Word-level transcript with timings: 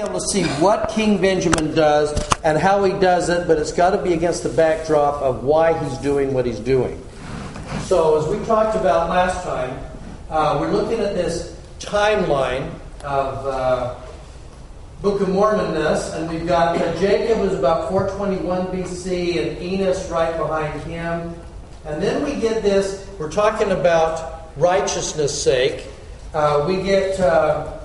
able 0.00 0.18
to 0.18 0.26
see 0.26 0.44
what 0.62 0.88
King 0.88 1.20
Benjamin 1.20 1.74
does 1.74 2.12
and 2.42 2.58
how 2.58 2.82
he 2.84 2.92
does 2.98 3.28
it, 3.28 3.46
but 3.46 3.58
it's 3.58 3.72
got 3.72 3.90
to 3.90 4.02
be 4.02 4.14
against 4.14 4.42
the 4.42 4.48
backdrop 4.48 5.20
of 5.22 5.44
why 5.44 5.78
he's 5.78 5.98
doing 5.98 6.32
what 6.32 6.46
he's 6.46 6.58
doing. 6.58 7.00
So, 7.82 8.18
as 8.18 8.26
we 8.28 8.44
talked 8.46 8.76
about 8.76 9.10
last 9.10 9.44
time, 9.44 9.78
uh, 10.30 10.58
we're 10.60 10.72
looking 10.72 11.00
at 11.00 11.14
this 11.14 11.56
timeline 11.78 12.70
of 13.04 13.46
uh, 13.46 13.96
Book 15.02 15.20
of 15.20 15.28
Mormonness, 15.28 16.14
and 16.14 16.28
we've 16.30 16.46
got 16.46 16.80
uh, 16.80 17.00
Jacob 17.00 17.38
is 17.44 17.58
about 17.58 17.88
421 17.90 18.66
BC, 18.68 19.46
and 19.46 19.62
Enos 19.62 20.10
right 20.10 20.36
behind 20.36 20.80
him. 20.82 21.34
And 21.84 22.02
then 22.02 22.24
we 22.24 22.40
get 22.40 22.62
this, 22.62 23.08
we're 23.18 23.30
talking 23.30 23.70
about 23.72 24.50
righteousness' 24.56 25.42
sake. 25.42 25.86
Uh, 26.34 26.64
we 26.68 26.82
get 26.82 27.18
uh, 27.18 27.78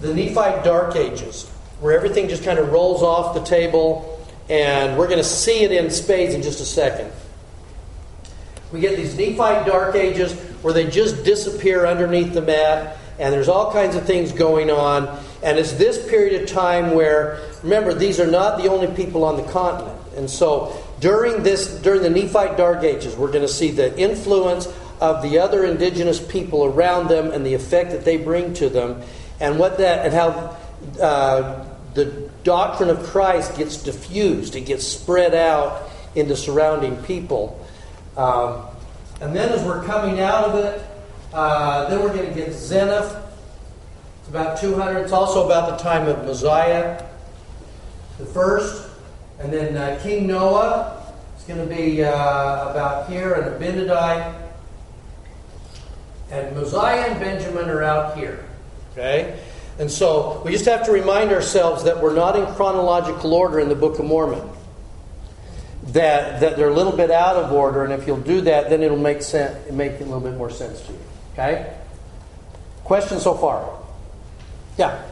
the 0.00 0.14
Nephite 0.14 0.64
Dark 0.64 0.96
Ages 0.96 1.51
where 1.82 1.94
everything 1.94 2.28
just 2.28 2.44
kind 2.44 2.58
of 2.58 2.70
rolls 2.70 3.02
off 3.02 3.34
the 3.34 3.42
table, 3.42 4.24
and 4.48 4.96
we're 4.96 5.08
going 5.08 5.18
to 5.18 5.24
see 5.24 5.64
it 5.64 5.72
in 5.72 5.90
spades 5.90 6.34
in 6.34 6.40
just 6.40 6.60
a 6.60 6.64
second. 6.64 7.10
We 8.72 8.80
get 8.80 8.96
these 8.96 9.14
Nephite 9.14 9.66
Dark 9.66 9.94
Ages 9.94 10.32
where 10.62 10.72
they 10.72 10.88
just 10.88 11.24
disappear 11.24 11.84
underneath 11.84 12.32
the 12.32 12.40
mat, 12.40 12.96
and 13.18 13.34
there's 13.34 13.48
all 13.48 13.72
kinds 13.72 13.96
of 13.96 14.06
things 14.06 14.32
going 14.32 14.70
on. 14.70 15.22
And 15.42 15.58
it's 15.58 15.72
this 15.72 16.08
period 16.08 16.40
of 16.40 16.48
time 16.48 16.94
where, 16.94 17.40
remember, 17.62 17.92
these 17.92 18.20
are 18.20 18.30
not 18.30 18.62
the 18.62 18.70
only 18.70 18.86
people 18.94 19.24
on 19.24 19.36
the 19.36 19.42
continent. 19.52 19.98
And 20.16 20.30
so 20.30 20.82
during 21.00 21.42
this, 21.42 21.66
during 21.80 22.02
the 22.02 22.10
Nephite 22.10 22.56
Dark 22.56 22.84
Ages, 22.84 23.16
we're 23.16 23.32
going 23.32 23.42
to 23.42 23.52
see 23.52 23.72
the 23.72 23.98
influence 23.98 24.68
of 25.00 25.20
the 25.20 25.40
other 25.40 25.64
indigenous 25.64 26.24
people 26.24 26.64
around 26.64 27.08
them 27.08 27.32
and 27.32 27.44
the 27.44 27.54
effect 27.54 27.90
that 27.90 28.04
they 28.04 28.16
bring 28.16 28.54
to 28.54 28.68
them, 28.68 29.02
and 29.40 29.58
what 29.58 29.78
that 29.78 30.06
and 30.06 30.14
how 30.14 30.56
uh, 31.02 31.66
the 31.94 32.30
doctrine 32.44 32.88
of 32.88 33.02
Christ 33.04 33.56
gets 33.56 33.82
diffused, 33.82 34.56
it 34.56 34.62
gets 34.62 34.86
spread 34.86 35.34
out 35.34 35.90
into 36.14 36.36
surrounding 36.36 36.96
people. 37.04 37.64
Um, 38.16 38.66
and 39.20 39.34
then 39.34 39.50
as 39.50 39.64
we're 39.64 39.84
coming 39.84 40.20
out 40.20 40.44
of 40.44 40.64
it, 40.64 40.84
uh, 41.32 41.88
then 41.88 42.00
we're 42.00 42.12
going 42.12 42.28
to 42.28 42.34
get 42.34 42.48
Zeniff. 42.48 43.22
It's 44.20 44.28
about 44.28 44.60
200. 44.60 45.00
It's 45.00 45.12
also 45.12 45.46
about 45.46 45.70
the 45.70 45.82
time 45.82 46.06
of 46.08 46.24
Mosiah, 46.24 47.04
the 48.18 48.26
first. 48.26 48.88
And 49.38 49.52
then 49.52 49.76
uh, 49.76 49.98
King 50.02 50.26
Noah 50.26 51.14
is 51.36 51.44
going 51.44 51.66
to 51.66 51.74
be 51.74 52.04
uh, 52.04 52.10
about 52.10 53.08
here, 53.08 53.34
and 53.34 53.60
Abinadi. 53.60 54.40
And 56.30 56.56
Mosiah 56.56 57.10
and 57.10 57.20
Benjamin 57.20 57.68
are 57.68 57.82
out 57.82 58.16
here. 58.16 58.44
Okay? 58.92 59.38
And 59.78 59.90
so 59.90 60.42
we 60.44 60.52
just 60.52 60.66
have 60.66 60.84
to 60.86 60.92
remind 60.92 61.32
ourselves 61.32 61.84
that 61.84 62.02
we're 62.02 62.14
not 62.14 62.36
in 62.36 62.46
chronological 62.54 63.32
order 63.32 63.58
in 63.58 63.68
the 63.68 63.74
Book 63.74 63.98
of 63.98 64.04
Mormon. 64.04 64.48
That, 65.88 66.40
that 66.40 66.56
they're 66.56 66.68
a 66.68 66.74
little 66.74 66.96
bit 66.96 67.10
out 67.10 67.36
of 67.36 67.50
order, 67.52 67.82
and 67.82 67.92
if 67.92 68.06
you'll 68.06 68.20
do 68.20 68.42
that, 68.42 68.70
then 68.70 68.82
it'll 68.82 68.96
make, 68.96 69.22
sense, 69.22 69.70
make 69.72 69.94
a 70.00 70.04
little 70.04 70.20
bit 70.20 70.36
more 70.36 70.50
sense 70.50 70.80
to 70.82 70.92
you. 70.92 70.98
Okay? 71.32 71.74
Question 72.84 73.18
so 73.18 73.34
far? 73.34 73.80
Yeah. 74.78 75.02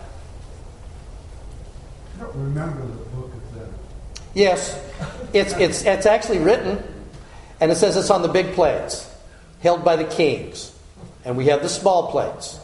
I 2.14 2.20
don't 2.20 2.36
remember 2.36 2.83
the 2.83 3.05
book 3.16 3.33
of 3.34 3.55
that. 3.55 3.69
Yes. 4.34 4.78
It's, 5.33 5.55
it's, 5.55 5.84
it's 5.84 6.06
actually 6.06 6.38
written, 6.38 6.83
and 7.61 7.72
it 7.72 7.77
says 7.77 7.97
it's 7.97 8.11
on 8.11 8.22
the 8.22 8.28
big 8.28 8.53
plates, 8.55 9.12
held 9.62 9.84
by 9.84 9.97
the 9.97 10.05
kings. 10.05 10.72
And 11.25 11.36
we 11.36 11.47
have 11.47 11.62
the 11.62 11.69
small 11.69 12.12
plates. 12.12 12.59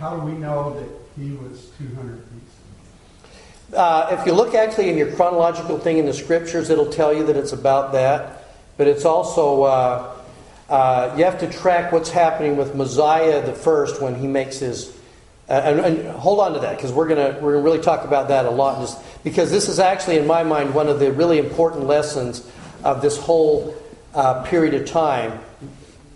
How 0.00 0.16
do 0.16 0.22
we 0.24 0.32
know 0.32 0.72
that 0.80 0.88
he 1.22 1.32
was 1.32 1.68
200 1.76 2.16
BC? 2.16 3.76
Uh, 3.76 4.16
if 4.18 4.26
you 4.26 4.32
look 4.32 4.54
actually 4.54 4.88
in 4.88 4.96
your 4.96 5.12
chronological 5.12 5.78
thing 5.78 5.98
in 5.98 6.06
the 6.06 6.14
scriptures, 6.14 6.70
it'll 6.70 6.90
tell 6.90 7.12
you 7.12 7.26
that 7.26 7.36
it's 7.36 7.52
about 7.52 7.92
that. 7.92 8.46
But 8.78 8.88
it's 8.88 9.04
also, 9.04 9.64
uh, 9.64 10.16
uh, 10.70 11.14
you 11.18 11.24
have 11.24 11.38
to 11.40 11.52
track 11.52 11.92
what's 11.92 12.08
happening 12.08 12.56
with 12.56 12.74
Mosiah 12.74 13.44
the 13.44 13.52
first 13.52 14.00
when 14.00 14.14
he 14.14 14.26
makes 14.26 14.60
his. 14.60 14.90
Uh, 15.50 15.52
and, 15.52 15.80
and, 15.80 16.08
hold 16.16 16.40
on 16.40 16.54
to 16.54 16.60
that 16.60 16.76
because 16.76 16.92
we're 16.92 17.08
going 17.08 17.42
we're 17.42 17.52
gonna 17.52 17.62
really 17.62 17.80
talk 17.80 18.06
about 18.06 18.28
that 18.28 18.46
a 18.46 18.50
lot. 18.50 18.80
Just 18.80 19.22
because 19.22 19.50
this 19.50 19.68
is 19.68 19.78
actually, 19.78 20.16
in 20.16 20.26
my 20.26 20.42
mind, 20.42 20.74
one 20.74 20.88
of 20.88 20.98
the 20.98 21.12
really 21.12 21.38
important 21.38 21.84
lessons 21.84 22.50
of 22.84 23.02
this 23.02 23.18
whole 23.18 23.76
uh, 24.14 24.44
period 24.44 24.72
of 24.72 24.88
time 24.88 25.40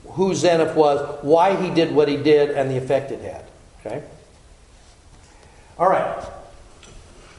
who 0.07 0.31
Zeniff 0.31 0.75
was, 0.75 1.23
why 1.23 1.55
he 1.61 1.69
did 1.69 1.95
what 1.95 2.09
he 2.09 2.17
did, 2.17 2.51
and 2.53 2.71
the 2.71 2.79
effect 2.79 3.11
it 3.11 3.21
had. 3.21 3.45
Okay? 3.85 4.03
All 5.79 5.89
right. 5.89 6.25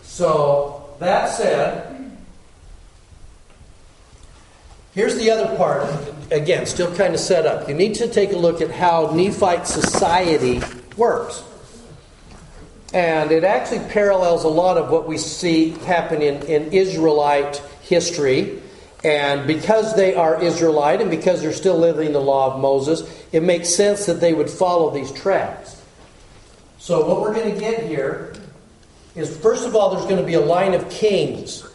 So, 0.04 0.96
that 1.00 1.30
said, 1.30 2.12
here's 4.94 5.16
the 5.16 5.32
other 5.32 5.56
part. 5.58 5.90
Again, 6.32 6.66
still 6.66 6.96
kind 6.96 7.14
of 7.14 7.20
set 7.20 7.46
up. 7.46 7.68
You 7.68 7.76
need 7.76 7.96
to 7.96 8.08
take 8.08 8.32
a 8.32 8.38
look 8.38 8.62
at 8.62 8.72
how 8.72 9.08
Nephite 9.08 9.68
society 9.68 10.62
works. 10.98 11.44
And 12.94 13.32
it 13.32 13.44
actually 13.44 13.88
parallels 13.90 14.44
a 14.44 14.50
lot 14.50 14.78
of 14.78 14.90
what 14.90 15.08
we 15.08 15.18
see 15.18 15.72
happen 15.72 16.22
in, 16.22 16.44
in 16.44 16.72
Israelite 16.72 17.58
history 17.82 18.62
and 19.06 19.46
because 19.46 19.96
they 19.96 20.16
are 20.16 20.42
Israelite 20.42 21.00
and 21.00 21.12
because 21.12 21.40
they're 21.40 21.54
still 21.54 21.78
living 21.78 22.12
the 22.12 22.20
law 22.20 22.56
of 22.56 22.60
Moses, 22.60 23.04
it 23.32 23.44
makes 23.44 23.70
sense 23.70 24.08
that 24.08 24.20
they 24.20 24.34
would 24.34 24.50
follow 24.50 24.90
these 24.90 25.12
tracks. 25.12 25.75
So, 26.86 27.04
what 27.04 27.20
we're 27.20 27.34
going 27.34 27.52
to 27.52 27.60
get 27.60 27.88
here 27.88 28.32
is 29.16 29.36
first 29.36 29.66
of 29.66 29.76
all, 29.76 29.96
there's 29.96 30.06
going 30.06 30.18
to 30.18 30.24
be 30.24 30.36
a 30.36 30.40
line 30.40 30.76
of 30.76 30.88
kings. 30.92 31.68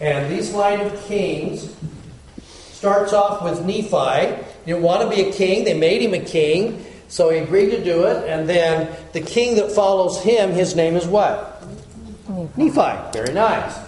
And 0.00 0.32
these 0.32 0.50
line 0.54 0.80
of 0.80 0.98
kings 1.04 1.76
starts 2.72 3.12
off 3.12 3.42
with 3.42 3.66
Nephi. 3.66 4.34
He 4.64 4.72
didn't 4.72 4.82
want 4.82 5.02
to 5.02 5.14
be 5.14 5.28
a 5.28 5.30
king, 5.30 5.64
they 5.64 5.78
made 5.78 6.00
him 6.00 6.14
a 6.14 6.24
king, 6.24 6.82
so 7.08 7.28
he 7.28 7.36
agreed 7.36 7.68
to 7.68 7.84
do 7.84 8.06
it. 8.06 8.26
And 8.26 8.48
then 8.48 8.96
the 9.12 9.20
king 9.20 9.56
that 9.56 9.72
follows 9.72 10.22
him, 10.22 10.52
his 10.52 10.74
name 10.74 10.96
is 10.96 11.06
what? 11.06 11.62
Nephi. 12.56 13.12
Very 13.12 13.34
nice. 13.34 13.78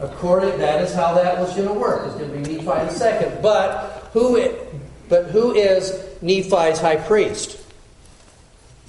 According, 0.00 0.56
that 0.56 0.82
is 0.82 0.94
how 0.94 1.12
that 1.12 1.38
was 1.38 1.54
going 1.54 1.68
to 1.68 1.74
work. 1.74 2.06
It's 2.06 2.16
going 2.16 2.30
to 2.30 2.48
be 2.48 2.54
Nephi 2.56 2.64
the 2.64 2.90
second. 2.92 3.42
But 3.42 4.08
who, 4.14 4.36
it, 4.36 4.72
but 5.10 5.26
who 5.26 5.52
is 5.52 5.92
Nephi's 6.22 6.80
high 6.80 6.96
priest? 6.96 7.60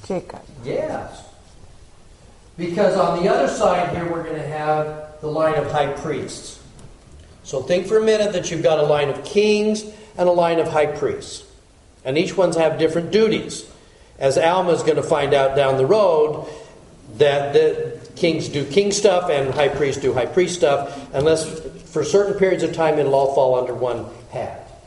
Jacob. 0.08 0.42
Yes. 0.64 1.28
Because 2.58 2.98
on 2.98 3.22
the 3.22 3.30
other 3.30 3.48
side 3.48 3.96
here, 3.96 4.10
we're 4.10 4.24
going 4.24 4.36
to 4.36 4.48
have 4.48 5.20
the 5.22 5.28
line 5.28 5.56
of 5.56 5.72
high 5.72 5.94
priests. 5.94 6.60
So 7.44 7.62
think 7.62 7.88
for 7.88 7.98
a 7.98 8.04
minute 8.04 8.34
that 8.34 8.50
you've 8.52 8.64
got 8.64 8.80
a 8.80 8.84
line 8.84 9.10
of 9.10 9.24
kings 9.24 9.84
and 10.18 10.28
a 10.28 10.32
line 10.32 10.60
of 10.60 10.68
high 10.68 10.88
priests. 10.88 11.46
And 12.04 12.18
each 12.18 12.36
one's 12.36 12.56
have 12.56 12.80
different 12.80 13.12
duties. 13.12 13.70
As 14.18 14.38
Alma 14.38 14.72
is 14.72 14.82
going 14.82 14.96
to 14.96 15.04
find 15.04 15.34
out 15.34 15.56
down 15.56 15.78
the 15.78 15.86
road, 15.86 16.48
that 17.18 17.54
the 17.54 18.00
kings 18.16 18.50
do 18.50 18.66
king 18.66 18.92
stuff 18.92 19.30
and 19.30 19.54
high 19.54 19.70
priests 19.70 20.02
do 20.02 20.14
high 20.14 20.26
priest 20.26 20.56
stuff, 20.56 21.14
unless 21.14 21.48
for 21.92 22.04
certain 22.04 22.34
periods 22.38 22.64
of 22.64 22.74
time 22.74 22.98
it'll 22.98 23.16
all 23.16 23.34
fall 23.36 23.56
under 23.56 23.74
one 23.74 24.06
hat. 24.32 24.82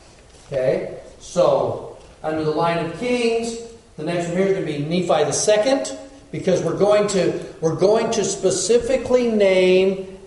Okay? 0.47 0.99
So, 1.19 1.97
under 2.23 2.43
the 2.43 2.51
line 2.51 2.85
of 2.85 2.99
kings, 2.99 3.57
the 4.01 4.13
next 4.13 4.27
one 4.29 4.37
here 4.37 4.47
is 4.47 4.53
going 4.53 4.65
to 4.65 4.79
be 4.79 4.85
Nephi 4.85 5.23
the 5.25 5.31
second, 5.31 5.97
because 6.31 6.61
we're 6.61 6.77
going 6.77 7.07
to 7.09 7.45
we're 7.61 7.75
going 7.75 8.11
to 8.11 8.23
specifically 8.23 9.31
name 9.31 10.17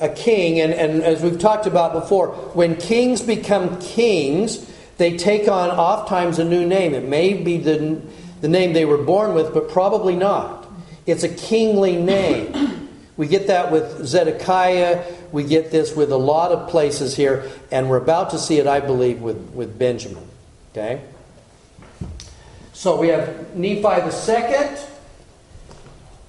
a 0.00 0.08
king, 0.08 0.60
and, 0.60 0.72
and 0.72 1.02
as 1.02 1.22
we've 1.22 1.38
talked 1.38 1.66
about 1.66 1.92
before, 1.92 2.28
when 2.54 2.76
kings 2.76 3.20
become 3.20 3.78
kings, 3.80 4.66
they 4.96 5.16
take 5.16 5.48
on 5.48 5.70
oftentimes 5.70 6.38
a 6.38 6.44
new 6.44 6.66
name. 6.66 6.94
It 6.94 7.04
may 7.04 7.34
be 7.34 7.58
the, 7.58 8.00
the 8.40 8.48
name 8.48 8.72
they 8.72 8.86
were 8.86 9.02
born 9.02 9.34
with, 9.34 9.52
but 9.52 9.68
probably 9.68 10.16
not. 10.16 10.66
It's 11.06 11.22
a 11.22 11.28
kingly 11.28 11.96
name. 11.96 12.88
We 13.16 13.26
get 13.26 13.48
that 13.48 13.70
with 13.70 14.06
Zedekiah. 14.06 15.04
We 15.32 15.44
get 15.44 15.70
this 15.70 15.94
with 15.94 16.12
a 16.12 16.16
lot 16.16 16.52
of 16.52 16.70
places 16.70 17.14
here. 17.14 17.50
And 17.70 17.90
we're 17.90 17.98
about 17.98 18.30
to 18.30 18.38
see 18.38 18.58
it, 18.58 18.66
I 18.66 18.80
believe, 18.80 19.20
with, 19.20 19.36
with 19.52 19.78
Benjamin. 19.78 20.26
Okay? 20.72 21.02
So 22.80 22.96
we 22.96 23.08
have 23.08 23.54
Nephi 23.54 23.82
the 23.82 24.10
second. 24.10 24.74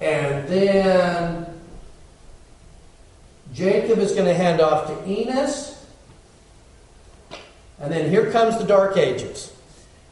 And 0.02 0.46
then 0.46 1.46
Jacob 3.54 3.98
is 4.00 4.12
going 4.12 4.26
to 4.26 4.34
hand 4.34 4.60
off 4.60 4.86
to 4.86 5.10
Enos. 5.10 5.82
And 7.80 7.90
then 7.90 8.10
here 8.10 8.30
comes 8.30 8.58
the 8.58 8.64
Dark 8.64 8.98
Ages. 8.98 9.50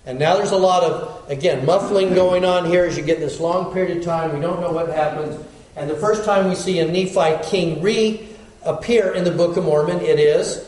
And 0.07 0.19
now 0.19 0.35
there's 0.35 0.53
a 0.53 0.57
lot 0.57 0.83
of, 0.83 1.31
again, 1.31 1.67
muffling 1.67 2.15
going 2.15 2.47
on 2.47 2.65
here 2.65 2.87
as 2.87 2.97
you 2.97 3.03
get 3.03 3.19
this 3.19 3.39
long 3.39 3.75
period 3.75 3.99
of 3.99 4.03
time. 4.03 4.33
We 4.33 4.41
don't 4.41 4.63
know 4.63 4.73
what 4.73 4.89
happens. 4.89 5.39
And 5.77 5.91
the 5.91 5.97
first 5.97 6.25
time 6.25 6.49
we 6.49 6.55
see 6.55 6.79
a 6.79 6.91
Nephi 6.91 7.51
king 7.51 7.83
reappear 7.83 9.13
in 9.13 9.25
the 9.25 9.31
Book 9.31 9.59
of 9.59 9.65
Mormon, 9.65 10.01
it 10.01 10.19
is 10.19 10.67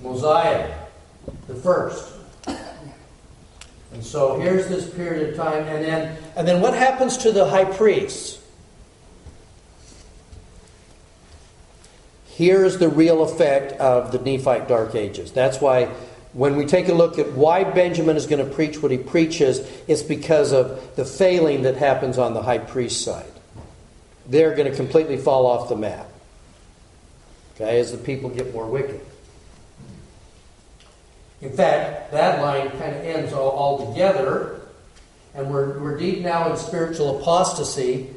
Mosiah, 0.00 0.72
the 1.48 1.56
first. 1.56 2.11
And 3.92 4.04
so 4.04 4.40
here's 4.40 4.68
this 4.68 4.88
period 4.88 5.30
of 5.30 5.36
time, 5.36 5.64
and 5.64 5.84
then 5.84 6.18
and 6.36 6.48
then 6.48 6.60
what 6.60 6.74
happens 6.74 7.18
to 7.18 7.32
the 7.32 7.46
high 7.46 7.64
priest? 7.64 8.40
Here 12.26 12.64
is 12.64 12.78
the 12.78 12.88
real 12.88 13.22
effect 13.22 13.72
of 13.72 14.10
the 14.10 14.18
Nephite 14.18 14.66
Dark 14.66 14.94
Ages. 14.94 15.32
That's 15.32 15.60
why 15.60 15.90
when 16.32 16.56
we 16.56 16.64
take 16.64 16.88
a 16.88 16.94
look 16.94 17.18
at 17.18 17.32
why 17.32 17.64
Benjamin 17.64 18.16
is 18.16 18.26
going 18.26 18.44
to 18.44 18.54
preach 18.54 18.82
what 18.82 18.90
he 18.90 18.96
preaches, 18.96 19.60
it's 19.86 20.02
because 20.02 20.52
of 20.52 20.96
the 20.96 21.04
failing 21.04 21.62
that 21.62 21.76
happens 21.76 22.16
on 22.16 22.32
the 22.32 22.42
high 22.42 22.58
priest 22.58 23.04
side. 23.04 23.26
They're 24.26 24.54
going 24.54 24.70
to 24.70 24.76
completely 24.76 25.18
fall 25.18 25.46
off 25.46 25.68
the 25.68 25.76
map. 25.76 26.08
Okay, 27.54 27.78
as 27.80 27.92
the 27.92 27.98
people 27.98 28.30
get 28.30 28.54
more 28.54 28.66
wicked. 28.66 29.00
In 31.42 31.50
fact, 31.50 32.12
that 32.12 32.40
line 32.40 32.70
kind 32.70 32.94
of 32.94 33.04
ends 33.04 33.32
all, 33.32 33.50
all 33.50 33.92
together, 33.92 34.60
and 35.34 35.50
we're, 35.50 35.76
we're 35.80 35.98
deep 35.98 36.20
now 36.20 36.48
in 36.48 36.56
spiritual 36.56 37.20
apostasy. 37.20 38.10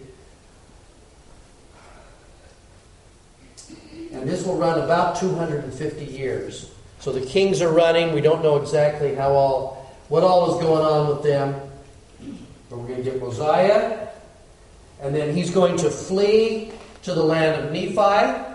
And 4.12 4.30
this 4.30 4.46
will 4.46 4.58
run 4.58 4.80
about 4.80 5.16
250 5.16 6.06
years. 6.06 6.72
So 7.00 7.12
the 7.12 7.26
kings 7.26 7.64
are 7.64 7.72
running. 7.72 8.14
We 8.14 8.22
don't 8.22 8.44
know 8.44 8.58
exactly 8.58 9.16
how 9.16 9.32
all, 9.32 9.96
what 10.08 10.24
all 10.24 10.56
is 10.56 10.62
going 10.64 10.86
on 10.86 11.10
with 11.10 11.24
them. 11.24 11.60
But 12.70 12.78
we're 12.78 12.88
going 12.88 13.04
to 13.04 13.12
get 13.12 13.20
Mosiah, 13.20 14.08
and 15.02 15.16
then 15.16 15.36
he's 15.36 15.50
going 15.50 15.78
to 15.78 15.90
flee 15.90 16.72
to 17.04 17.16
the 17.16 17.24
land 17.24 17.64
of 17.64 17.72
Nephi. 17.72 18.55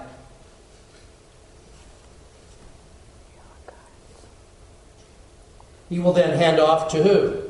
He 5.91 5.99
will 5.99 6.13
then 6.13 6.39
hand 6.39 6.61
off 6.61 6.89
to 6.93 7.03
who? 7.03 7.43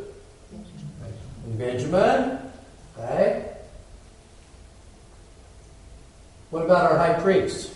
Benjamin. 1.58 2.38
Okay. 2.98 3.46
What 6.48 6.64
about 6.64 6.90
our 6.90 6.98
high 6.98 7.20
priest? 7.20 7.74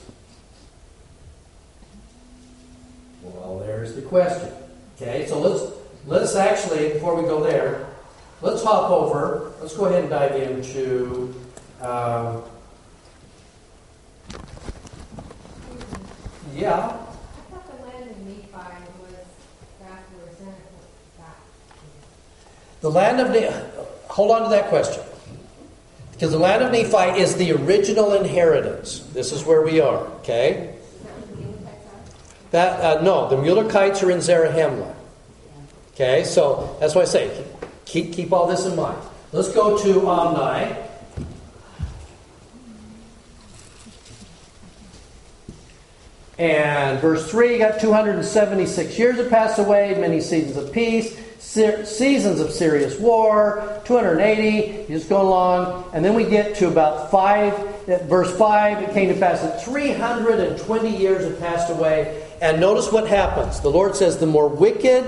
Well, 3.22 3.58
there's 3.58 3.94
the 3.94 4.02
question. 4.02 4.50
Okay, 4.96 5.26
so 5.26 5.38
let's 5.38 5.72
let's 6.06 6.34
actually 6.34 6.94
before 6.94 7.14
we 7.14 7.28
go 7.28 7.42
there, 7.44 7.86
let's 8.40 8.64
hop 8.64 8.90
over. 8.90 9.52
Let's 9.60 9.76
go 9.76 9.84
ahead 9.84 10.00
and 10.00 10.10
dive 10.10 10.34
into. 10.34 11.34
Um, 11.82 12.42
yeah. 16.54 16.96
The 22.84 22.90
land 22.90 23.18
of 23.18 23.30
Nephi, 23.30 23.66
hold 24.08 24.30
on 24.30 24.42
to 24.42 24.50
that 24.50 24.68
question. 24.68 25.02
Because 26.12 26.32
the 26.32 26.38
land 26.38 26.62
of 26.62 26.70
Nephi 26.70 27.18
is 27.18 27.34
the 27.34 27.52
original 27.52 28.12
inheritance. 28.12 28.98
This 29.14 29.32
is 29.32 29.42
where 29.42 29.62
we 29.62 29.80
are, 29.80 30.00
okay? 30.18 30.76
That 32.50 32.98
uh, 32.98 33.00
no, 33.00 33.30
the 33.30 33.36
Mulekites 33.36 34.02
are 34.02 34.10
in 34.10 34.18
Zarahemla. 34.18 34.94
Okay, 35.94 36.24
so 36.24 36.76
that's 36.78 36.94
why 36.94 37.00
I 37.00 37.04
say 37.06 37.46
keep 37.86 38.12
keep 38.12 38.34
all 38.34 38.46
this 38.46 38.66
in 38.66 38.76
mind. 38.76 39.00
Let's 39.32 39.50
go 39.54 39.82
to 39.82 40.06
Omni. 40.06 40.76
And 46.36 47.00
verse 47.00 47.30
3 47.30 47.56
got 47.56 47.80
276 47.80 48.98
years 48.98 49.16
have 49.16 49.30
passed 49.30 49.58
away, 49.58 49.96
many 49.98 50.20
seasons 50.20 50.58
of 50.58 50.70
peace 50.70 51.23
seasons 51.44 52.40
of 52.40 52.50
serious 52.50 52.98
war, 52.98 53.80
280, 53.84 54.90
you 54.90 54.98
just 54.98 55.08
go 55.08 55.20
along, 55.20 55.90
and 55.92 56.04
then 56.04 56.14
we 56.14 56.24
get 56.24 56.56
to 56.56 56.68
about 56.68 57.10
5, 57.10 57.88
eh, 57.88 57.98
verse 58.06 58.36
5, 58.36 58.82
it 58.82 58.92
came 58.92 59.12
to 59.12 59.20
pass 59.20 59.40
that 59.42 59.62
320 59.62 60.96
years 60.96 61.24
had 61.24 61.38
passed 61.38 61.70
away, 61.70 62.26
and 62.40 62.60
notice 62.60 62.90
what 62.90 63.06
happens. 63.06 63.60
The 63.60 63.70
Lord 63.70 63.94
says 63.94 64.18
the 64.18 64.26
more 64.26 64.48
wicked 64.48 65.04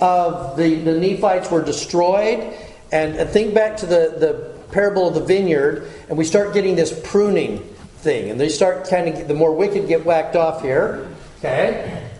of 0.00 0.56
the, 0.56 0.76
the 0.76 0.98
Nephites 0.98 1.50
were 1.50 1.62
destroyed, 1.62 2.52
and, 2.90 3.14
and 3.16 3.28
think 3.30 3.54
back 3.54 3.76
to 3.78 3.86
the, 3.86 4.16
the 4.18 4.54
parable 4.72 5.06
of 5.06 5.14
the 5.14 5.24
vineyard, 5.24 5.88
and 6.08 6.18
we 6.18 6.24
start 6.24 6.54
getting 6.54 6.74
this 6.74 6.98
pruning 7.04 7.58
thing, 7.98 8.30
and 8.30 8.40
they 8.40 8.48
start 8.48 8.88
kind 8.88 9.08
of, 9.08 9.28
the 9.28 9.34
more 9.34 9.54
wicked 9.54 9.86
get 9.86 10.04
whacked 10.04 10.34
off 10.34 10.62
here, 10.62 11.06
okay? 11.38 12.10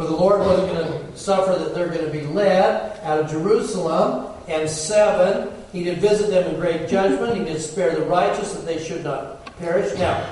For 0.00 0.06
the 0.06 0.16
Lord 0.16 0.40
wasn't 0.40 0.72
going 0.72 0.86
to 0.86 1.18
suffer 1.18 1.58
that 1.62 1.74
they're 1.74 1.88
going 1.88 2.06
to 2.06 2.10
be 2.10 2.22
led 2.22 2.98
out 3.02 3.20
of 3.20 3.30
Jerusalem. 3.30 4.34
And 4.48 4.66
seven, 4.66 5.52
he 5.74 5.84
did 5.84 5.98
visit 5.98 6.30
them 6.30 6.54
in 6.54 6.58
great 6.58 6.88
judgment. 6.88 7.36
He 7.36 7.44
did 7.44 7.60
spare 7.60 7.94
the 7.94 8.06
righteous 8.06 8.54
that 8.54 8.64
they 8.64 8.82
should 8.82 9.04
not 9.04 9.44
perish. 9.58 9.94
Now, 9.98 10.26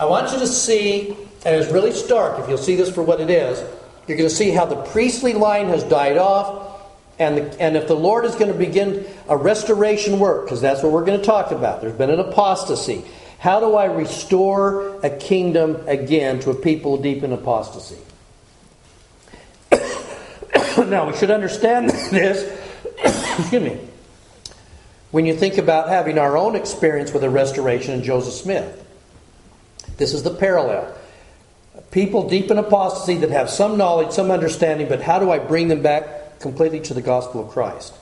I 0.00 0.06
want 0.06 0.32
you 0.32 0.38
to 0.38 0.46
see, 0.46 1.10
and 1.44 1.54
it's 1.54 1.70
really 1.70 1.92
stark 1.92 2.38
if 2.38 2.48
you'll 2.48 2.56
see 2.56 2.76
this 2.76 2.90
for 2.90 3.02
what 3.02 3.20
it 3.20 3.28
is, 3.28 3.58
you're 4.08 4.16
going 4.16 4.30
to 4.30 4.34
see 4.34 4.52
how 4.52 4.64
the 4.64 4.82
priestly 4.84 5.34
line 5.34 5.66
has 5.66 5.84
died 5.84 6.16
off. 6.16 6.80
And, 7.18 7.36
the, 7.36 7.60
and 7.60 7.76
if 7.76 7.86
the 7.86 7.94
Lord 7.94 8.24
is 8.24 8.36
going 8.36 8.50
to 8.50 8.58
begin 8.58 9.04
a 9.28 9.36
restoration 9.36 10.18
work, 10.18 10.46
because 10.46 10.62
that's 10.62 10.82
what 10.82 10.92
we're 10.92 11.04
going 11.04 11.20
to 11.20 11.26
talk 11.26 11.50
about, 11.50 11.82
there's 11.82 11.92
been 11.92 12.08
an 12.08 12.20
apostasy. 12.20 13.04
How 13.38 13.60
do 13.60 13.74
I 13.74 13.84
restore 13.84 14.98
a 15.04 15.10
kingdom 15.10 15.86
again 15.86 16.40
to 16.40 16.50
a 16.52 16.54
people 16.54 16.96
deep 16.96 17.22
in 17.22 17.34
apostasy? 17.34 17.98
now, 20.86 21.06
we 21.06 21.16
should 21.16 21.30
understand 21.30 21.90
this, 22.10 22.42
excuse 23.38 23.62
me, 23.62 23.78
when 25.10 25.26
you 25.26 25.34
think 25.34 25.58
about 25.58 25.88
having 25.88 26.18
our 26.18 26.36
own 26.36 26.54
experience 26.56 27.12
with 27.12 27.22
the 27.22 27.30
restoration 27.30 27.94
in 27.94 28.02
Joseph 28.02 28.34
Smith. 28.34 28.82
This 29.96 30.12
is 30.12 30.22
the 30.22 30.34
parallel. 30.34 30.94
People 31.90 32.28
deep 32.28 32.50
in 32.50 32.58
apostasy 32.58 33.16
that 33.18 33.30
have 33.30 33.48
some 33.48 33.78
knowledge, 33.78 34.12
some 34.12 34.30
understanding, 34.30 34.88
but 34.88 35.00
how 35.00 35.18
do 35.18 35.30
I 35.30 35.38
bring 35.38 35.68
them 35.68 35.82
back 35.82 36.40
completely 36.40 36.80
to 36.80 36.94
the 36.94 37.00
gospel 37.00 37.46
of 37.46 37.48
Christ? 37.48 37.94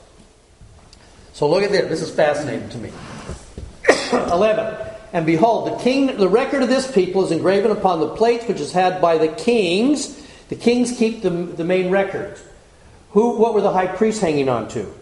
So 1.35 1.49
look 1.49 1.63
at 1.63 1.71
this. 1.71 1.89
This 1.89 2.03
is 2.03 2.11
fascinating 2.15 2.69
to 2.71 2.79
me. 2.79 2.93
11. 4.13 4.77
And 5.13 5.27
behold, 5.27 5.69
the 5.69 5.83
king, 5.83 6.17
the 6.17 6.29
record 6.29 6.63
of 6.63 6.69
this 6.69 6.91
people 6.91 7.25
is 7.25 7.31
engraven 7.31 7.71
upon 7.71 8.01
the 8.01 8.09
plates 8.09 8.47
which 8.47 8.61
is 8.61 8.73
had 8.73 9.01
by 9.01 9.19
the 9.19 9.29
kings. 9.29 10.21
The 10.49 10.57
kings 10.57 10.97
keep 10.97 11.23
the, 11.23 11.31
the 11.31 11.65
main 11.65 11.91
records. 11.91 12.43
Who, 13.15 13.39
what 13.39 13.55
were 13.55 13.61
the 13.61 13.71
high 13.71 13.87
priests 13.87 14.21
hanging 14.21 14.49
on 14.49 14.67
to? 14.71 14.93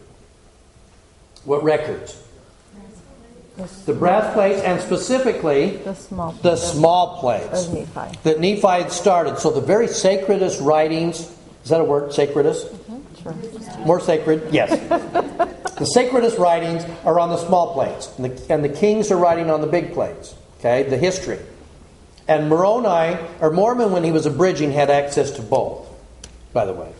What 1.44 1.62
records? 1.62 2.22
The 3.86 3.94
brass 3.94 4.34
plates, 4.34 4.60
and 4.60 4.80
specifically 4.82 5.78
the 5.78 5.94
small, 5.94 6.32
the 6.32 6.56
small 6.56 7.20
plates 7.20 7.68
Nephi. 7.68 8.18
that 8.22 8.38
Nephi 8.38 8.66
had 8.66 8.92
started. 8.92 9.38
So 9.38 9.50
the 9.50 9.62
very 9.62 9.88
sacredest 9.88 10.60
writings, 10.60 11.20
is 11.64 11.70
that 11.70 11.80
a 11.80 11.84
word, 11.84 12.12
sacredest? 12.12 12.66
Mm-hmm, 12.66 13.22
sure. 13.22 13.86
More 13.86 14.00
sacred, 14.00 14.52
yes. 14.52 14.70
the 15.78 15.86
sacredest 15.86 16.36
writings 16.36 16.84
are 17.04 17.18
on 17.18 17.30
the 17.30 17.38
small 17.38 17.72
plates, 17.72 18.10
and 18.18 18.26
the, 18.26 18.52
and 18.52 18.62
the 18.62 18.68
kings 18.68 19.10
are 19.10 19.18
writing 19.18 19.50
on 19.50 19.62
the 19.62 19.66
big 19.66 19.94
plates, 19.94 20.34
okay, 20.58 20.82
the 20.82 20.98
history. 20.98 21.38
And 22.28 22.50
Moroni, 22.50 23.18
or 23.40 23.50
Mormon, 23.50 23.90
when 23.90 24.04
he 24.04 24.12
was 24.12 24.26
abridging, 24.26 24.72
had 24.72 24.90
access 24.90 25.30
to 25.32 25.42
both, 25.42 25.88
by 26.52 26.66
the 26.66 26.74
way. 26.74 26.92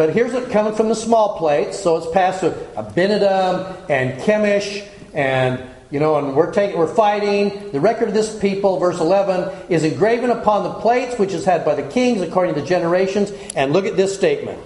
But 0.00 0.14
here's 0.14 0.32
it 0.32 0.50
coming 0.50 0.72
from 0.74 0.88
the 0.88 0.94
small 0.94 1.36
plates, 1.36 1.78
so 1.78 1.98
it's 1.98 2.10
passed 2.10 2.40
to 2.40 2.52
Abinadom 2.74 3.90
and 3.90 4.18
Chemish, 4.22 4.82
and 5.12 5.62
you 5.90 6.00
know, 6.00 6.16
and 6.16 6.34
we're 6.34 6.54
taking, 6.54 6.78
we're 6.78 6.86
fighting. 6.86 7.70
The 7.70 7.80
record 7.80 8.08
of 8.08 8.14
this 8.14 8.34
people, 8.38 8.78
verse 8.78 8.98
11, 8.98 9.66
is 9.68 9.84
engraven 9.84 10.30
upon 10.30 10.62
the 10.62 10.72
plates 10.72 11.18
which 11.18 11.34
is 11.34 11.44
had 11.44 11.66
by 11.66 11.74
the 11.74 11.82
kings 11.82 12.22
according 12.22 12.54
to 12.54 12.62
the 12.62 12.66
generations. 12.66 13.30
And 13.54 13.74
look 13.74 13.84
at 13.84 13.98
this 13.98 14.14
statement: 14.14 14.58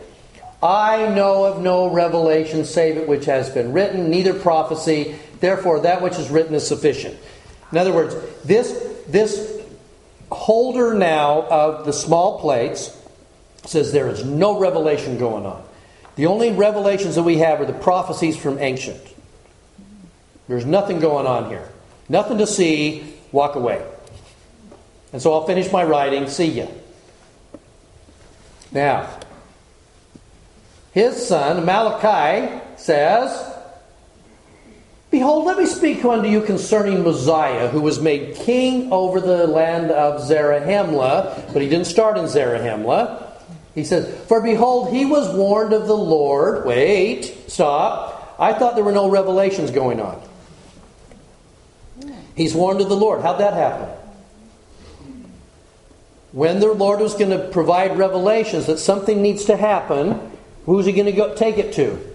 I 0.62 1.08
know 1.08 1.46
of 1.46 1.60
no 1.60 1.90
revelation 1.90 2.64
save 2.64 2.96
it 2.96 3.08
which 3.08 3.24
has 3.24 3.50
been 3.50 3.72
written, 3.72 4.10
neither 4.10 4.34
prophecy. 4.34 5.16
Therefore, 5.40 5.80
that 5.80 6.00
which 6.00 6.16
is 6.16 6.30
written 6.30 6.54
is 6.54 6.64
sufficient. 6.64 7.18
In 7.72 7.78
other 7.78 7.92
words, 7.92 8.14
this 8.44 8.70
this 9.08 9.60
holder 10.30 10.94
now 10.94 11.42
of 11.48 11.86
the 11.86 11.92
small 11.92 12.38
plates 12.38 13.00
says 13.66 13.92
there 13.92 14.08
is 14.08 14.24
no 14.24 14.58
revelation 14.58 15.18
going 15.18 15.46
on. 15.46 15.64
The 16.16 16.26
only 16.26 16.52
revelations 16.52 17.16
that 17.16 17.22
we 17.22 17.38
have 17.38 17.60
are 17.60 17.64
the 17.64 17.72
prophecies 17.72 18.36
from 18.36 18.58
ancient. 18.58 19.00
There's 20.48 20.66
nothing 20.66 21.00
going 21.00 21.26
on 21.26 21.48
here. 21.48 21.68
Nothing 22.08 22.38
to 22.38 22.46
see. 22.46 23.14
Walk 23.32 23.56
away. 23.56 23.84
And 25.12 25.20
so 25.20 25.32
I'll 25.32 25.46
finish 25.46 25.72
my 25.72 25.82
writing. 25.82 26.28
See 26.28 26.46
ya. 26.46 26.66
Now, 28.70 29.08
his 30.92 31.26
son, 31.26 31.64
Malachi, 31.64 32.60
says, 32.76 33.52
Behold, 35.10 35.44
let 35.44 35.58
me 35.58 35.66
speak 35.66 36.04
unto 36.04 36.28
you 36.28 36.40
concerning 36.40 37.04
Mosiah, 37.04 37.68
who 37.68 37.80
was 37.80 38.00
made 38.00 38.34
king 38.34 38.92
over 38.92 39.20
the 39.20 39.46
land 39.46 39.92
of 39.92 40.20
Zarahemla, 40.20 41.52
but 41.52 41.62
he 41.62 41.68
didn't 41.68 41.86
start 41.86 42.18
in 42.18 42.24
Zarahemla. 42.24 43.23
He 43.74 43.84
says, 43.84 44.26
For 44.26 44.40
behold, 44.40 44.92
he 44.92 45.04
was 45.04 45.34
warned 45.34 45.72
of 45.72 45.86
the 45.86 45.96
Lord. 45.96 46.64
Wait, 46.64 47.50
stop. 47.50 48.36
I 48.38 48.52
thought 48.52 48.74
there 48.74 48.84
were 48.84 48.92
no 48.92 49.10
revelations 49.10 49.70
going 49.70 50.00
on. 50.00 50.22
He's 52.36 52.54
warned 52.54 52.80
of 52.80 52.88
the 52.88 52.96
Lord. 52.96 53.22
How'd 53.22 53.40
that 53.40 53.54
happen? 53.54 53.88
When 56.32 56.58
the 56.58 56.72
Lord 56.72 57.00
was 57.00 57.14
going 57.14 57.30
to 57.30 57.48
provide 57.48 57.96
revelations 57.96 58.66
that 58.66 58.78
something 58.78 59.22
needs 59.22 59.44
to 59.44 59.56
happen, 59.56 60.32
who's 60.66 60.84
he 60.86 60.92
going 60.92 61.06
to 61.06 61.12
go 61.12 61.34
take 61.34 61.58
it 61.58 61.74
to? 61.74 62.14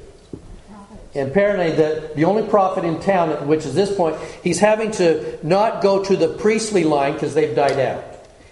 And 1.15 1.29
apparently, 1.31 1.71
the, 1.71 2.11
the 2.15 2.25
only 2.25 2.43
prophet 2.43 2.83
in 2.83 2.99
town, 2.99 3.47
which 3.47 3.65
is 3.65 3.73
this 3.73 3.95
point, 3.95 4.17
he's 4.43 4.59
having 4.59 4.91
to 4.91 5.39
not 5.41 5.81
go 5.81 6.03
to 6.03 6.15
the 6.15 6.27
priestly 6.27 6.83
line 6.83 7.13
because 7.13 7.33
they've 7.33 7.55
died 7.55 7.79
out. 7.79 8.03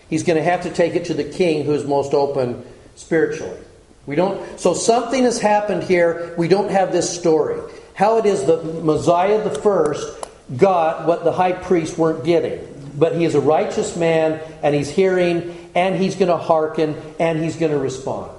He's 0.10 0.24
going 0.24 0.38
to 0.38 0.44
have 0.44 0.64
to 0.64 0.70
take 0.70 0.96
it 0.96 1.06
to 1.06 1.14
the 1.14 1.26
king 1.26 1.66
who's 1.66 1.84
most 1.84 2.14
open 2.14 2.66
spiritually. 2.98 3.58
We 4.06 4.16
don't. 4.16 4.60
So 4.60 4.74
something 4.74 5.24
has 5.24 5.40
happened 5.40 5.84
here. 5.84 6.34
We 6.38 6.48
don't 6.48 6.70
have 6.70 6.92
this 6.92 7.10
story. 7.18 7.62
How 7.94 8.18
it 8.18 8.26
is 8.26 8.46
that 8.46 8.84
Mosiah 8.84 9.44
the 9.44 9.50
first 9.50 10.26
got 10.56 11.08
what 11.08 11.24
the 11.24 11.32
high 11.32 11.54
priests 11.54 11.98
weren't 11.98 12.24
getting, 12.24 12.92
but 12.98 13.16
he 13.16 13.26
is 13.26 13.36
a 13.36 13.42
righteous 13.42 13.96
man, 13.96 14.40
and 14.62 14.76
he's 14.76 14.90
hearing, 14.90 15.70
and 15.76 15.96
he's 15.96 16.16
going 16.16 16.30
to 16.30 16.38
hearken, 16.38 16.96
and 17.20 17.40
he's 17.40 17.56
going 17.56 17.72
to 17.72 17.78
respond. 17.78 18.32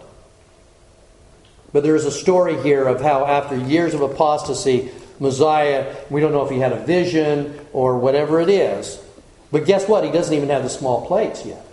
But 1.73 1.83
there's 1.83 2.07
a 2.07 2.11
story 2.11 2.61
here 2.63 2.87
of 2.87 3.03
how, 3.03 3.27
after 3.27 3.57
years 3.57 3.95
of 3.95 4.01
apostasy, 4.01 4.91
Mosiah, 5.21 5.97
we 6.09 6.21
don't 6.21 6.33
know 6.33 6.45
if 6.45 6.51
he 6.51 6.59
had 6.59 6.73
a 6.73 6.85
vision 6.87 7.59
or 7.73 7.99
whatever 7.99 8.41
it 8.41 8.49
is. 8.49 8.99
But 9.51 9.67
guess 9.67 9.87
what? 9.87 10.05
He 10.05 10.11
doesn't 10.11 10.35
even 10.35 10.49
have 10.49 10.63
the 10.63 10.71
small 10.71 11.07
plates 11.07 11.45
yet. 11.45 11.65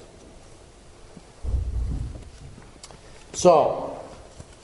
So, 3.36 4.00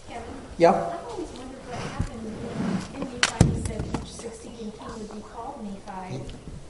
Kevin? 0.08 0.24
yeah? 0.58 0.70
I've 0.72 1.12
always 1.12 1.28
wondered 1.28 1.60
what 1.68 1.78
happened 1.92 2.24
when 2.96 3.04
Nephi 3.04 3.62
said 3.68 3.86
each 4.02 4.08
succeeding 4.10 4.72
king 4.72 4.88
would 4.98 5.12
be 5.14 5.22
called 5.28 5.60
Nephi. 5.62 6.24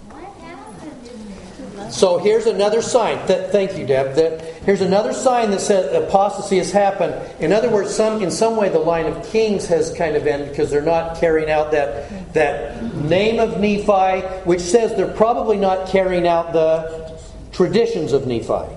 What 0.10 0.24
happened 0.42 1.08
in 1.08 1.78
there? 1.78 1.92
So 1.92 2.18
here's 2.18 2.48
another 2.48 2.82
sign. 2.82 3.26
Th- 3.28 3.52
thank 3.52 3.78
you, 3.78 3.86
Deb. 3.86 4.16
That 4.16 4.42
here's 4.66 4.82
another 4.82 5.14
sign 5.14 5.52
that 5.52 5.62
says 5.62 5.94
apostasy 5.94 6.58
has 6.58 6.72
happened. 6.72 7.14
In 7.40 7.54
other 7.54 7.70
words, 7.70 7.94
some 7.94 8.24
in 8.24 8.32
some 8.32 8.56
way 8.56 8.70
the 8.70 8.80
line 8.80 9.06
of 9.06 9.24
kings 9.30 9.68
has 9.68 9.94
kind 9.94 10.16
of 10.16 10.26
ended 10.26 10.50
because 10.50 10.72
they're 10.72 10.82
not 10.82 11.20
carrying 11.20 11.52
out 11.52 11.70
that 11.72 12.34
that 12.34 12.82
name 12.96 13.40
of 13.40 13.60
Nephi, 13.60 14.26
which 14.46 14.62
says 14.62 14.96
they're 14.98 15.08
probably 15.14 15.58
not 15.58 15.88
carrying 15.88 16.28
out 16.28 16.52
the 16.52 17.20
traditions 17.52 18.12
of 18.12 18.26
Nephi. 18.26 18.74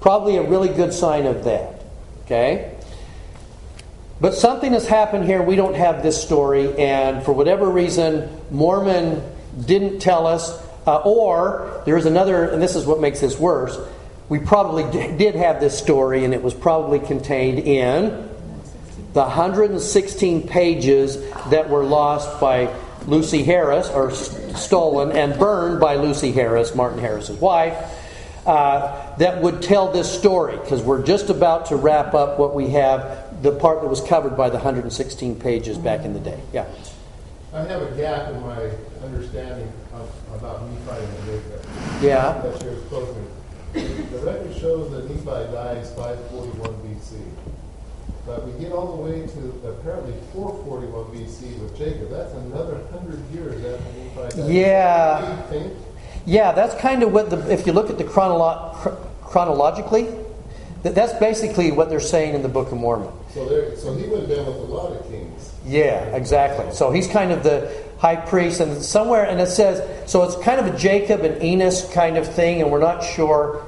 Probably 0.00 0.38
a 0.38 0.42
really 0.42 0.70
good 0.70 0.92
sign 0.92 1.26
of 1.26 1.44
that. 1.44 1.79
Okay. 2.30 2.76
But 4.20 4.34
something 4.34 4.72
has 4.72 4.86
happened 4.86 5.24
here. 5.24 5.42
We 5.42 5.56
don't 5.56 5.74
have 5.74 6.04
this 6.04 6.22
story, 6.22 6.78
and 6.78 7.24
for 7.24 7.32
whatever 7.32 7.68
reason, 7.68 8.30
Mormon 8.52 9.20
didn't 9.66 9.98
tell 9.98 10.28
us. 10.28 10.56
Uh, 10.86 10.98
or 10.98 11.82
there 11.86 11.96
is 11.96 12.06
another, 12.06 12.48
and 12.48 12.62
this 12.62 12.76
is 12.76 12.86
what 12.86 13.00
makes 13.00 13.18
this 13.18 13.36
worse. 13.36 13.76
We 14.28 14.38
probably 14.38 14.84
did 15.16 15.34
have 15.34 15.58
this 15.58 15.76
story, 15.76 16.24
and 16.24 16.32
it 16.32 16.40
was 16.40 16.54
probably 16.54 17.00
contained 17.00 17.58
in 17.58 18.28
the 19.12 19.22
116 19.22 20.46
pages 20.46 21.16
that 21.50 21.68
were 21.68 21.82
lost 21.82 22.40
by 22.40 22.72
Lucy 23.08 23.42
Harris, 23.42 23.88
or 23.88 24.12
st- 24.12 24.56
stolen 24.56 25.10
and 25.10 25.36
burned 25.36 25.80
by 25.80 25.96
Lucy 25.96 26.30
Harris, 26.30 26.76
Martin 26.76 27.00
Harris's 27.00 27.40
wife 27.40 27.74
uh, 28.46 29.16
that 29.16 29.42
would 29.42 29.62
tell 29.62 29.90
this 29.92 30.10
story 30.10 30.56
because 30.56 30.82
we're 30.82 31.02
just 31.04 31.30
about 31.30 31.66
to 31.66 31.76
wrap 31.76 32.14
up 32.14 32.38
what 32.38 32.54
we 32.54 32.70
have, 32.70 33.42
the 33.42 33.52
part 33.52 33.82
that 33.82 33.88
was 33.88 34.00
covered 34.00 34.36
by 34.36 34.48
the 34.48 34.56
116 34.56 35.38
pages 35.40 35.76
back 35.78 36.04
in 36.04 36.12
the 36.12 36.20
day. 36.20 36.40
Yeah. 36.52 36.66
I 37.52 37.62
have 37.62 37.82
a 37.82 37.96
gap 37.96 38.30
in 38.30 38.40
my 38.42 38.70
understanding 39.02 39.72
of, 39.92 40.08
about 40.34 40.62
Nephi 40.70 41.04
and 41.04 41.24
Jacob. 41.26 41.66
Yeah. 42.00 42.40
That 42.42 42.62
shares 42.62 42.82
closely. 42.84 43.22
The 43.72 44.18
record 44.24 44.56
shows 44.56 44.90
that 44.92 45.08
Nephi 45.08 45.52
dies 45.52 45.92
541 45.94 46.70
BC. 46.82 47.20
But 48.26 48.46
we 48.46 48.52
get 48.60 48.72
all 48.72 48.96
the 48.96 49.02
way 49.02 49.26
to 49.26 49.68
apparently 49.68 50.14
441 50.32 51.04
BC 51.06 51.58
with 51.60 51.76
Jacob. 51.76 52.10
That's 52.10 52.32
another 52.34 52.74
100 52.90 53.34
years 53.34 53.64
after 53.64 54.22
Nephi 54.24 54.42
died. 54.42 54.50
Yeah. 54.50 55.42
Do 56.30 56.36
you 56.36 56.42
think? 56.42 56.46
Yeah, 56.46 56.52
that's 56.52 56.74
kind 56.80 57.02
of 57.02 57.12
what 57.12 57.30
the, 57.30 57.52
if 57.52 57.66
you 57.66 57.72
look 57.72 57.90
at 57.90 57.98
the 57.98 58.04
chronolo- 58.04 58.74
chro- 58.74 58.96
chronologically, 59.22 60.08
that, 60.82 60.94
that's 60.94 61.12
basically 61.14 61.70
what 61.72 61.88
they're 61.90 62.00
saying 62.00 62.34
in 62.34 62.42
the 62.42 62.48
Book 62.48 62.72
of 62.72 62.78
Mormon. 62.78 63.12
So, 63.34 63.48
there, 63.48 63.76
so 63.76 63.94
he 63.94 64.02
have 64.04 64.28
been 64.28 64.46
with 64.46 64.56
a 64.56 64.60
lot 64.60 64.92
of 64.92 65.08
kings. 65.10 65.52
Yeah, 65.66 66.04
exactly. 66.16 66.72
So 66.72 66.90
he's 66.90 67.06
kind 67.06 67.32
of 67.32 67.42
the 67.42 67.70
high 67.98 68.16
priest, 68.16 68.60
and 68.60 68.82
somewhere, 68.82 69.24
and 69.26 69.40
it 69.40 69.48
says, 69.48 69.82
so 70.10 70.22
it's 70.22 70.36
kind 70.44 70.58
of 70.60 70.74
a 70.74 70.78
Jacob 70.78 71.20
and 71.22 71.42
Enos 71.42 71.92
kind 71.92 72.16
of 72.16 72.26
thing, 72.32 72.62
and 72.62 72.70
we're 72.70 72.80
not 72.80 73.02
sure. 73.04 73.64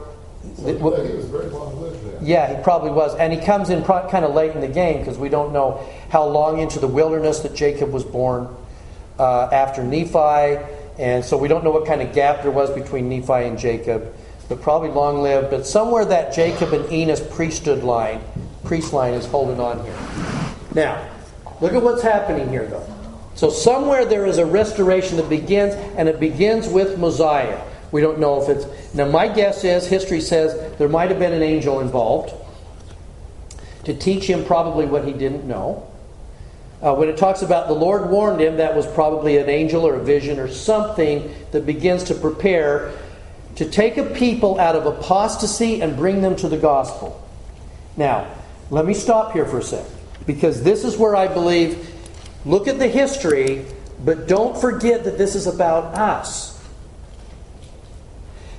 So 0.57 0.62
that- 0.62 0.76
he 0.76 0.83
was- 0.83 1.07
he 1.11 1.16
was 1.16 1.26
very 1.26 1.47
long 1.50 1.81
lived 1.83 2.04
then. 2.04 2.19
Yeah, 2.26 2.57
he 2.57 2.62
probably 2.62 2.90
was. 2.90 3.14
And 3.16 3.33
he 3.33 3.38
comes 3.40 3.69
in 3.71 3.83
pro- 3.83 4.09
kind 4.09 4.25
of 4.25 4.35
late 4.35 4.52
in 4.52 4.61
the 4.61 4.69
game 4.69 4.99
because 5.00 5.19
we 5.19 5.28
don't 5.28 5.52
know 5.52 5.81
how 6.09 6.25
long 6.25 6.59
into 6.61 6.78
the 6.81 6.87
wilderness 6.88 7.40
that 7.40 7.54
Jacob 7.54 7.92
was 7.92 8.04
born 8.04 8.49
uh, 9.19 9.49
after 9.52 9.83
Nephi. 9.85 10.59
And 10.99 11.25
so 11.25 11.37
we 11.37 11.49
don't 11.49 11.65
know 11.65 11.71
what 11.71 11.87
kind 11.87 12.03
of 12.03 12.15
gap 12.15 12.43
there 12.43 12.51
was 12.51 12.71
between 12.71 13.09
Nephi 13.09 13.47
and 13.47 13.59
Jacob, 13.59 14.15
but 14.49 14.61
probably 14.61 14.91
long 14.91 15.23
lived. 15.23 15.51
But 15.51 15.67
somewhere 15.67 16.05
that 16.05 16.35
Jacob 16.35 16.73
and 16.73 16.91
Enos 16.93 17.21
priesthood 17.21 17.83
line, 17.83 18.21
priest 18.65 18.93
line, 18.93 19.15
is 19.15 19.27
holding 19.27 19.61
on 19.61 19.83
here. 19.85 19.97
Now, 20.75 21.09
look 21.61 21.73
at 21.73 21.83
what's 21.83 22.03
happening 22.03 22.49
here, 22.49 22.67
though. 22.67 22.87
So 23.35 23.51
somewhere 23.51 24.05
there 24.05 24.27
is 24.27 24.39
a 24.39 24.45
restoration 24.45 25.17
that 25.17 25.29
begins, 25.29 25.75
and 25.97 26.09
it 26.09 26.21
begins 26.21 26.69
with 26.69 26.99
Mosiah. 26.99 27.63
We 27.91 28.01
don't 28.01 28.19
know 28.19 28.43
if 28.43 28.49
it's. 28.49 28.95
Now, 28.95 29.07
my 29.07 29.29
guess 29.29 29.65
is 29.65 29.87
history 29.87 30.21
says 30.21 30.77
there 30.79 30.89
might 30.89 31.11
have 31.11 31.19
been 31.19 31.33
an 31.33 31.43
angel 31.43 31.81
involved 31.81 32.35
to 33.85 33.95
teach 33.95 34.29
him 34.29 34.45
probably 34.45 34.87
what 34.87 35.05
he 35.07 35.13
didn't 35.13 35.45
know. 35.45 35.89
Uh, 36.83 36.93
when 36.97 37.09
it 37.09 37.17
talks 37.17 37.43
about 37.43 37.69
the 37.69 37.75
Lord 37.75 38.11
warned 38.11 38.41
him, 38.41 38.57
that 38.57 38.75
was 38.75 38.87
probably 38.89 39.37
an 39.37 39.49
angel 39.49 39.87
or 39.87 39.95
a 39.95 40.03
vision 40.03 40.41
or 40.41 40.49
something 40.49 41.33
that 41.53 41.65
begins 41.65 42.05
to 42.05 42.15
prepare 42.15 42.93
to 43.55 43.71
take 43.71 43.99
a 43.99 44.05
people 44.05 44.59
out 44.59 44.75
of 44.75 44.87
apostasy 44.87 45.81
and 45.81 45.97
bring 45.97 46.23
them 46.23 46.35
to 46.37 46.49
the 46.49 46.57
gospel. 46.57 47.23
Now, 47.97 48.27
let 48.71 48.85
me 48.85 48.95
stop 48.95 49.33
here 49.33 49.47
for 49.47 49.59
a 49.59 49.62
second 49.62 49.95
because 50.27 50.65
this 50.65 50.85
is 50.85 50.97
where 50.97 51.15
I 51.15 51.29
believe 51.29 51.89
look 52.45 52.67
at 52.67 52.81
the 52.81 52.89
history, 52.89 53.65
but 54.05 54.27
don't 54.27 54.61
forget 54.61 55.05
that 55.05 55.19
this 55.19 55.37
is 55.37 55.47
about 55.47 55.95
us. 55.95 56.61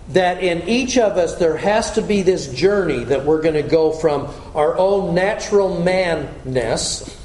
That 0.09 0.41
in 0.41 0.69
each 0.69 0.97
of 0.97 1.17
us 1.17 1.35
there 1.35 1.57
has 1.57 1.91
to 1.93 2.01
be 2.01 2.21
this 2.21 2.53
journey 2.53 3.03
that 3.05 3.25
we're 3.25 3.41
going 3.41 3.55
to 3.55 3.63
go 3.63 3.91
from 3.91 4.33
our 4.55 4.77
own 4.77 5.13
natural 5.13 5.81
manness 5.81 7.22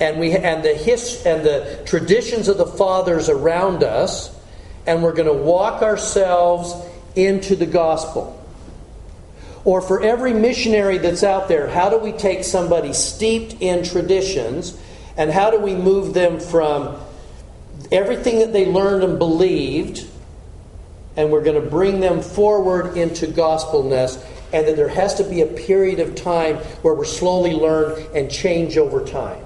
and 0.00 0.18
we 0.18 0.32
and 0.32 0.64
the 0.64 0.74
his, 0.74 1.24
and 1.24 1.44
the 1.44 1.82
traditions 1.86 2.48
of 2.48 2.58
the 2.58 2.66
fathers 2.66 3.28
around 3.28 3.82
us 3.82 4.36
and 4.86 5.02
we're 5.02 5.12
going 5.12 5.28
to 5.28 5.42
walk 5.42 5.82
ourselves 5.82 6.74
into 7.16 7.56
the 7.56 7.66
gospel. 7.66 8.32
Or 9.64 9.80
for 9.80 10.00
every 10.00 10.32
missionary 10.32 10.98
that's 10.98 11.24
out 11.24 11.48
there, 11.48 11.66
how 11.66 11.90
do 11.90 11.98
we 11.98 12.12
take 12.12 12.44
somebody 12.44 12.92
steeped 12.92 13.60
in 13.60 13.82
traditions 13.82 14.78
and 15.16 15.30
how 15.30 15.50
do 15.50 15.58
we 15.58 15.74
move 15.74 16.14
them 16.14 16.38
from 16.38 17.00
everything 17.90 18.38
that 18.40 18.52
they 18.52 18.66
learned 18.66 19.02
and 19.02 19.18
believed 19.18 20.06
and 21.16 21.32
we're 21.32 21.42
going 21.42 21.60
to 21.60 21.68
bring 21.68 22.00
them 22.00 22.20
forward 22.20 22.96
into 22.96 23.26
gospelness 23.26 24.22
and 24.52 24.68
that 24.68 24.76
there 24.76 24.88
has 24.88 25.14
to 25.14 25.24
be 25.24 25.40
a 25.40 25.46
period 25.46 25.98
of 25.98 26.14
time 26.14 26.56
where 26.82 26.94
we're 26.94 27.04
slowly 27.04 27.52
learn 27.52 28.04
and 28.14 28.30
change 28.30 28.76
over 28.76 29.04
time. 29.04 29.45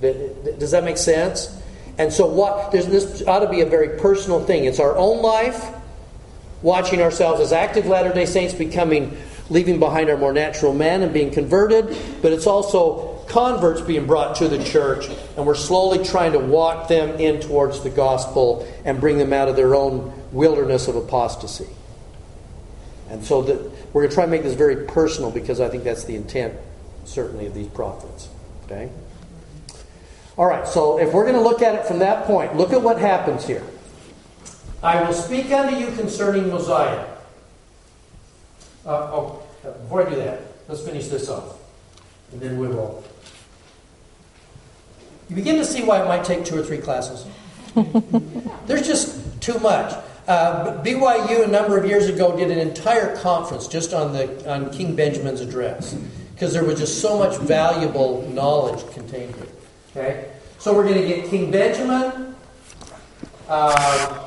Does 0.00 0.70
that 0.70 0.84
make 0.84 0.98
sense? 0.98 1.56
And 1.98 2.12
so, 2.12 2.26
what 2.26 2.72
this 2.72 3.22
ought 3.26 3.40
to 3.40 3.48
be 3.48 3.62
a 3.62 3.66
very 3.66 3.98
personal 3.98 4.44
thing. 4.44 4.64
It's 4.64 4.80
our 4.80 4.96
own 4.96 5.22
life, 5.22 5.64
watching 6.62 7.00
ourselves 7.00 7.40
as 7.40 7.52
active 7.52 7.86
Latter 7.86 8.12
day 8.12 8.26
Saints 8.26 8.52
becoming, 8.52 9.16
leaving 9.48 9.78
behind 9.78 10.10
our 10.10 10.16
more 10.16 10.32
natural 10.32 10.74
man 10.74 11.02
and 11.02 11.12
being 11.12 11.30
converted, 11.30 11.96
but 12.20 12.32
it's 12.32 12.46
also 12.46 13.16
converts 13.28 13.80
being 13.80 14.06
brought 14.06 14.36
to 14.36 14.48
the 14.48 14.62
church, 14.62 15.08
and 15.36 15.46
we're 15.46 15.54
slowly 15.54 16.04
trying 16.04 16.32
to 16.32 16.38
walk 16.38 16.88
them 16.88 17.18
in 17.18 17.40
towards 17.40 17.82
the 17.82 17.90
gospel 17.90 18.66
and 18.84 19.00
bring 19.00 19.18
them 19.18 19.32
out 19.32 19.48
of 19.48 19.56
their 19.56 19.74
own 19.74 20.12
wilderness 20.32 20.88
of 20.88 20.96
apostasy. 20.96 21.66
And 23.08 23.24
so 23.24 23.40
we're 23.92 24.02
going 24.02 24.08
to 24.08 24.14
try 24.14 24.24
and 24.24 24.30
make 24.30 24.42
this 24.42 24.54
very 24.54 24.86
personal 24.86 25.30
because 25.30 25.60
I 25.60 25.68
think 25.68 25.84
that's 25.84 26.04
the 26.04 26.16
intent, 26.16 26.54
certainly, 27.04 27.46
of 27.46 27.54
these 27.54 27.68
prophets. 27.68 28.28
Okay? 28.64 28.90
All 30.38 30.46
right, 30.46 30.68
so 30.68 30.98
if 30.98 31.14
we're 31.14 31.24
going 31.24 31.36
to 31.36 31.40
look 31.40 31.62
at 31.62 31.74
it 31.74 31.86
from 31.86 31.98
that 32.00 32.26
point, 32.26 32.56
look 32.56 32.72
at 32.72 32.82
what 32.82 32.98
happens 32.98 33.46
here. 33.46 33.64
I 34.82 35.02
will 35.02 35.14
speak 35.14 35.50
unto 35.50 35.76
you 35.76 35.90
concerning 35.96 36.48
Mosiah. 36.48 37.06
Uh, 38.84 38.90
oh, 38.90 39.42
before 39.62 40.06
I 40.06 40.10
do 40.10 40.16
that, 40.16 40.42
let's 40.68 40.82
finish 40.82 41.08
this 41.08 41.30
off. 41.30 41.56
And 42.32 42.40
then 42.40 42.58
we 42.58 42.68
will. 42.68 43.02
You 45.30 45.36
begin 45.36 45.56
to 45.56 45.64
see 45.64 45.82
why 45.82 46.02
it 46.02 46.06
might 46.06 46.24
take 46.24 46.44
two 46.44 46.58
or 46.58 46.62
three 46.62 46.78
classes. 46.78 47.26
There's 48.66 48.86
just 48.86 49.40
too 49.40 49.58
much. 49.58 49.92
Uh, 50.28 50.82
BYU 50.82 51.44
a 51.44 51.48
number 51.48 51.78
of 51.78 51.86
years 51.86 52.08
ago 52.08 52.36
did 52.36 52.50
an 52.50 52.58
entire 52.58 53.16
conference 53.16 53.68
just 53.68 53.94
on 53.94 54.12
the 54.12 54.50
on 54.52 54.70
King 54.70 54.96
Benjamin's 54.96 55.40
address 55.40 55.94
because 56.34 56.52
there 56.52 56.64
was 56.64 56.78
just 56.80 57.00
so 57.00 57.18
much 57.18 57.38
valuable 57.38 58.28
knowledge 58.30 58.88
contained 58.92 59.34
here. 59.36 59.46
Okay, 59.96 60.28
so 60.58 60.74
we're 60.74 60.84
going 60.84 61.00
to 61.00 61.06
get 61.08 61.30
King 61.30 61.50
Benjamin, 61.50 62.34
uh, 63.48 64.18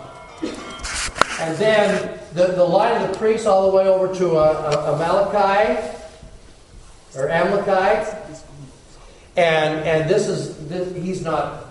and 1.42 1.56
then 1.58 2.20
the, 2.34 2.48
the 2.48 2.64
line 2.64 3.00
of 3.00 3.12
the 3.12 3.16
priests 3.20 3.46
all 3.46 3.70
the 3.70 3.78
way 3.78 3.88
over 3.88 4.08
to 4.16 4.24
Amaleki 4.24 5.96
or 7.16 7.30
Amalekite, 7.30 8.16
and 9.38 9.88
and 9.88 10.10
this 10.10 10.28
is 10.28 10.68
this, 10.70 10.92
he's 10.96 11.24
not 11.24 11.68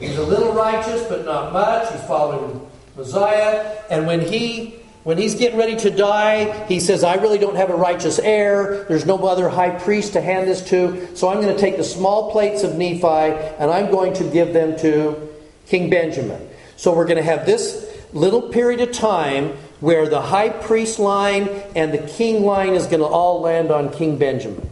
he's 0.00 0.18
a 0.18 0.24
little 0.24 0.52
righteous 0.52 1.04
but 1.04 1.24
not 1.24 1.52
much. 1.52 1.92
He's 1.92 2.02
following 2.08 2.68
Mosiah, 2.96 3.78
and 3.88 4.04
when 4.04 4.20
he 4.20 4.77
when 5.08 5.16
he's 5.16 5.36
getting 5.36 5.58
ready 5.58 5.74
to 5.74 5.88
die, 5.88 6.66
he 6.66 6.78
says, 6.78 7.02
I 7.02 7.14
really 7.14 7.38
don't 7.38 7.56
have 7.56 7.70
a 7.70 7.74
righteous 7.74 8.18
heir. 8.18 8.84
There's 8.90 9.06
no 9.06 9.16
other 9.26 9.48
high 9.48 9.70
priest 9.70 10.12
to 10.12 10.20
hand 10.20 10.46
this 10.46 10.60
to. 10.68 11.16
So 11.16 11.30
I'm 11.30 11.40
going 11.40 11.54
to 11.54 11.58
take 11.58 11.78
the 11.78 11.82
small 11.82 12.30
plates 12.30 12.62
of 12.62 12.76
Nephi 12.76 13.06
and 13.06 13.70
I'm 13.70 13.90
going 13.90 14.12
to 14.12 14.24
give 14.24 14.52
them 14.52 14.78
to 14.80 15.30
King 15.66 15.88
Benjamin. 15.88 16.46
So 16.76 16.94
we're 16.94 17.06
going 17.06 17.16
to 17.16 17.22
have 17.22 17.46
this 17.46 17.90
little 18.12 18.50
period 18.50 18.82
of 18.82 18.92
time 18.92 19.56
where 19.80 20.06
the 20.10 20.20
high 20.20 20.50
priest 20.50 20.98
line 20.98 21.48
and 21.74 21.90
the 21.90 22.06
king 22.06 22.44
line 22.44 22.74
is 22.74 22.84
going 22.84 23.00
to 23.00 23.06
all 23.06 23.40
land 23.40 23.70
on 23.70 23.90
King 23.90 24.18
Benjamin. 24.18 24.68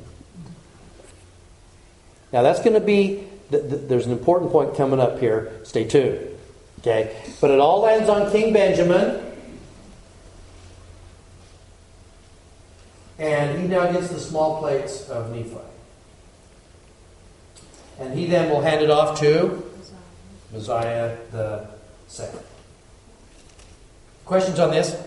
Now 2.35 2.43
that's 2.43 2.61
going 2.61 2.75
to 2.75 2.87
be, 2.87 3.27
there's 3.49 4.05
an 4.05 4.13
important 4.13 4.53
point 4.53 4.77
coming 4.77 5.01
up 5.01 5.19
here. 5.19 5.61
Stay 5.65 5.85
tuned. 5.85 6.21
Okay? 6.81 7.17
But 7.41 7.53
it 7.53 7.59
all 7.59 7.81
lands 7.81 8.11
on 8.11 8.31
King 8.31 8.53
Benjamin. 8.53 9.33
And 13.19 13.59
he 13.59 13.67
now 13.67 13.91
gets 13.91 14.09
the 14.09 14.21
small 14.21 14.61
plates 14.61 15.09
of 15.09 15.35
Nephi. 15.35 15.57
And 17.99 18.19
he 18.19 18.27
then 18.27 18.51
will 18.51 18.61
hand 18.61 18.83
it 18.83 18.91
off 18.91 19.19
to 19.21 19.65
Mosiah 20.53 21.17
the 21.33 21.67
second. 22.09 22.41
Questions 24.27 24.59
on 24.59 24.71
this? 24.71 25.03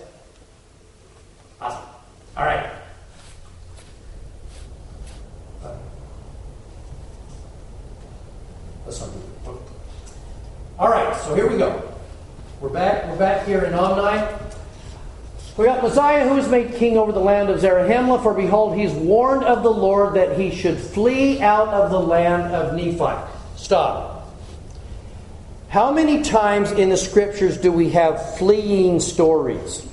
Awesome. 1.62 1.84
All 2.36 2.46
right. 2.46 2.72
All 10.80 10.89
right, 10.89 11.13
so 11.18 11.36
here 11.36 11.46
we 11.46 11.58
go. 11.58 11.84
We're 12.62 12.70
back. 12.70 13.06
We're 13.08 13.18
back 13.18 13.46
here 13.46 13.66
in 13.66 13.74
Omni. 13.74 14.49
We 15.58 15.65
got 15.65 15.84
Mosiah 15.84 16.27
who 16.27 16.38
is 16.38 16.48
made 16.48 16.75
king 16.75 16.98
over 16.98 17.12
the 17.12 17.20
land 17.20 17.50
of 17.50 17.60
Zarahemla, 17.60 18.24
for 18.24 18.34
behold, 18.34 18.77
he's 18.77 18.91
warned 18.91 19.44
of 19.44 19.62
the 19.63 19.72
Lord 19.72 20.13
that 20.13 20.39
he 20.39 20.56
should 20.56 20.77
flee 20.77 21.41
out 21.41 21.68
of 21.68 21.91
the 21.91 22.00
land 22.00 22.53
of 22.53 22.75
Nephi. 22.75 23.15
Stop. 23.58 24.34
How 25.70 25.91
many 25.91 26.24
times 26.24 26.72
in 26.72 26.89
the 26.89 26.98
scriptures 26.98 27.58
do 27.58 27.72
we 27.72 27.91
have 27.91 28.38
fleeing 28.38 29.00
stories? 29.00 29.86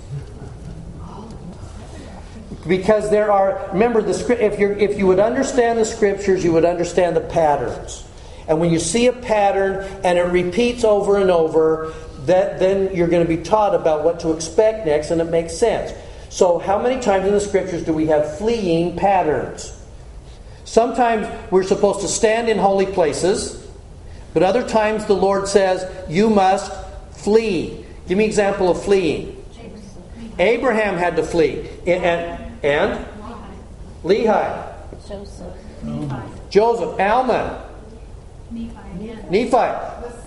Because 2.67 3.11
there 3.11 3.31
are, 3.31 3.69
remember, 3.73 4.03
the. 4.03 4.45
If 4.45 4.59
you 4.59 4.73
if 4.73 4.99
you 4.99 5.07
would 5.07 5.21
understand 5.21 5.79
the 5.79 5.85
scriptures, 5.85 6.43
you 6.43 6.53
would 6.53 6.65
understand 6.65 7.15
the 7.15 7.21
patterns. 7.21 8.09
And 8.49 8.61
when 8.61 8.73
you 8.73 8.79
see 8.79 9.07
a 9.07 9.13
pattern 9.13 9.87
and 10.03 10.19
it 10.19 10.23
repeats 10.23 10.83
over 10.85 11.19
and 11.19 11.31
over, 11.31 11.93
that 12.27 12.59
then 12.59 12.95
you're 12.95 13.09
going 13.09 13.27
to 13.27 13.37
be 13.37 13.43
taught 13.43 13.75
about 13.75 14.05
what 14.05 14.21
to 14.21 14.33
expect 14.33 14.87
next, 14.87 15.11
and 15.11 15.21
it 15.21 15.31
makes 15.31 15.57
sense. 15.57 15.93
So, 16.29 16.59
how 16.59 16.81
many 16.81 17.01
times 17.01 17.27
in 17.27 17.33
the 17.33 17.41
scriptures 17.41 17.85
do 17.85 17.93
we 17.93 18.07
have 18.07 18.39
fleeing 18.39 18.97
patterns? 18.97 19.73
Sometimes 20.65 21.29
we're 21.51 21.63
supposed 21.63 22.01
to 22.01 22.09
stand 22.09 22.49
in 22.49 22.59
holy 22.59 22.87
places, 22.87 23.67
but 24.35 24.43
other 24.43 24.67
times 24.67 25.07
the 25.07 25.15
Lord 25.15 25.49
says, 25.49 25.91
You 26.11 26.29
must 26.29 26.73
flee. 27.13 27.85
Give 28.09 28.19
me 28.19 28.25
an 28.25 28.31
example 28.31 28.71
of 28.71 28.83
fleeing. 28.83 29.33
Abraham 30.39 30.97
had 30.97 31.17
to 31.17 31.23
flee. 31.23 31.69
And, 31.87 32.65
and 32.65 33.07
Lehi. 34.05 34.75
Joseph. 35.09 35.55
Joseph. 36.51 37.01
Alma. 37.01 37.71
Nephi 38.51 38.77
again. 38.97 39.27
Nephi. 39.31 40.26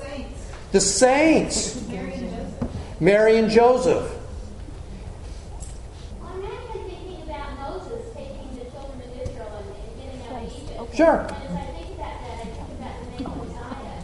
The 0.72 0.80
saints. 0.80 1.82
Mary 1.88 2.14
and 2.14 2.30
Joseph. 2.30 3.02
Mary 3.02 3.38
and 3.38 3.50
Joseph. 3.50 4.16
I'm 6.24 6.46
actually 6.46 6.82
thinking 6.92 7.24
about 7.24 7.58
Moses 7.60 8.06
taking 8.14 8.54
the 8.54 8.70
children 8.70 9.02
of 9.02 9.20
Israel 9.20 9.50
and, 9.58 9.66
and 9.74 9.98
getting 9.98 10.22
out 10.30 10.44
of 10.44 10.54
Egypt. 10.54 10.96
Sure. 10.96 11.22
And 11.22 11.32
as 11.32 11.34
I 11.34 11.74
think 11.74 11.96
about 11.96 12.22
that, 12.22 12.38
I 12.38 12.46
think 12.46 12.70
about 12.78 12.96
the 13.02 13.10
name 13.18 13.38
Mosiah. 13.40 14.04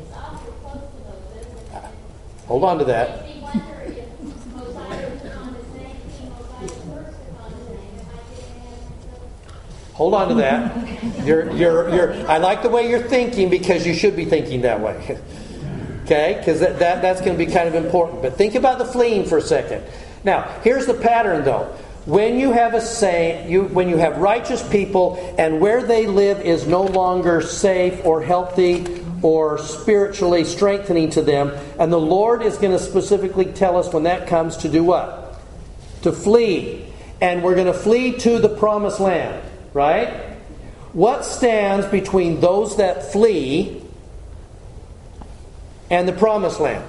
It's 0.00 0.12
awfully 0.16 0.52
close 0.62 0.82
to 0.82 0.98
Moses. 1.06 1.46
And 1.74 1.94
Hold 2.48 2.64
on 2.64 2.78
to 2.78 2.84
that. 2.86 3.22
makes 3.22 3.36
me 3.36 3.42
wonder 3.42 3.80
if 3.86 4.46
Mosiah 4.56 5.10
took 5.20 5.36
on 5.36 5.54
his 5.54 5.68
name, 5.78 5.96
King 6.18 6.30
Mosiah 6.30 6.66
first 6.66 7.18
took 7.22 7.38
on 7.38 7.50
his 7.52 7.68
name, 7.70 7.86
if 7.94 8.10
I 8.10 8.18
didn't 8.34 8.58
have 8.66 9.94
Hold 9.94 10.14
on 10.14 10.28
to 10.30 10.34
that. 10.34 11.24
You're, 11.24 11.52
you're, 11.52 11.94
you're, 11.94 12.28
I 12.28 12.38
like 12.38 12.62
the 12.62 12.68
way 12.68 12.90
you're 12.90 13.06
thinking 13.06 13.48
because 13.48 13.86
you 13.86 13.94
should 13.94 14.16
be 14.16 14.24
thinking 14.24 14.62
that 14.62 14.80
way. 14.80 15.20
Okay? 16.10 16.34
Because 16.38 16.58
that, 16.58 16.80
that, 16.80 17.02
that's 17.02 17.20
going 17.20 17.38
to 17.38 17.44
be 17.44 17.50
kind 17.50 17.68
of 17.68 17.76
important. 17.76 18.20
But 18.20 18.36
think 18.36 18.56
about 18.56 18.78
the 18.78 18.84
fleeing 18.84 19.24
for 19.26 19.38
a 19.38 19.42
second. 19.42 19.84
Now, 20.24 20.42
here's 20.64 20.86
the 20.86 20.94
pattern 20.94 21.44
though. 21.44 21.76
When 22.04 22.36
you 22.38 22.50
have 22.50 22.74
a 22.74 22.80
saint, 22.80 23.48
you, 23.48 23.64
when 23.64 23.88
you 23.88 23.96
have 23.98 24.16
righteous 24.16 24.66
people, 24.68 25.34
and 25.38 25.60
where 25.60 25.82
they 25.86 26.06
live 26.06 26.40
is 26.40 26.66
no 26.66 26.82
longer 26.82 27.40
safe 27.42 28.04
or 28.04 28.22
healthy 28.22 29.04
or 29.22 29.58
spiritually 29.58 30.44
strengthening 30.44 31.10
to 31.10 31.22
them, 31.22 31.50
and 31.78 31.92
the 31.92 32.00
Lord 32.00 32.42
is 32.42 32.56
going 32.56 32.72
to 32.72 32.78
specifically 32.82 33.44
tell 33.44 33.76
us 33.76 33.92
when 33.92 34.02
that 34.04 34.26
comes 34.26 34.56
to 34.58 34.68
do 34.68 34.82
what? 34.82 35.40
To 36.02 36.10
flee. 36.10 36.86
And 37.20 37.44
we're 37.44 37.54
going 37.54 37.66
to 37.66 37.74
flee 37.74 38.18
to 38.18 38.38
the 38.40 38.48
promised 38.48 38.98
land, 38.98 39.44
right? 39.74 40.08
What 40.92 41.24
stands 41.24 41.86
between 41.86 42.40
those 42.40 42.78
that 42.78 43.12
flee 43.12 43.79
and 45.90 46.08
the 46.08 46.12
promised 46.12 46.60
land? 46.60 46.84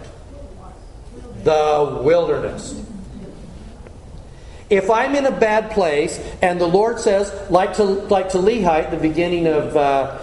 The 1.43 1.99
wilderness. 2.03 2.81
If 4.69 4.89
I'm 4.89 5.15
in 5.15 5.25
a 5.25 5.37
bad 5.37 5.71
place, 5.71 6.17
and 6.41 6.61
the 6.61 6.67
Lord 6.67 6.99
says, 6.99 7.33
like 7.51 7.73
to 7.75 7.83
like 7.83 8.29
to 8.29 8.37
Lehi 8.37 8.63
at 8.63 8.91
the 8.91 8.97
beginning 8.97 9.47
of 9.47 9.75
uh, 9.75 10.17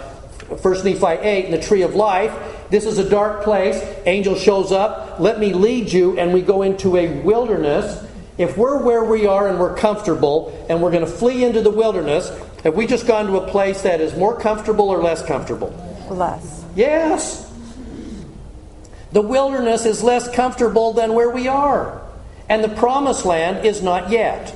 1 0.47 0.83
Nephi 0.83 1.05
8, 1.05 1.45
in 1.45 1.51
the 1.51 1.61
tree 1.61 1.83
of 1.83 1.93
life, 1.93 2.33
this 2.71 2.85
is 2.85 2.97
a 2.97 3.07
dark 3.07 3.43
place. 3.43 3.79
Angel 4.07 4.35
shows 4.35 4.71
up, 4.71 5.19
let 5.19 5.39
me 5.39 5.53
lead 5.53 5.91
you, 5.93 6.17
and 6.17 6.33
we 6.33 6.41
go 6.41 6.63
into 6.63 6.97
a 6.97 7.21
wilderness. 7.21 8.05
If 8.39 8.57
we're 8.57 8.81
where 8.81 9.03
we 9.03 9.27
are 9.27 9.49
and 9.49 9.59
we're 9.59 9.75
comfortable, 9.75 10.65
and 10.69 10.81
we're 10.81 10.91
going 10.91 11.05
to 11.05 11.11
flee 11.11 11.43
into 11.43 11.61
the 11.61 11.69
wilderness, 11.69 12.31
have 12.63 12.75
we 12.75 12.87
just 12.87 13.05
gone 13.05 13.27
to 13.27 13.37
a 13.37 13.47
place 13.47 13.83
that 13.83 14.01
is 14.01 14.15
more 14.15 14.39
comfortable 14.39 14.89
or 14.89 15.03
less 15.03 15.23
comfortable? 15.23 15.69
Less. 16.09 16.65
Yes. 16.75 17.48
The 19.11 19.21
wilderness 19.21 19.85
is 19.85 20.03
less 20.03 20.33
comfortable 20.33 20.93
than 20.93 21.13
where 21.13 21.29
we 21.29 21.47
are. 21.47 22.01
And 22.47 22.63
the 22.63 22.69
promised 22.69 23.25
land 23.25 23.65
is 23.65 23.81
not 23.81 24.09
yet. 24.09 24.55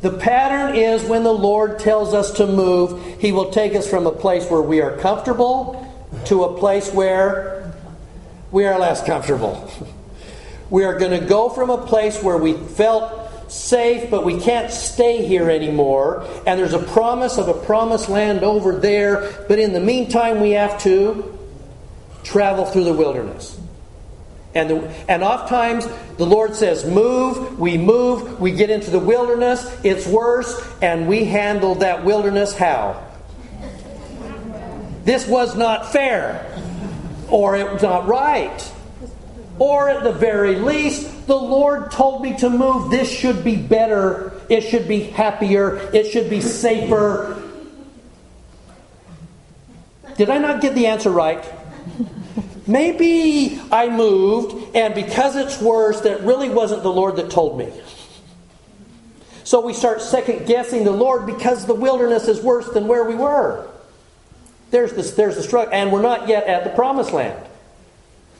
The 0.00 0.10
pattern 0.10 0.76
is 0.76 1.02
when 1.04 1.22
the 1.24 1.32
Lord 1.32 1.78
tells 1.78 2.12
us 2.12 2.32
to 2.32 2.46
move, 2.46 3.20
He 3.20 3.32
will 3.32 3.50
take 3.50 3.74
us 3.74 3.88
from 3.88 4.06
a 4.06 4.12
place 4.12 4.48
where 4.50 4.60
we 4.60 4.82
are 4.82 4.96
comfortable 4.98 5.80
to 6.26 6.44
a 6.44 6.58
place 6.58 6.92
where 6.92 7.74
we 8.50 8.66
are 8.66 8.78
less 8.78 9.04
comfortable. 9.04 9.70
We 10.70 10.82
are 10.84 10.98
going 10.98 11.20
to 11.20 11.24
go 11.24 11.50
from 11.50 11.70
a 11.70 11.86
place 11.86 12.20
where 12.22 12.38
we 12.38 12.54
felt 12.54 13.52
safe, 13.52 14.10
but 14.10 14.24
we 14.24 14.40
can't 14.40 14.72
stay 14.72 15.24
here 15.24 15.50
anymore. 15.50 16.26
And 16.46 16.58
there's 16.58 16.72
a 16.72 16.82
promise 16.82 17.38
of 17.38 17.48
a 17.48 17.54
promised 17.54 18.08
land 18.08 18.42
over 18.42 18.72
there, 18.72 19.44
but 19.46 19.58
in 19.58 19.72
the 19.72 19.78
meantime, 19.78 20.40
we 20.40 20.52
have 20.52 20.82
to 20.82 21.33
travel 22.24 22.64
through 22.64 22.84
the 22.84 22.92
wilderness. 22.92 23.60
And, 24.54 24.70
the, 24.70 24.94
and 25.08 25.22
oftentimes 25.22 25.86
the 26.16 26.26
Lord 26.26 26.54
says, 26.54 26.84
Move, 26.84 27.58
we 27.58 27.76
move, 27.76 28.40
we 28.40 28.52
get 28.52 28.70
into 28.70 28.90
the 28.90 28.98
wilderness, 28.98 29.64
it's 29.82 30.06
worse, 30.06 30.68
and 30.80 31.08
we 31.08 31.24
handle 31.24 31.76
that 31.76 32.04
wilderness 32.04 32.56
how? 32.56 33.04
This 35.04 35.26
was 35.26 35.56
not 35.56 35.92
fair, 35.92 36.50
or 37.28 37.56
it 37.56 37.70
was 37.70 37.82
not 37.82 38.06
right. 38.06 38.72
Or 39.58 39.88
at 39.88 40.02
the 40.02 40.12
very 40.12 40.56
least, 40.56 41.26
the 41.26 41.36
Lord 41.36 41.90
told 41.90 42.22
me 42.22 42.36
to 42.38 42.50
move. 42.50 42.90
This 42.90 43.10
should 43.10 43.44
be 43.44 43.56
better. 43.56 44.32
It 44.48 44.62
should 44.62 44.88
be 44.88 45.00
happier. 45.00 45.76
It 45.92 46.10
should 46.10 46.28
be 46.28 46.40
safer. 46.40 47.40
Did 50.16 50.30
I 50.30 50.38
not 50.38 50.60
get 50.60 50.74
the 50.74 50.86
answer 50.86 51.10
right? 51.10 51.44
Maybe 52.66 53.60
I 53.70 53.88
moved, 53.88 54.76
and 54.76 54.94
because 54.94 55.36
it's 55.36 55.60
worse, 55.60 56.00
that 56.02 56.22
really 56.22 56.48
wasn't 56.48 56.82
the 56.82 56.92
Lord 56.92 57.16
that 57.16 57.30
told 57.30 57.58
me. 57.58 57.72
So 59.44 59.60
we 59.60 59.74
start 59.74 60.00
second 60.00 60.46
guessing 60.46 60.84
the 60.84 60.90
Lord 60.90 61.26
because 61.26 61.66
the 61.66 61.74
wilderness 61.74 62.28
is 62.28 62.40
worse 62.40 62.68
than 62.70 62.86
where 62.88 63.04
we 63.04 63.14
were. 63.14 63.68
There's 64.70 64.92
this, 64.94 65.12
there's 65.12 65.36
the 65.36 65.42
struggle, 65.42 65.72
and 65.72 65.92
we're 65.92 66.02
not 66.02 66.28
yet 66.28 66.46
at 66.46 66.64
the 66.64 66.70
promised 66.70 67.12
land. 67.12 67.38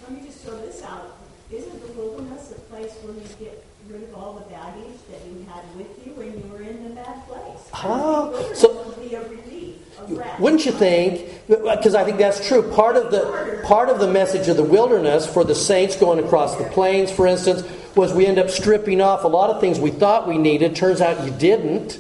Let 0.03 0.13
me 0.13 0.27
just 0.27 0.45
throw 0.45 0.57
this 0.59 0.83
out. 0.83 1.17
Isn't 1.53 1.81
the 1.87 1.93
wilderness 1.93 2.53
a 2.53 2.61
place 2.73 2.93
where 3.03 3.15
you 3.15 3.21
get 3.39 3.65
rid 3.89 4.03
of 4.05 4.15
all 4.15 4.33
the 4.35 4.51
baggage 4.51 4.99
that 5.11 5.21
you 5.27 5.47
had 5.49 5.63
with 5.77 6.07
you 6.07 6.13
when 6.15 6.33
you 6.33 6.43
were 6.51 6.63
in 6.63 6.89
the 6.89 6.95
bad 6.95 7.27
place? 7.29 7.69
Ah, 7.75 8.31
The 8.31 8.55
so- 8.57 8.81
be 9.01 9.15
a 9.15 9.21
relief, 9.29 9.77
a 10.01 10.15
rest. 10.15 10.41
Wouldn't 10.41 10.65
you 10.67 10.73
think? 10.73 11.34
Because 11.47 11.95
I 11.95 12.05
think 12.05 12.19
that's 12.19 12.47
true. 12.47 12.63
Part 12.73 12.97
of 12.97 13.11
the 13.11 13.61
part 13.65 13.91
of 13.91 13.99
the 13.99 14.09
message 14.09 14.49
of 14.49 14.57
the 14.57 14.65
wilderness 14.65 15.27
for 15.27 15.45
the 15.45 15.55
saints 15.55 15.95
going 15.97 16.25
across 16.25 16.57
the 16.57 16.65
plains, 16.65 17.11
for 17.11 17.27
instance, 17.27 17.63
was 17.95 18.15
we 18.15 18.27
end 18.27 18.39
up 18.39 18.49
stripping 18.49 19.01
off 19.01 19.25
a 19.25 19.29
lot 19.29 19.51
of 19.51 19.61
things 19.61 19.79
we 19.79 19.91
thought 19.91 20.27
we 20.27 20.39
needed. 20.39 20.75
Turns 20.75 21.01
out 21.01 21.25
you 21.25 21.31
didn't. 21.33 21.99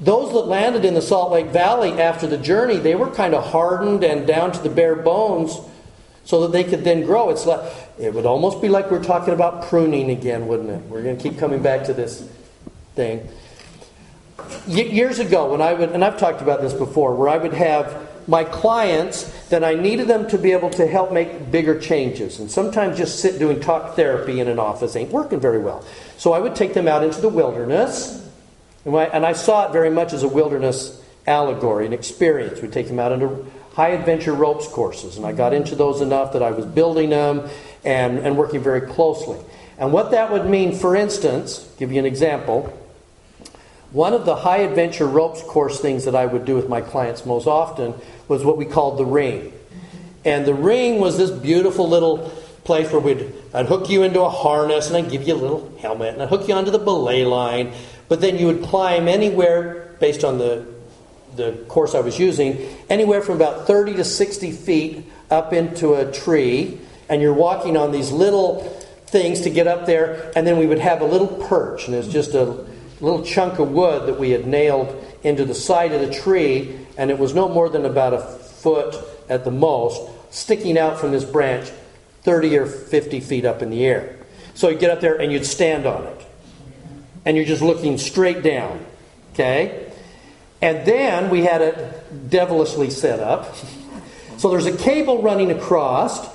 Those 0.00 0.32
that 0.32 0.46
landed 0.46 0.84
in 0.84 0.94
the 0.94 1.02
Salt 1.02 1.32
Lake 1.32 1.46
Valley 1.46 2.00
after 2.00 2.28
the 2.28 2.38
journey, 2.38 2.76
they 2.76 2.94
were 2.94 3.10
kind 3.10 3.34
of 3.34 3.44
hardened 3.50 4.04
and 4.04 4.24
down 4.24 4.52
to 4.52 4.62
the 4.62 4.70
bare 4.70 4.94
bones, 4.94 5.58
so 6.24 6.42
that 6.42 6.52
they 6.52 6.62
could 6.62 6.84
then 6.84 7.02
grow. 7.02 7.30
It's 7.30 7.44
like 7.44 7.60
it 7.98 8.14
would 8.14 8.26
almost 8.26 8.62
be 8.62 8.68
like 8.68 8.90
we're 8.92 9.02
talking 9.02 9.34
about 9.34 9.64
pruning 9.64 10.10
again, 10.10 10.46
wouldn't 10.46 10.70
it? 10.70 10.82
We're 10.88 11.02
going 11.02 11.16
to 11.16 11.22
keep 11.22 11.38
coming 11.38 11.60
back 11.60 11.84
to 11.86 11.92
this 11.92 12.28
thing. 12.94 13.28
Years 14.68 15.18
ago 15.18 15.50
when 15.50 15.60
I 15.60 15.74
would, 15.74 15.90
and 15.90 16.04
I've 16.04 16.18
talked 16.18 16.40
about 16.40 16.60
this 16.60 16.72
before, 16.72 17.16
where 17.16 17.28
I 17.28 17.38
would 17.38 17.54
have 17.54 18.08
my 18.28 18.44
clients 18.44 19.24
that 19.48 19.64
I 19.64 19.74
needed 19.74 20.06
them 20.06 20.28
to 20.28 20.38
be 20.38 20.52
able 20.52 20.68
to 20.70 20.86
help 20.86 21.12
make 21.12 21.50
bigger 21.50 21.80
changes. 21.80 22.38
And 22.38 22.50
sometimes 22.50 22.98
just 22.98 23.20
sit 23.20 23.38
doing 23.38 23.58
talk 23.58 23.96
therapy 23.96 24.38
in 24.38 24.48
an 24.48 24.58
office 24.58 24.94
ain't 24.94 25.10
working 25.10 25.40
very 25.40 25.58
well. 25.58 25.84
So 26.18 26.34
I 26.34 26.38
would 26.38 26.54
take 26.54 26.74
them 26.74 26.86
out 26.86 27.02
into 27.02 27.22
the 27.22 27.30
wilderness, 27.30 28.24
and 28.84 28.94
I, 28.94 29.04
and 29.04 29.24
I 29.24 29.32
saw 29.32 29.66
it 29.66 29.72
very 29.72 29.90
much 29.90 30.12
as 30.12 30.22
a 30.22 30.28
wilderness 30.28 31.02
allegory, 31.26 31.86
an 31.86 31.94
experience. 31.94 32.60
We'd 32.60 32.72
take 32.72 32.88
them 32.88 33.00
out 33.00 33.12
into 33.12 33.46
high 33.72 33.90
adventure 33.90 34.34
ropes 34.34 34.68
courses, 34.68 35.16
and 35.16 35.24
I 35.24 35.32
got 35.32 35.54
into 35.54 35.74
those 35.74 36.02
enough 36.02 36.34
that 36.34 36.42
I 36.42 36.50
was 36.50 36.66
building 36.66 37.10
them 37.10 37.48
and, 37.84 38.18
and 38.18 38.36
working 38.36 38.62
very 38.62 38.82
closely. 38.82 39.38
And 39.78 39.92
what 39.92 40.10
that 40.10 40.32
would 40.32 40.46
mean, 40.46 40.74
for 40.74 40.94
instance, 40.94 41.66
give 41.78 41.92
you 41.92 41.98
an 41.98 42.06
example. 42.06 42.76
One 43.90 44.12
of 44.12 44.26
the 44.26 44.36
high 44.36 44.58
adventure 44.58 45.06
ropes 45.06 45.42
course 45.42 45.80
things 45.80 46.04
that 46.04 46.14
I 46.14 46.26
would 46.26 46.44
do 46.44 46.54
with 46.54 46.68
my 46.68 46.80
clients 46.80 47.24
most 47.24 47.46
often 47.46 47.94
was 48.28 48.44
what 48.44 48.58
we 48.58 48.66
called 48.66 48.98
the 48.98 49.06
ring. 49.06 49.52
And 50.24 50.44
the 50.44 50.54
ring 50.54 51.00
was 51.00 51.16
this 51.16 51.30
beautiful 51.30 51.88
little 51.88 52.30
place 52.64 52.92
where 52.92 53.00
we'd 53.00 53.32
I'd 53.54 53.64
hook 53.64 53.88
you 53.88 54.02
into 54.02 54.20
a 54.20 54.28
harness 54.28 54.88
and 54.88 54.96
I'd 54.96 55.10
give 55.10 55.26
you 55.26 55.34
a 55.34 55.36
little 55.36 55.74
helmet 55.80 56.12
and 56.12 56.22
I'd 56.22 56.28
hook 56.28 56.48
you 56.48 56.54
onto 56.54 56.70
the 56.70 56.78
belay 56.78 57.24
line. 57.24 57.72
But 58.08 58.20
then 58.20 58.38
you 58.38 58.46
would 58.46 58.62
climb 58.62 59.08
anywhere 59.08 59.96
based 60.00 60.22
on 60.22 60.36
the 60.36 60.66
the 61.36 61.52
course 61.68 61.94
I 61.94 62.00
was 62.00 62.18
using, 62.18 62.58
anywhere 62.90 63.22
from 63.22 63.36
about 63.36 63.66
30 63.66 63.94
to 63.94 64.04
60 64.04 64.50
feet 64.52 65.10
up 65.30 65.52
into 65.52 65.94
a 65.94 66.10
tree, 66.10 66.80
and 67.08 67.22
you're 67.22 67.34
walking 67.34 67.76
on 67.76 67.92
these 67.92 68.10
little 68.10 68.62
things 69.06 69.42
to 69.42 69.50
get 69.50 69.66
up 69.66 69.86
there, 69.86 70.32
and 70.34 70.46
then 70.46 70.58
we 70.58 70.66
would 70.66 70.80
have 70.80 71.00
a 71.00 71.04
little 71.04 71.28
perch, 71.28 71.86
and 71.86 71.94
it's 71.94 72.08
just 72.08 72.34
a 72.34 72.64
little 73.00 73.24
chunk 73.24 73.58
of 73.58 73.70
wood 73.70 74.06
that 74.06 74.18
we 74.18 74.30
had 74.30 74.46
nailed 74.46 75.04
into 75.22 75.44
the 75.44 75.54
side 75.54 75.92
of 75.92 76.00
the 76.00 76.12
tree, 76.12 76.78
and 76.96 77.10
it 77.10 77.18
was 77.18 77.34
no 77.34 77.48
more 77.48 77.68
than 77.68 77.84
about 77.84 78.14
a 78.14 78.20
foot 78.20 78.96
at 79.28 79.44
the 79.44 79.50
most, 79.50 80.00
sticking 80.30 80.78
out 80.78 80.98
from 80.98 81.12
this 81.12 81.24
branch 81.24 81.70
30 82.22 82.58
or 82.58 82.66
50 82.66 83.20
feet 83.20 83.44
up 83.44 83.62
in 83.62 83.70
the 83.70 83.84
air. 83.84 84.16
So 84.54 84.68
you'd 84.68 84.80
get 84.80 84.90
up 84.90 85.00
there 85.00 85.20
and 85.20 85.32
you'd 85.32 85.46
stand 85.46 85.86
on 85.86 86.04
it. 86.04 86.26
And 87.24 87.36
you're 87.36 87.46
just 87.46 87.62
looking 87.62 87.98
straight 87.98 88.42
down. 88.42 88.84
Okay? 89.32 89.92
And 90.60 90.86
then 90.86 91.30
we 91.30 91.44
had 91.44 91.62
it 91.62 92.30
devilishly 92.30 92.90
set 92.90 93.20
up. 93.20 93.54
So 94.38 94.50
there's 94.50 94.66
a 94.66 94.76
cable 94.76 95.22
running 95.22 95.50
across, 95.50 96.28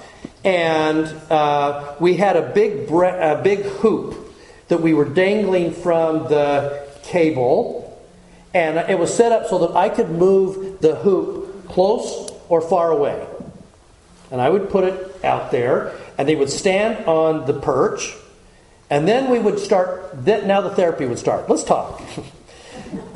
and 0.43 1.05
uh, 1.29 1.95
we 1.99 2.15
had 2.15 2.35
a 2.35 2.53
big, 2.53 2.87
bre- 2.87 3.05
a 3.05 3.41
big 3.41 3.63
hoop 3.63 4.22
that 4.67 4.81
we 4.81 4.93
were 4.93 5.05
dangling 5.05 5.73
from 5.73 6.23
the 6.29 6.87
cable, 7.03 8.01
and 8.53 8.77
it 8.89 8.97
was 8.97 9.13
set 9.13 9.31
up 9.31 9.47
so 9.47 9.67
that 9.67 9.75
I 9.75 9.89
could 9.89 10.09
move 10.09 10.79
the 10.81 10.95
hoop 10.95 11.67
close 11.67 12.31
or 12.49 12.61
far 12.61 12.91
away. 12.91 13.25
And 14.31 14.41
I 14.41 14.49
would 14.49 14.69
put 14.69 14.83
it 14.83 15.23
out 15.23 15.51
there, 15.51 15.93
and 16.17 16.27
they 16.27 16.35
would 16.35 16.49
stand 16.49 17.05
on 17.05 17.45
the 17.45 17.53
perch, 17.53 18.15
and 18.89 19.07
then 19.07 19.29
we 19.29 19.39
would 19.39 19.59
start. 19.59 20.25
Now 20.25 20.61
the 20.61 20.69
therapy 20.71 21.05
would 21.05 21.19
start. 21.19 21.49
Let's 21.49 21.63
talk. 21.63 22.01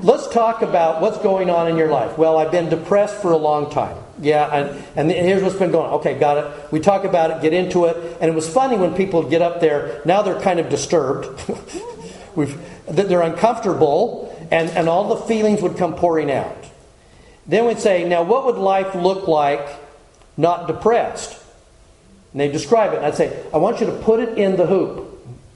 Let's 0.02 0.28
talk 0.28 0.62
about 0.62 1.02
what's 1.02 1.18
going 1.20 1.50
on 1.50 1.68
in 1.68 1.78
your 1.78 1.90
life. 1.90 2.18
Well, 2.18 2.38
I've 2.38 2.52
been 2.52 2.70
depressed 2.70 3.22
for 3.22 3.32
a 3.32 3.38
long 3.38 3.72
time. 3.72 3.98
Yeah, 4.20 4.48
and, 4.52 4.84
and 4.96 5.12
here's 5.12 5.44
what's 5.44 5.56
been 5.56 5.72
going 5.72 5.88
on. 5.88 5.94
Okay, 6.00 6.18
got 6.18 6.38
it. 6.38 6.72
We 6.72 6.80
talk 6.80 7.04
about 7.04 7.32
it, 7.32 7.42
get 7.42 7.54
into 7.54 7.86
it. 7.86 8.18
And 8.20 8.30
it 8.30 8.34
was 8.34 8.50
funny 8.52 8.78
when 8.78 8.96
people 8.96 9.24
get 9.24 9.42
up 9.42 9.60
there. 9.60 10.02
Now 10.06 10.22
they're 10.22 10.40
kind 10.40 10.60
of 10.60 10.70
disturbed. 10.70 11.28
We've, 12.36 12.60
they're 12.88 13.22
uncomfortable, 13.22 14.36
and, 14.52 14.70
and 14.72 14.88
all 14.88 15.16
the 15.16 15.26
feelings 15.26 15.62
would 15.62 15.78
come 15.78 15.96
pouring 15.96 16.32
out. 16.32 16.56
Then 17.48 17.66
we'd 17.66 17.80
say, 17.80 18.08
now 18.08 18.24
what 18.24 18.46
would 18.46 18.58
life 18.58 18.94
look 18.94 19.28
like 19.28 19.68
not 20.36 20.68
depressed? 20.68 21.42
And 22.34 22.42
they 22.42 22.50
describe 22.50 22.94
it. 22.94 22.98
And 22.98 23.06
I'd 23.06 23.16
say, 23.16 23.44
I 23.54 23.58
want 23.58 23.80
you 23.80 23.88
to 23.88 23.94
put 23.94 24.20
it 24.20 24.38
in 24.38 24.58
the 24.58 24.66
hoop. 24.66 25.07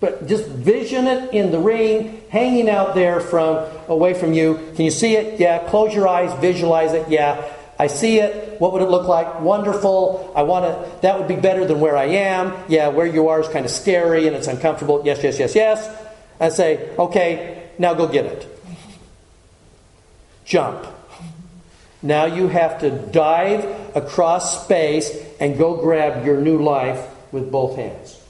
But 0.01 0.27
just 0.27 0.47
vision 0.47 1.05
it 1.05 1.31
in 1.31 1.51
the 1.51 1.59
ring, 1.59 2.23
hanging 2.29 2.67
out 2.67 2.95
there 2.95 3.21
from 3.21 3.67
away 3.87 4.15
from 4.15 4.33
you. 4.33 4.55
Can 4.75 4.83
you 4.83 4.91
see 4.91 5.15
it? 5.15 5.39
Yeah. 5.39 5.59
Close 5.69 5.93
your 5.93 6.07
eyes, 6.07 6.33
visualize 6.41 6.93
it. 6.93 7.07
Yeah. 7.07 7.49
I 7.77 7.85
see 7.87 8.19
it. 8.19 8.59
What 8.59 8.73
would 8.73 8.81
it 8.81 8.89
look 8.89 9.07
like? 9.07 9.41
Wonderful. 9.41 10.33
I 10.35 10.41
want 10.41 10.65
to. 10.65 11.01
That 11.01 11.19
would 11.19 11.27
be 11.27 11.35
better 11.35 11.65
than 11.65 11.79
where 11.79 11.95
I 11.95 12.05
am. 12.05 12.53
Yeah. 12.67 12.87
Where 12.89 13.05
you 13.05 13.29
are 13.29 13.39
is 13.41 13.47
kind 13.47 13.63
of 13.63 13.71
scary 13.71 14.25
and 14.27 14.35
it's 14.35 14.47
uncomfortable. 14.47 15.03
Yes, 15.05 15.23
yes, 15.23 15.39
yes, 15.39 15.55
yes. 15.55 16.05
I 16.39 16.49
say, 16.49 16.89
okay. 16.97 17.69
Now 17.77 17.93
go 17.93 18.07
get 18.07 18.25
it. 18.25 18.47
Jump. 20.45 20.87
Now 22.01 22.25
you 22.25 22.47
have 22.47 22.79
to 22.79 22.89
dive 22.89 23.95
across 23.95 24.63
space 24.65 25.15
and 25.39 25.59
go 25.59 25.77
grab 25.77 26.25
your 26.25 26.41
new 26.41 26.57
life 26.57 27.07
with 27.31 27.51
both 27.51 27.75
hands. 27.75 28.20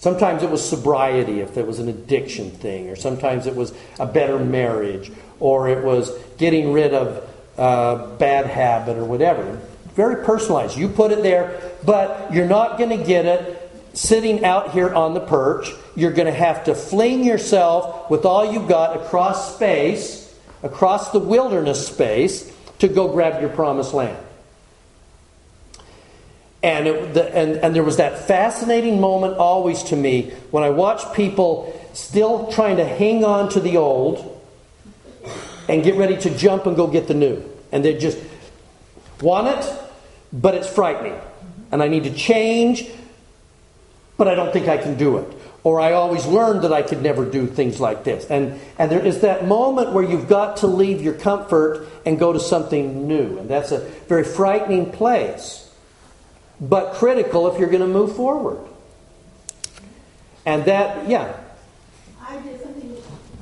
Sometimes 0.00 0.42
it 0.42 0.50
was 0.50 0.66
sobriety 0.66 1.40
if 1.40 1.54
there 1.54 1.66
was 1.66 1.78
an 1.78 1.88
addiction 1.88 2.50
thing, 2.50 2.88
or 2.88 2.96
sometimes 2.96 3.46
it 3.46 3.54
was 3.54 3.74
a 3.98 4.06
better 4.06 4.38
marriage, 4.38 5.12
or 5.38 5.68
it 5.68 5.84
was 5.84 6.10
getting 6.38 6.72
rid 6.72 6.94
of 6.94 7.28
a 7.58 8.16
bad 8.18 8.46
habit, 8.46 8.96
or 8.96 9.04
whatever. 9.04 9.60
Very 9.94 10.24
personalized. 10.24 10.78
You 10.78 10.88
put 10.88 11.12
it 11.12 11.22
there, 11.22 11.60
but 11.84 12.32
you're 12.32 12.48
not 12.48 12.78
going 12.78 12.98
to 12.98 13.04
get 13.04 13.26
it 13.26 13.70
sitting 13.92 14.42
out 14.42 14.70
here 14.70 14.88
on 14.94 15.12
the 15.12 15.20
perch. 15.20 15.70
You're 15.94 16.12
going 16.12 16.32
to 16.32 16.32
have 16.32 16.64
to 16.64 16.74
fling 16.74 17.22
yourself 17.22 18.08
with 18.08 18.24
all 18.24 18.50
you've 18.50 18.68
got 18.68 18.96
across 18.96 19.54
space, 19.54 20.34
across 20.62 21.10
the 21.10 21.18
wilderness 21.18 21.86
space, 21.86 22.50
to 22.78 22.88
go 22.88 23.08
grab 23.08 23.42
your 23.42 23.50
promised 23.50 23.92
land. 23.92 24.16
And, 26.62 26.86
it, 26.86 27.14
the, 27.14 27.34
and, 27.34 27.56
and 27.56 27.74
there 27.74 27.82
was 27.82 27.96
that 27.96 28.26
fascinating 28.26 29.00
moment 29.00 29.38
always 29.38 29.82
to 29.84 29.96
me 29.96 30.30
when 30.50 30.62
I 30.62 30.70
watched 30.70 31.14
people 31.14 31.78
still 31.94 32.52
trying 32.52 32.76
to 32.76 32.84
hang 32.84 33.24
on 33.24 33.48
to 33.50 33.60
the 33.60 33.78
old 33.78 34.40
and 35.68 35.82
get 35.82 35.96
ready 35.96 36.16
to 36.18 36.36
jump 36.36 36.66
and 36.66 36.76
go 36.76 36.86
get 36.86 37.08
the 37.08 37.14
new. 37.14 37.42
And 37.72 37.84
they 37.84 37.96
just 37.96 38.18
want 39.22 39.48
it, 39.48 39.72
but 40.32 40.54
it's 40.54 40.68
frightening. 40.68 41.18
And 41.72 41.82
I 41.82 41.88
need 41.88 42.04
to 42.04 42.12
change, 42.12 42.90
but 44.16 44.28
I 44.28 44.34
don't 44.34 44.52
think 44.52 44.68
I 44.68 44.76
can 44.76 44.96
do 44.96 45.18
it. 45.18 45.32
Or 45.62 45.80
I 45.80 45.92
always 45.92 46.26
learned 46.26 46.62
that 46.62 46.72
I 46.72 46.82
could 46.82 47.02
never 47.02 47.24
do 47.24 47.46
things 47.46 47.80
like 47.80 48.02
this. 48.02 48.24
And, 48.26 48.58
and 48.78 48.90
there 48.90 49.04
is 49.04 49.20
that 49.20 49.46
moment 49.46 49.92
where 49.92 50.02
you've 50.02 50.28
got 50.28 50.58
to 50.58 50.66
leave 50.66 51.02
your 51.02 51.14
comfort 51.14 51.86
and 52.04 52.18
go 52.18 52.32
to 52.32 52.40
something 52.40 53.06
new. 53.06 53.38
And 53.38 53.48
that's 53.48 53.70
a 53.70 53.78
very 54.08 54.24
frightening 54.24 54.90
place, 54.90 55.69
but 56.60 56.94
critical 56.94 57.50
if 57.52 57.58
you're 57.58 57.70
going 57.70 57.80
to 57.80 57.88
move 57.88 58.14
forward. 58.14 58.58
And 60.46 60.64
that, 60.64 61.08
yeah, 61.08 61.38
I 62.20 62.40
did 62.40 62.60
something 62.62 62.96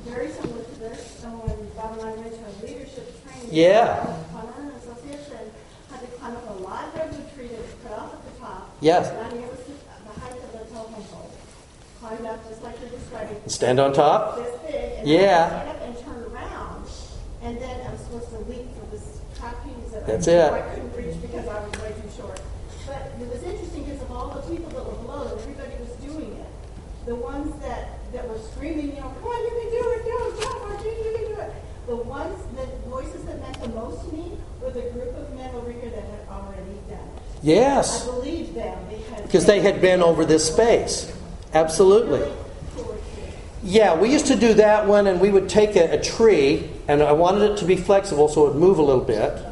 very 0.05 0.29
similar 0.31 0.63
to 0.63 0.79
this, 0.79 1.19
Someone, 1.19 1.69
Bob 1.75 1.99
and 1.99 2.09
I 2.09 2.11
went 2.13 2.33
to 2.33 2.39
a 2.39 2.53
leadership 2.65 3.23
training. 3.23 3.49
Yeah. 3.51 4.05
Conner 4.31 4.73
Association 4.77 5.51
had 5.91 6.01
to 6.01 6.07
climb 6.07 6.35
up 6.35 6.49
a 6.49 6.53
live 6.61 6.93
redwood 6.95 7.35
tree 7.35 7.47
that 7.47 7.61
was 7.61 7.75
cut 7.83 7.99
off 7.99 8.13
at 8.13 8.33
the 8.33 8.39
top. 8.39 8.75
Yes. 8.81 9.09
And 9.09 9.41
was 9.41 9.59
the 9.59 10.19
height 10.19 10.33
of 10.33 10.51
the 10.51 10.73
telephone 10.73 11.03
pole. 11.03 11.31
Climbed 11.99 12.25
up 12.25 12.49
just 12.49 12.63
like 12.63 12.79
you're 12.81 12.89
describing. 12.89 13.37
stand 13.47 13.79
on 13.79 13.93
top. 13.93 14.37
Big. 14.65 15.07
Yeah. 15.07 15.47
Stand 15.49 15.69
up 15.69 15.81
and 15.81 15.97
turned 15.99 16.33
around, 16.33 16.89
and 17.41 17.61
then 17.61 17.87
I 17.87 17.91
was 17.91 18.01
supposed 18.01 18.29
to 18.29 18.39
leap 18.39 18.67
for 18.79 18.85
this 18.91 19.19
trapeze 19.37 19.91
that 19.91 20.07
That's 20.07 20.27
I, 20.27 20.31
it. 20.31 20.53
I 20.53 20.61
couldn't 20.61 20.95
reach 20.95 21.21
because 21.21 21.47
I 21.47 21.63
was 21.63 21.79
way 21.79 21.93
But 23.19 23.27
it 23.27 23.33
was 23.33 23.43
interesting 23.43 23.83
because 23.83 24.01
of 24.01 24.11
all 24.11 24.29
the 24.29 24.41
people 24.55 24.69
that 24.71 24.85
were 24.85 24.95
below, 25.03 25.37
everybody 25.37 25.75
was 25.83 25.91
doing 25.99 26.31
it. 26.37 26.47
The 27.05 27.15
ones 27.15 27.53
that, 27.61 27.99
that 28.13 28.29
were 28.29 28.39
screaming, 28.39 28.95
you 28.95 29.01
know, 29.01 29.11
come 29.19 29.27
on, 29.27 29.41
you 29.43 29.49
can 29.59 29.71
do 29.71 29.89
it, 29.91 30.05
go, 30.05 30.41
John 30.41 30.69
Martin, 30.69 30.87
you 30.87 31.03
can 31.03 31.35
do 31.35 31.41
it. 31.41 31.51
The 31.87 31.95
ones, 31.97 32.39
the 32.55 32.65
voices 32.89 33.23
that 33.25 33.41
meant 33.41 33.59
the 33.61 33.67
most 33.69 34.09
to 34.09 34.15
me 34.15 34.37
were 34.61 34.71
the 34.71 34.83
group 34.91 35.13
of 35.17 35.33
men 35.35 35.53
over 35.53 35.69
here 35.69 35.89
that 35.89 36.03
had 36.03 36.27
already 36.29 36.71
done 36.87 36.99
it. 36.99 37.21
Yes. 37.41 38.03
I 38.03 38.05
Yes, 38.05 38.05
believed 38.05 38.55
them 38.55 38.77
because. 38.89 39.21
because 39.23 39.45
they 39.45 39.59
had 39.59 39.81
been 39.81 40.01
over 40.01 40.23
this 40.23 40.47
space. 40.47 41.11
Absolutely. 41.53 42.19
Really 42.19 42.31
poor 42.75 42.93
kids. 43.15 43.35
Yeah, 43.63 43.95
we 43.99 44.11
used 44.13 44.27
to 44.27 44.35
do 44.37 44.53
that 44.53 44.87
one, 44.87 45.07
and 45.07 45.19
we 45.19 45.29
would 45.29 45.49
take 45.49 45.75
a, 45.75 45.91
a 45.95 46.01
tree, 46.01 46.69
and 46.87 47.03
I 47.03 47.11
wanted 47.11 47.51
it 47.51 47.57
to 47.57 47.65
be 47.65 47.75
flexible 47.75 48.29
so 48.29 48.45
it 48.45 48.53
would 48.53 48.61
move 48.61 48.77
a 48.77 48.83
little 48.83 49.03
bit, 49.03 49.17
it. 49.33 49.45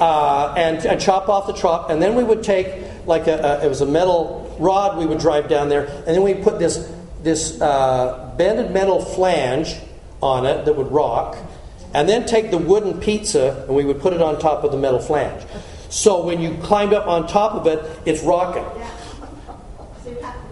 Uh, 0.00 0.54
and, 0.56 0.84
and 0.84 1.00
chop 1.00 1.28
off 1.28 1.46
the 1.46 1.52
trunk, 1.52 1.90
and 1.90 2.00
then 2.00 2.14
we 2.14 2.24
would 2.24 2.42
take 2.42 3.06
like 3.06 3.26
a, 3.26 3.60
a 3.60 3.66
it 3.66 3.68
was 3.68 3.80
a 3.80 3.86
metal 3.86 4.56
rod 4.58 4.98
we 4.98 5.06
would 5.06 5.18
drive 5.18 5.48
down 5.48 5.68
there, 5.68 5.86
and 5.86 6.06
then 6.06 6.22
we 6.22 6.34
put 6.34 6.58
this 6.58 6.90
this 7.22 7.60
uh, 7.60 8.34
bended 8.36 8.70
metal 8.70 9.04
flange 9.04 9.76
on 10.22 10.46
it 10.46 10.64
that 10.64 10.74
would 10.74 10.90
rock, 10.90 11.36
and 11.94 12.08
then 12.08 12.26
take 12.26 12.50
the 12.50 12.58
wooden 12.58 13.00
pizza 13.00 13.64
and 13.66 13.76
we 13.76 13.84
would 13.84 14.00
put 14.00 14.12
it 14.12 14.20
on 14.20 14.38
top 14.38 14.64
of 14.64 14.72
the 14.72 14.76
metal 14.76 14.98
flange. 14.98 15.42
So 15.88 16.24
when 16.24 16.40
you 16.40 16.56
climbed 16.62 16.92
up 16.92 17.06
on 17.06 17.28
top 17.28 17.52
of 17.52 17.66
it, 17.66 18.00
it's 18.04 18.22
rocking. 18.22 18.64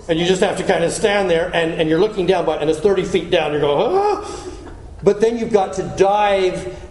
And 0.08 0.18
you 0.18 0.26
just 0.26 0.40
have 0.42 0.56
to 0.58 0.64
kind 0.64 0.84
of 0.84 0.92
stand 0.92 1.30
there 1.30 1.50
and, 1.54 1.72
and 1.72 1.88
you're 1.88 2.00
looking 2.00 2.26
down, 2.26 2.46
by, 2.46 2.56
and 2.56 2.70
it's 2.70 2.78
30 2.78 3.04
feet 3.04 3.30
down. 3.30 3.52
You're 3.52 3.60
going, 3.60 3.96
ah! 3.96 4.48
But 5.02 5.20
then 5.20 5.38
you've 5.38 5.52
got 5.52 5.74
to 5.74 5.94
dive. 5.96 6.81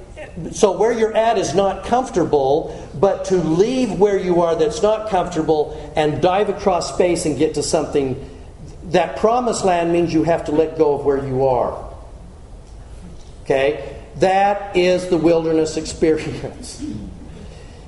So 0.51 0.77
where 0.77 0.91
you're 0.91 1.15
at 1.15 1.37
is 1.37 1.53
not 1.53 1.85
comfortable, 1.85 2.89
but 2.99 3.25
to 3.25 3.35
leave 3.35 3.99
where 3.99 4.17
you 4.17 4.41
are 4.41 4.55
that's 4.55 4.81
not 4.81 5.09
comfortable 5.09 5.91
and 5.95 6.21
dive 6.21 6.49
across 6.49 6.93
space 6.93 7.25
and 7.25 7.37
get 7.37 7.55
to 7.55 7.63
something. 7.63 8.29
That 8.85 9.17
promised 9.17 9.65
land 9.65 9.91
means 9.91 10.13
you 10.13 10.23
have 10.23 10.45
to 10.45 10.51
let 10.51 10.77
go 10.77 10.95
of 10.95 11.05
where 11.05 11.25
you 11.25 11.45
are. 11.47 11.93
Okay? 13.43 13.97
That 14.17 14.75
is 14.75 15.07
the 15.09 15.17
wilderness 15.17 15.77
experience. 15.77 16.83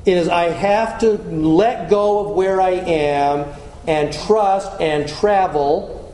It 0.05 0.17
is, 0.17 0.27
I 0.27 0.49
have 0.49 0.99
to 0.99 1.11
let 1.13 1.89
go 1.89 2.19
of 2.19 2.35
where 2.35 2.59
I 2.59 2.71
am 2.71 3.47
and 3.87 4.11
trust 4.11 4.81
and 4.81 5.07
travel 5.07 6.13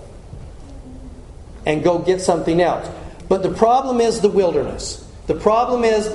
and 1.65 1.83
go 1.83 1.97
get 1.97 2.21
something 2.21 2.61
else. 2.61 2.87
But 3.27 3.41
the 3.41 3.51
problem 3.51 3.99
is 3.99 4.21
the 4.21 4.29
wilderness. 4.29 5.08
The 5.29 5.35
problem 5.35 5.83
is, 5.83 6.07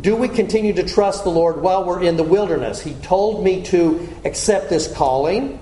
do 0.00 0.14
we 0.14 0.28
continue 0.28 0.72
to 0.74 0.84
trust 0.84 1.24
the 1.24 1.30
Lord 1.30 1.60
while 1.60 1.84
we're 1.84 2.04
in 2.04 2.16
the 2.16 2.22
wilderness? 2.22 2.80
He 2.80 2.94
told 2.94 3.42
me 3.42 3.64
to 3.64 4.08
accept 4.24 4.70
this 4.70 4.86
calling. 4.94 5.58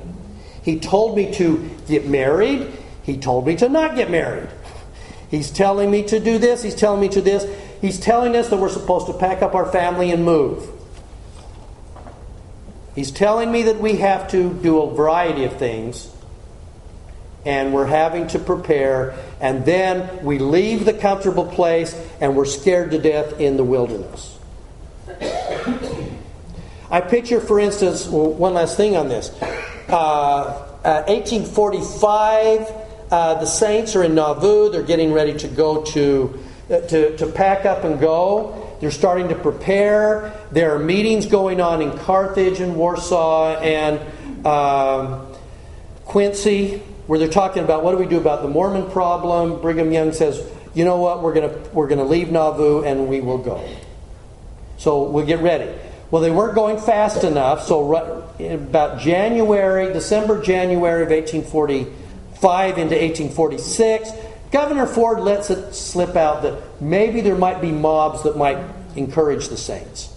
He 0.63 0.79
told 0.79 1.17
me 1.17 1.33
to 1.33 1.71
get 1.89 2.07
married. 2.07 2.71
He 3.03 3.17
told 3.17 3.47
me 3.47 3.57
to 3.57 3.69
not 3.71 3.97
get 3.97 4.11
married. 4.11 4.51
He's 5.31 5.51
telling 5.51 5.91
me 5.91 6.03
to 6.03 6.21
do 6.21 6.37
this. 6.37 6.63
He's 6.63 6.75
telling 6.75 7.01
me 7.01 7.09
to 7.09 7.23
this. 7.23 7.47
He's 7.81 7.99
telling 7.99 8.37
us 8.37 8.51
that 8.51 8.59
we're 8.59 8.69
supposed 8.69 9.07
to 9.07 9.15
pack 9.15 9.41
up 9.41 9.55
our 9.55 9.73
family 9.73 10.11
and 10.11 10.23
move. 10.23 10.69
He's 12.95 13.11
telling 13.11 13.51
me 13.51 13.63
that 13.63 13.81
we 13.81 13.97
have 13.97 14.29
to 14.33 14.53
do 14.53 14.83
a 14.83 14.95
variety 14.95 15.45
of 15.45 15.57
things, 15.57 16.15
and 17.49 17.73
we're 17.73 17.87
having 17.87 18.27
to 18.27 18.39
prepare, 18.39 19.15
and 19.41 19.65
then 19.65 20.23
we 20.23 20.39
leave 20.39 20.85
the 20.85 20.93
comfortable 20.93 21.47
place 21.47 21.99
and 22.21 22.37
we're 22.37 22.45
scared 22.45 22.91
to 22.91 22.99
death 22.99 23.41
in 23.41 23.57
the 23.57 23.65
wilderness. 23.65 24.39
I 26.91 27.01
picture, 27.01 27.41
for 27.41 27.59
instance, 27.59 28.07
well, 28.07 28.31
one 28.31 28.53
last 28.53 28.77
thing 28.77 28.99
on 28.99 29.09
this. 29.09 29.31
Uh, 29.89 30.67
uh, 30.85 31.05
1845, 31.09 32.71
uh, 33.11 33.35
the 33.41 33.47
Saints 33.47 33.97
are 33.97 34.05
in 34.05 34.15
Nauvoo. 34.15 34.71
They're 34.71 34.83
getting 34.83 35.15
ready 35.15 35.33
to 35.39 35.49
go 35.49 35.83
to, 35.85 36.39
uh, 36.69 36.81
to, 36.81 37.17
to 37.17 37.27
pack 37.29 37.65
up 37.65 37.85
and 37.85 37.99
go. 37.99 38.77
They're 38.83 38.91
starting 38.91 39.29
to 39.29 39.35
prepare. 39.35 40.35
There 40.53 40.75
are 40.75 40.79
meetings 40.79 41.25
going 41.25 41.63
on 41.63 41.81
in 41.81 41.97
Carthage 41.97 42.61
and 42.61 42.77
Warsaw 42.77 43.59
and 43.61 44.47
um, 44.47 45.27
Quincy 46.05 46.83
where 47.09 47.19
they're 47.19 47.27
talking 47.27 47.65
about 47.65 47.83
what 47.83 47.93
do 47.93 47.99
we 47.99 48.07
do 48.07 48.19
about 48.19 48.43
the 48.43 48.49
Mormon 48.49 48.89
problem. 48.91 49.61
Brigham 49.63 49.91
Young 49.91 50.13
says, 50.13 50.47
you 50.75 50.85
know 50.85 50.99
what, 50.99 51.23
we're 51.23 51.33
going 51.33 51.49
to 51.49 51.71
we're 51.71 51.89
going 51.89 51.99
to 51.99 52.05
leave 52.05 52.31
Nauvoo 52.31 52.85
and 52.85 53.09
we 53.09 53.21
will 53.21 53.39
go. 53.39 53.67
So 54.77 55.05
we'll 55.09 55.27
get 55.27 55.41
ready. 55.41 55.75
Well, 56.11 56.23
they 56.23 56.31
weren't 56.31 56.55
going 56.55 56.79
fast 56.79 57.25
enough, 57.25 57.67
so 57.67 57.87
right, 57.87 58.51
about 58.53 59.01
January, 59.01 59.93
December, 59.93 60.41
January 60.43 61.03
of 61.03 61.11
1845 61.11 62.79
into 62.79 62.95
1846, 62.95 64.11
Governor 64.51 64.87
Ford 64.87 65.21
lets 65.21 65.51
it 65.51 65.75
slip 65.75 66.15
out 66.15 66.43
that 66.43 66.81
maybe 66.81 67.21
there 67.21 67.37
might 67.37 67.61
be 67.61 67.73
mobs 67.73 68.23
that 68.23 68.37
might 68.37 68.59
encourage 68.97 69.49
the 69.49 69.57
saints. 69.57 70.15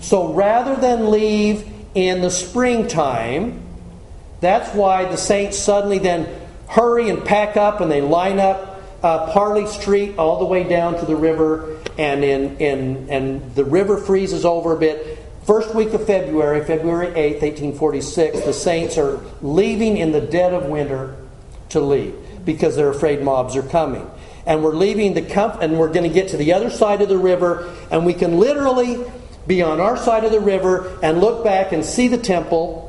So 0.00 0.32
rather 0.32 0.76
than 0.76 1.10
leave 1.10 1.68
in 1.94 2.20
the 2.20 2.30
springtime, 2.30 3.65
that's 4.46 4.74
why 4.74 5.04
the 5.04 5.16
saints 5.16 5.58
suddenly 5.58 5.98
then 5.98 6.28
hurry 6.68 7.10
and 7.10 7.24
pack 7.24 7.56
up 7.56 7.80
and 7.80 7.90
they 7.90 8.00
line 8.00 8.38
up 8.38 8.76
uh, 9.02 9.32
Parley 9.32 9.66
Street 9.66 10.18
all 10.18 10.38
the 10.38 10.44
way 10.44 10.64
down 10.64 10.98
to 10.98 11.06
the 11.06 11.16
river, 11.16 11.78
and 11.98 12.24
in, 12.24 12.56
in 12.56 13.08
and 13.08 13.54
the 13.54 13.64
river 13.64 13.98
freezes 13.98 14.44
over 14.44 14.72
a 14.72 14.78
bit. 14.78 15.18
First 15.44 15.74
week 15.74 15.92
of 15.92 16.04
February, 16.06 16.64
February 16.64 17.08
8th, 17.08 17.42
1846, 17.42 18.44
the 18.44 18.52
saints 18.52 18.98
are 18.98 19.20
leaving 19.42 19.96
in 19.96 20.10
the 20.10 20.20
dead 20.20 20.52
of 20.52 20.64
winter 20.64 21.16
to 21.68 21.80
leave 21.80 22.16
because 22.44 22.74
they're 22.74 22.90
afraid 22.90 23.22
mobs 23.22 23.54
are 23.54 23.62
coming. 23.62 24.10
And 24.44 24.64
we're 24.64 24.74
leaving 24.74 25.14
the 25.14 25.22
comf- 25.22 25.60
and 25.60 25.78
we're 25.78 25.92
going 25.92 26.08
to 26.08 26.14
get 26.14 26.30
to 26.30 26.36
the 26.36 26.52
other 26.52 26.70
side 26.70 27.00
of 27.00 27.08
the 27.08 27.18
river, 27.18 27.72
and 27.90 28.04
we 28.04 28.14
can 28.14 28.38
literally 28.38 29.04
be 29.46 29.62
on 29.62 29.80
our 29.80 29.96
side 29.96 30.24
of 30.24 30.32
the 30.32 30.40
river 30.40 30.98
and 31.02 31.20
look 31.20 31.44
back 31.44 31.70
and 31.70 31.84
see 31.84 32.08
the 32.08 32.18
temple 32.18 32.85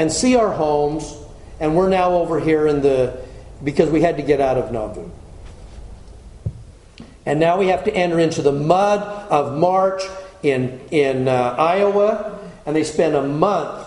and 0.00 0.10
see 0.10 0.34
our 0.34 0.50
homes, 0.50 1.14
and 1.60 1.76
we're 1.76 1.90
now 1.90 2.14
over 2.14 2.40
here 2.40 2.66
in 2.66 2.80
the 2.80 3.22
because 3.62 3.90
we 3.90 4.00
had 4.00 4.16
to 4.16 4.22
get 4.22 4.40
out 4.40 4.56
of 4.56 4.72
Nauvoo. 4.72 5.10
And 7.26 7.38
now 7.38 7.58
we 7.58 7.66
have 7.66 7.84
to 7.84 7.94
enter 7.94 8.18
into 8.18 8.40
the 8.40 8.50
mud 8.50 9.02
of 9.30 9.58
March 9.58 10.00
in, 10.42 10.80
in 10.90 11.28
uh, 11.28 11.54
Iowa, 11.58 12.38
and 12.64 12.74
they 12.74 12.82
spend 12.82 13.14
a 13.14 13.22
month 13.22 13.86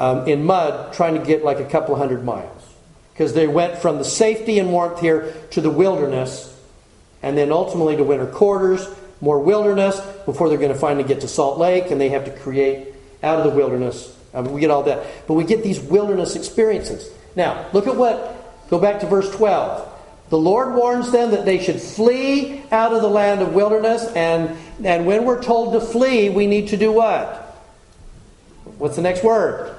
um, 0.00 0.26
in 0.26 0.44
mud 0.44 0.94
trying 0.94 1.14
to 1.14 1.24
get 1.24 1.44
like 1.44 1.60
a 1.60 1.64
couple 1.64 1.94
hundred 1.94 2.24
miles. 2.24 2.60
Because 3.12 3.32
they 3.32 3.46
went 3.46 3.78
from 3.78 3.98
the 3.98 4.04
safety 4.04 4.58
and 4.58 4.72
warmth 4.72 4.98
here 4.98 5.32
to 5.52 5.60
the 5.60 5.70
wilderness, 5.70 6.60
and 7.22 7.38
then 7.38 7.52
ultimately 7.52 7.94
to 7.94 8.02
winter 8.02 8.26
quarters, 8.26 8.84
more 9.20 9.38
wilderness, 9.38 10.00
before 10.26 10.48
they're 10.48 10.58
going 10.58 10.72
to 10.72 10.78
finally 10.78 11.04
get 11.04 11.20
to 11.20 11.28
Salt 11.28 11.56
Lake, 11.56 11.92
and 11.92 12.00
they 12.00 12.08
have 12.08 12.24
to 12.24 12.36
create 12.40 12.88
out 13.22 13.38
of 13.38 13.44
the 13.44 13.56
wilderness. 13.56 14.18
Um, 14.34 14.52
we 14.52 14.60
get 14.60 14.70
all 14.70 14.82
that. 14.84 15.26
But 15.26 15.34
we 15.34 15.44
get 15.44 15.62
these 15.62 15.80
wilderness 15.80 16.36
experiences. 16.36 17.10
Now, 17.36 17.66
look 17.72 17.86
at 17.86 17.96
what, 17.96 18.68
go 18.70 18.78
back 18.78 19.00
to 19.00 19.06
verse 19.06 19.30
12. 19.34 19.88
The 20.30 20.38
Lord 20.38 20.74
warns 20.74 21.12
them 21.12 21.32
that 21.32 21.44
they 21.44 21.62
should 21.62 21.80
flee 21.80 22.62
out 22.70 22.94
of 22.94 23.02
the 23.02 23.08
land 23.08 23.42
of 23.42 23.52
wilderness, 23.52 24.04
and, 24.14 24.56
and 24.82 25.04
when 25.04 25.24
we're 25.26 25.42
told 25.42 25.74
to 25.74 25.80
flee, 25.80 26.30
we 26.30 26.46
need 26.46 26.68
to 26.68 26.78
do 26.78 26.90
what? 26.90 27.36
What's 28.78 28.96
the 28.96 29.02
next 29.02 29.22
word? 29.22 29.76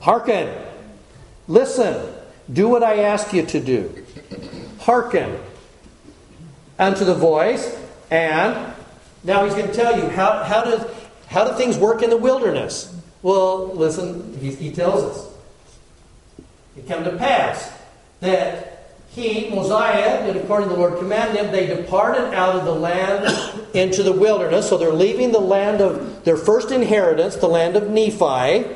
Hearken. 0.00 0.54
Listen. 1.48 2.14
Do 2.52 2.68
what 2.68 2.82
I 2.82 3.00
ask 3.00 3.32
you 3.32 3.44
to 3.46 3.60
do. 3.60 4.04
Hearken 4.80 5.40
unto 6.78 7.04
the 7.04 7.14
voice, 7.14 7.76
and 8.10 8.74
now 9.22 9.44
he's 9.44 9.54
going 9.54 9.66
to 9.66 9.74
tell 9.74 9.98
you 9.98 10.08
how, 10.08 10.44
how, 10.44 10.62
does, 10.62 10.86
how 11.26 11.48
do 11.48 11.56
things 11.56 11.78
work 11.78 12.02
in 12.02 12.10
the 12.10 12.16
wilderness? 12.16 12.93
Well, 13.24 13.74
listen, 13.74 14.36
he, 14.38 14.54
he 14.54 14.70
tells 14.70 15.02
us. 15.02 15.34
It 16.76 16.86
come 16.86 17.04
to 17.04 17.16
pass 17.16 17.72
that 18.20 18.90
he, 19.08 19.48
Mosiah, 19.48 20.26
did 20.26 20.36
according 20.36 20.68
to 20.68 20.74
the 20.74 20.80
Lord 20.80 20.98
commanded 20.98 21.36
them, 21.36 21.50
they 21.50 21.66
departed 21.66 22.34
out 22.34 22.54
of 22.54 22.66
the 22.66 22.74
land 22.74 23.24
into 23.74 24.02
the 24.02 24.12
wilderness. 24.12 24.68
So 24.68 24.76
they're 24.76 24.92
leaving 24.92 25.32
the 25.32 25.40
land 25.40 25.80
of 25.80 26.22
their 26.24 26.36
first 26.36 26.70
inheritance, 26.70 27.36
the 27.36 27.48
land 27.48 27.76
of 27.76 27.88
Nephi, 27.88 28.68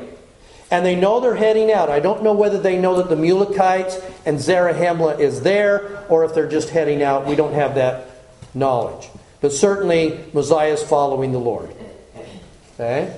and 0.71 0.83
they 0.83 0.95
know 0.95 1.19
they're 1.19 1.35
heading 1.35 1.71
out. 1.71 1.89
I 1.89 1.99
don't 1.99 2.23
know 2.23 2.33
whether 2.33 2.59
they 2.59 2.79
know 2.79 2.95
that 2.97 3.09
the 3.09 3.15
Mulekites 3.15 4.03
and 4.25 4.39
Zarahemla 4.39 5.19
is 5.19 5.41
there, 5.41 6.05
or 6.09 6.25
if 6.25 6.33
they're 6.33 6.49
just 6.49 6.69
heading 6.69 7.03
out. 7.03 7.27
We 7.27 7.35
don't 7.35 7.53
have 7.53 7.75
that 7.75 8.07
knowledge. 8.55 9.09
But 9.41 9.51
certainly, 9.51 10.19
Mosiah 10.33 10.73
is 10.73 10.81
following 10.81 11.33
the 11.33 11.39
Lord. 11.39 11.71
Okay? 12.73 13.13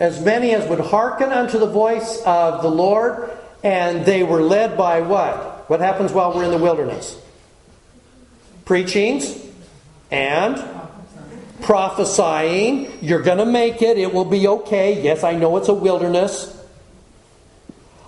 As 0.00 0.20
many 0.20 0.52
as 0.54 0.68
would 0.68 0.80
hearken 0.80 1.30
unto 1.30 1.58
the 1.58 1.66
voice 1.66 2.20
of 2.26 2.62
the 2.62 2.70
Lord, 2.70 3.30
and 3.62 4.04
they 4.04 4.22
were 4.22 4.42
led 4.42 4.76
by 4.76 5.00
what? 5.00 5.68
What 5.70 5.80
happens 5.80 6.12
while 6.12 6.34
we're 6.34 6.44
in 6.44 6.50
the 6.50 6.58
wilderness? 6.58 7.18
Preachings 8.64 9.38
and 10.10 10.62
prophesying. 11.62 12.92
You're 13.00 13.22
going 13.22 13.38
to 13.38 13.46
make 13.46 13.82
it. 13.82 13.98
It 13.98 14.12
will 14.12 14.24
be 14.24 14.46
okay. 14.46 15.02
Yes, 15.02 15.24
I 15.24 15.34
know 15.34 15.56
it's 15.56 15.68
a 15.68 15.74
wilderness. 15.74 16.50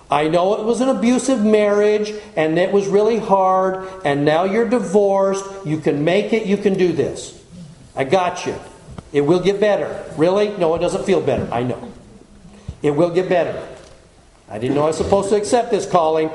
I 0.09 0.27
know 0.29 0.55
it 0.55 0.63
was 0.63 0.79
an 0.79 0.89
abusive 0.89 1.43
marriage 1.43 2.13
and 2.35 2.57
it 2.57 2.71
was 2.71 2.87
really 2.87 3.19
hard, 3.19 3.87
and 4.05 4.23
now 4.23 4.45
you're 4.45 4.69
divorced. 4.69 5.43
You 5.65 5.79
can 5.79 6.05
make 6.05 6.31
it. 6.33 6.45
You 6.45 6.57
can 6.57 6.75
do 6.75 6.93
this. 6.93 7.33
I 7.95 8.03
got 8.03 8.45
you. 8.45 8.55
It 9.17 9.21
will 9.21 9.39
get 9.39 9.59
better. 9.59 10.05
Really? 10.15 10.55
No, 10.57 10.75
it 10.75 10.79
doesn't 10.79 11.03
feel 11.03 11.21
better. 11.21 11.51
I 11.51 11.63
know. 11.63 11.91
It 12.83 12.91
will 12.91 13.09
get 13.09 13.27
better. 13.27 13.67
I 14.47 14.59
didn't 14.59 14.75
know 14.75 14.83
I 14.83 14.87
was 14.89 14.97
supposed 14.97 15.29
to 15.29 15.35
accept 15.35 15.71
this 15.71 15.89
calling. 15.89 16.29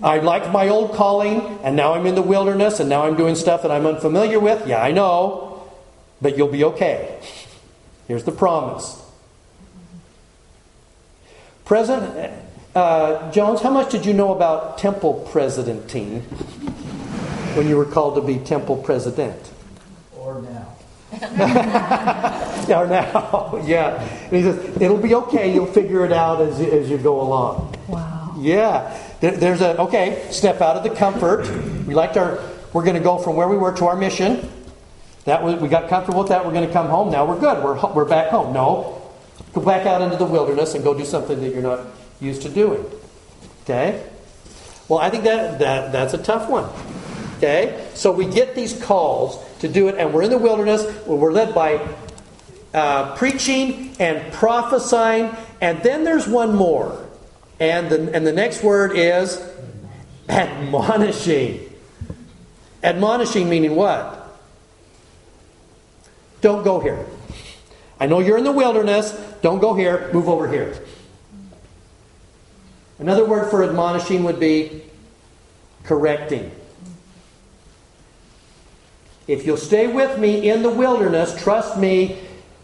I 0.00 0.18
liked 0.18 0.48
my 0.52 0.68
old 0.68 0.92
calling, 0.92 1.58
and 1.64 1.74
now 1.74 1.94
I'm 1.94 2.06
in 2.06 2.14
the 2.14 2.22
wilderness, 2.22 2.78
and 2.78 2.88
now 2.88 3.02
I'm 3.04 3.16
doing 3.16 3.34
stuff 3.34 3.62
that 3.62 3.72
I'm 3.72 3.84
unfamiliar 3.84 4.38
with. 4.38 4.64
Yeah, 4.64 4.80
I 4.80 4.92
know. 4.92 5.68
But 6.22 6.36
you'll 6.36 6.46
be 6.46 6.62
okay. 6.62 7.18
Here's 8.06 8.22
the 8.22 8.30
promise. 8.30 9.02
President 11.64 12.32
uh, 12.76 13.28
Jones, 13.32 13.60
how 13.60 13.70
much 13.70 13.90
did 13.90 14.06
you 14.06 14.14
know 14.14 14.32
about 14.32 14.78
temple 14.78 15.26
presidenting 15.32 16.20
when 17.56 17.66
you 17.66 17.76
were 17.76 17.84
called 17.84 18.14
to 18.14 18.20
be 18.20 18.38
temple 18.38 18.76
president? 18.76 19.50
Or 21.12 21.18
now. 21.20 22.64
Yeah, 22.68 22.80
or 22.80 22.86
now, 22.86 23.62
yeah. 23.64 24.02
And 24.02 24.32
he 24.36 24.42
says, 24.42 24.80
it'll 24.80 24.96
be 24.98 25.14
okay. 25.14 25.52
You'll 25.52 25.66
figure 25.66 26.04
it 26.04 26.12
out 26.12 26.40
as, 26.40 26.60
you- 26.60 26.70
as 26.70 26.90
you 26.90 26.98
go 26.98 27.20
along. 27.20 27.74
Wow. 27.88 28.34
Yeah. 28.38 28.96
There, 29.20 29.32
there's 29.36 29.60
a, 29.60 29.80
okay, 29.82 30.26
step 30.30 30.60
out 30.60 30.76
of 30.76 30.82
the 30.84 30.90
comfort. 30.90 31.48
We 31.86 31.94
liked 31.94 32.16
our, 32.16 32.38
we're 32.72 32.84
going 32.84 32.96
to 32.96 33.02
go 33.02 33.18
from 33.18 33.36
where 33.36 33.48
we 33.48 33.56
were 33.56 33.72
to 33.72 33.86
our 33.86 33.96
mission. 33.96 34.48
That 35.24 35.42
was, 35.42 35.56
we 35.60 35.68
got 35.68 35.88
comfortable 35.88 36.20
with 36.20 36.28
that. 36.28 36.44
We're 36.44 36.52
going 36.52 36.66
to 36.66 36.72
come 36.72 36.88
home. 36.88 37.10
Now 37.10 37.24
we're 37.26 37.40
good. 37.40 37.62
We're, 37.64 37.80
we're 37.92 38.04
back 38.04 38.30
home. 38.30 38.52
No. 38.52 39.02
Go 39.54 39.60
back 39.62 39.86
out 39.86 40.02
into 40.02 40.16
the 40.16 40.24
wilderness 40.26 40.74
and 40.74 40.84
go 40.84 40.92
do 40.96 41.04
something 41.04 41.40
that 41.40 41.52
you're 41.52 41.62
not 41.62 41.86
used 42.20 42.42
to 42.42 42.48
doing. 42.48 42.84
Okay? 43.64 44.04
Well, 44.88 44.98
I 44.98 45.10
think 45.10 45.24
that, 45.24 45.58
that 45.58 45.92
that's 45.92 46.14
a 46.14 46.18
tough 46.18 46.48
one. 46.48 46.68
Okay? 47.38 47.86
So 47.94 48.12
we 48.12 48.26
get 48.26 48.54
these 48.54 48.80
calls 48.82 49.36
to 49.60 49.68
do 49.68 49.88
it, 49.88 49.96
and 49.96 50.12
we're 50.12 50.22
in 50.22 50.30
the 50.30 50.38
wilderness. 50.38 50.84
We're 51.06 51.32
led 51.32 51.54
by 51.54 51.86
uh, 52.74 53.16
preaching 53.16 53.96
and 53.98 54.32
prophesying, 54.32 55.34
and 55.60 55.82
then 55.82 56.04
there's 56.04 56.28
one 56.28 56.54
more. 56.54 57.06
And 57.60 57.90
the, 57.90 58.14
and 58.14 58.26
the 58.26 58.32
next 58.32 58.62
word 58.62 58.92
is 58.96 59.42
admonishing. 60.28 61.68
Admonishing 62.82 63.48
meaning 63.48 63.74
what? 63.74 64.14
Don't 66.40 66.62
go 66.62 66.78
here. 66.78 67.04
I 67.98 68.06
know 68.06 68.20
you're 68.20 68.38
in 68.38 68.44
the 68.44 68.52
wilderness. 68.52 69.12
Don't 69.42 69.58
go 69.58 69.74
here. 69.74 70.10
Move 70.12 70.28
over 70.28 70.50
here. 70.50 70.80
Another 73.00 73.24
word 73.24 73.50
for 73.50 73.64
admonishing 73.64 74.24
would 74.24 74.38
be 74.38 74.82
correcting. 75.84 76.50
If 79.28 79.46
you'll 79.46 79.56
stay 79.58 79.86
with 79.86 80.18
me 80.18 80.48
in 80.48 80.62
the 80.62 80.70
wilderness, 80.70 81.40
trust 81.40 81.78
me, 81.78 82.18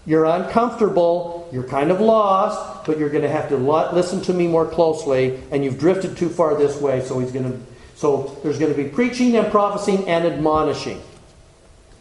you're 0.07 0.25
uncomfortable, 0.25 1.49
you're 1.53 1.69
kind 1.69 1.91
of 1.91 2.01
lost, 2.01 2.87
but 2.87 2.99
you're 2.99 3.11
going 3.11 3.23
to 3.23 3.29
have 3.29 3.49
to 3.51 3.57
listen 3.57 4.21
to 4.23 4.33
me 4.33 4.49
more 4.49 4.67
closely, 4.67 5.41
and 5.51 5.65
you've 5.65 5.79
drifted 5.79 6.17
too 6.17 6.29
far 6.29 6.57
this 6.57 6.81
way, 6.81 7.03
so 7.05 7.21
he's 7.21 7.31
going 7.31 7.53
to 7.53 7.75
so 7.97 8.39
there's 8.43 8.59
going 8.59 8.75
to 8.75 8.83
be 8.83 8.89
preaching 8.89 9.37
and 9.37 9.51
prophesying 9.51 10.09
and 10.09 10.27
admonishing 10.27 11.01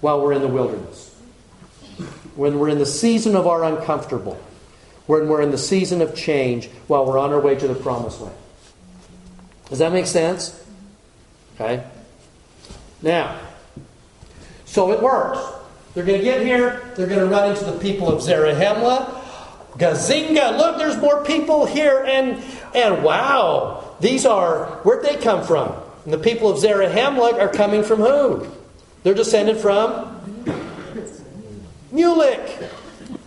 while 0.01 0.21
we're 0.21 0.33
in 0.33 0.41
the 0.41 0.47
wilderness. 0.47 1.13
When 2.35 2.57
we're 2.57 2.69
in 2.69 2.79
the 2.79 2.85
season 2.85 3.35
of 3.35 3.45
our 3.45 3.63
uncomfortable, 3.63 4.41
when 5.05 5.27
we're 5.27 5.41
in 5.41 5.51
the 5.51 5.57
season 5.57 6.01
of 6.01 6.15
change 6.15 6.67
while 6.87 7.05
we're 7.05 7.19
on 7.19 7.31
our 7.31 7.39
way 7.39 7.55
to 7.55 7.67
the 7.67 7.75
promised 7.75 8.21
land. 8.21 8.35
Does 9.69 9.79
that 9.79 9.91
make 9.91 10.07
sense? 10.07 10.61
Okay. 11.55 11.85
Now, 13.01 13.39
so 14.73 14.91
it 14.91 15.03
works. 15.03 15.37
They're 15.93 16.03
going 16.03 16.17
to 16.17 16.23
get 16.23 16.41
here. 16.41 16.81
They're 16.95 17.05
going 17.05 17.19
to 17.19 17.27
run 17.27 17.51
into 17.51 17.63
the 17.63 17.77
people 17.77 18.11
of 18.11 18.21
Zarahemla. 18.23 19.21
Gazinga! 19.77 20.57
Look, 20.57 20.79
there's 20.79 20.97
more 20.97 21.23
people 21.23 21.67
here, 21.67 22.03
and 22.03 22.43
and 22.73 23.03
wow, 23.03 23.95
these 23.99 24.25
are 24.25 24.65
where'd 24.83 25.05
they 25.05 25.17
come 25.17 25.45
from? 25.45 25.75
And 26.05 26.13
the 26.13 26.17
people 26.17 26.49
of 26.49 26.57
Zarahemla 26.57 27.39
are 27.39 27.49
coming 27.49 27.83
from 27.83 27.99
who? 27.99 28.47
They're 29.03 29.13
descended 29.13 29.57
from 29.57 29.91
Mulek. 31.93 32.69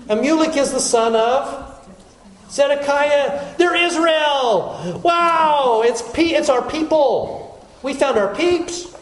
And 0.09 0.21
Mulek 0.21 0.57
is 0.57 0.73
the 0.73 0.81
son 0.81 1.15
of 1.15 1.89
Zedekiah. 2.51 3.55
They're 3.57 3.77
Israel. 3.77 5.01
Wow, 5.05 5.83
it's 5.85 6.03
it's 6.17 6.49
our 6.49 6.69
people. 6.69 7.65
We 7.85 7.95
found 7.95 8.19
our 8.19 8.35
peeps. 8.35 8.96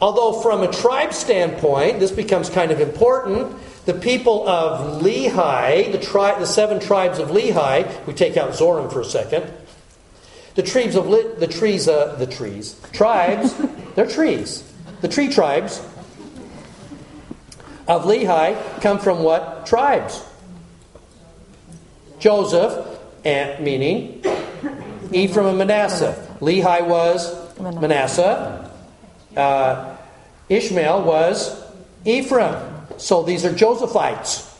Although, 0.00 0.40
from 0.40 0.62
a 0.62 0.72
tribe 0.72 1.12
standpoint, 1.12 2.00
this 2.00 2.10
becomes 2.10 2.50
kind 2.50 2.70
of 2.70 2.80
important. 2.80 3.56
The 3.86 3.94
people 3.94 4.48
of 4.48 5.02
Lehi, 5.02 5.92
the, 5.92 5.98
tri- 5.98 6.38
the 6.38 6.46
seven 6.46 6.80
tribes 6.80 7.18
of 7.18 7.28
Lehi, 7.28 8.06
we 8.06 8.12
take 8.12 8.36
out 8.36 8.50
Zoram 8.52 8.92
for 8.92 9.00
a 9.00 9.04
second. 9.04 9.50
The 10.54 10.62
trees 10.62 10.94
of 10.94 11.08
Li- 11.08 11.34
the 11.38 11.46
trees, 11.46 11.88
uh, 11.88 12.16
the 12.16 12.26
trees, 12.26 12.80
tribes, 12.92 13.54
they're 13.94 14.08
trees. 14.08 14.70
The 15.00 15.08
tree 15.08 15.28
tribes 15.28 15.80
of 17.86 18.04
Lehi 18.04 18.80
come 18.80 18.98
from 18.98 19.22
what 19.22 19.66
tribes? 19.66 20.24
Joseph, 22.18 22.88
and 23.24 23.62
meaning 23.64 24.22
Ephraim 25.12 25.46
and 25.48 25.58
Manasseh. 25.58 26.14
Lehi 26.40 26.86
was 26.86 27.60
Manasseh. 27.60 28.63
Uh, 29.36 29.96
Ishmael 30.48 31.02
was 31.02 31.62
Ephraim. 32.04 32.56
So 32.98 33.22
these 33.22 33.44
are 33.44 33.52
Josephites. 33.52 34.50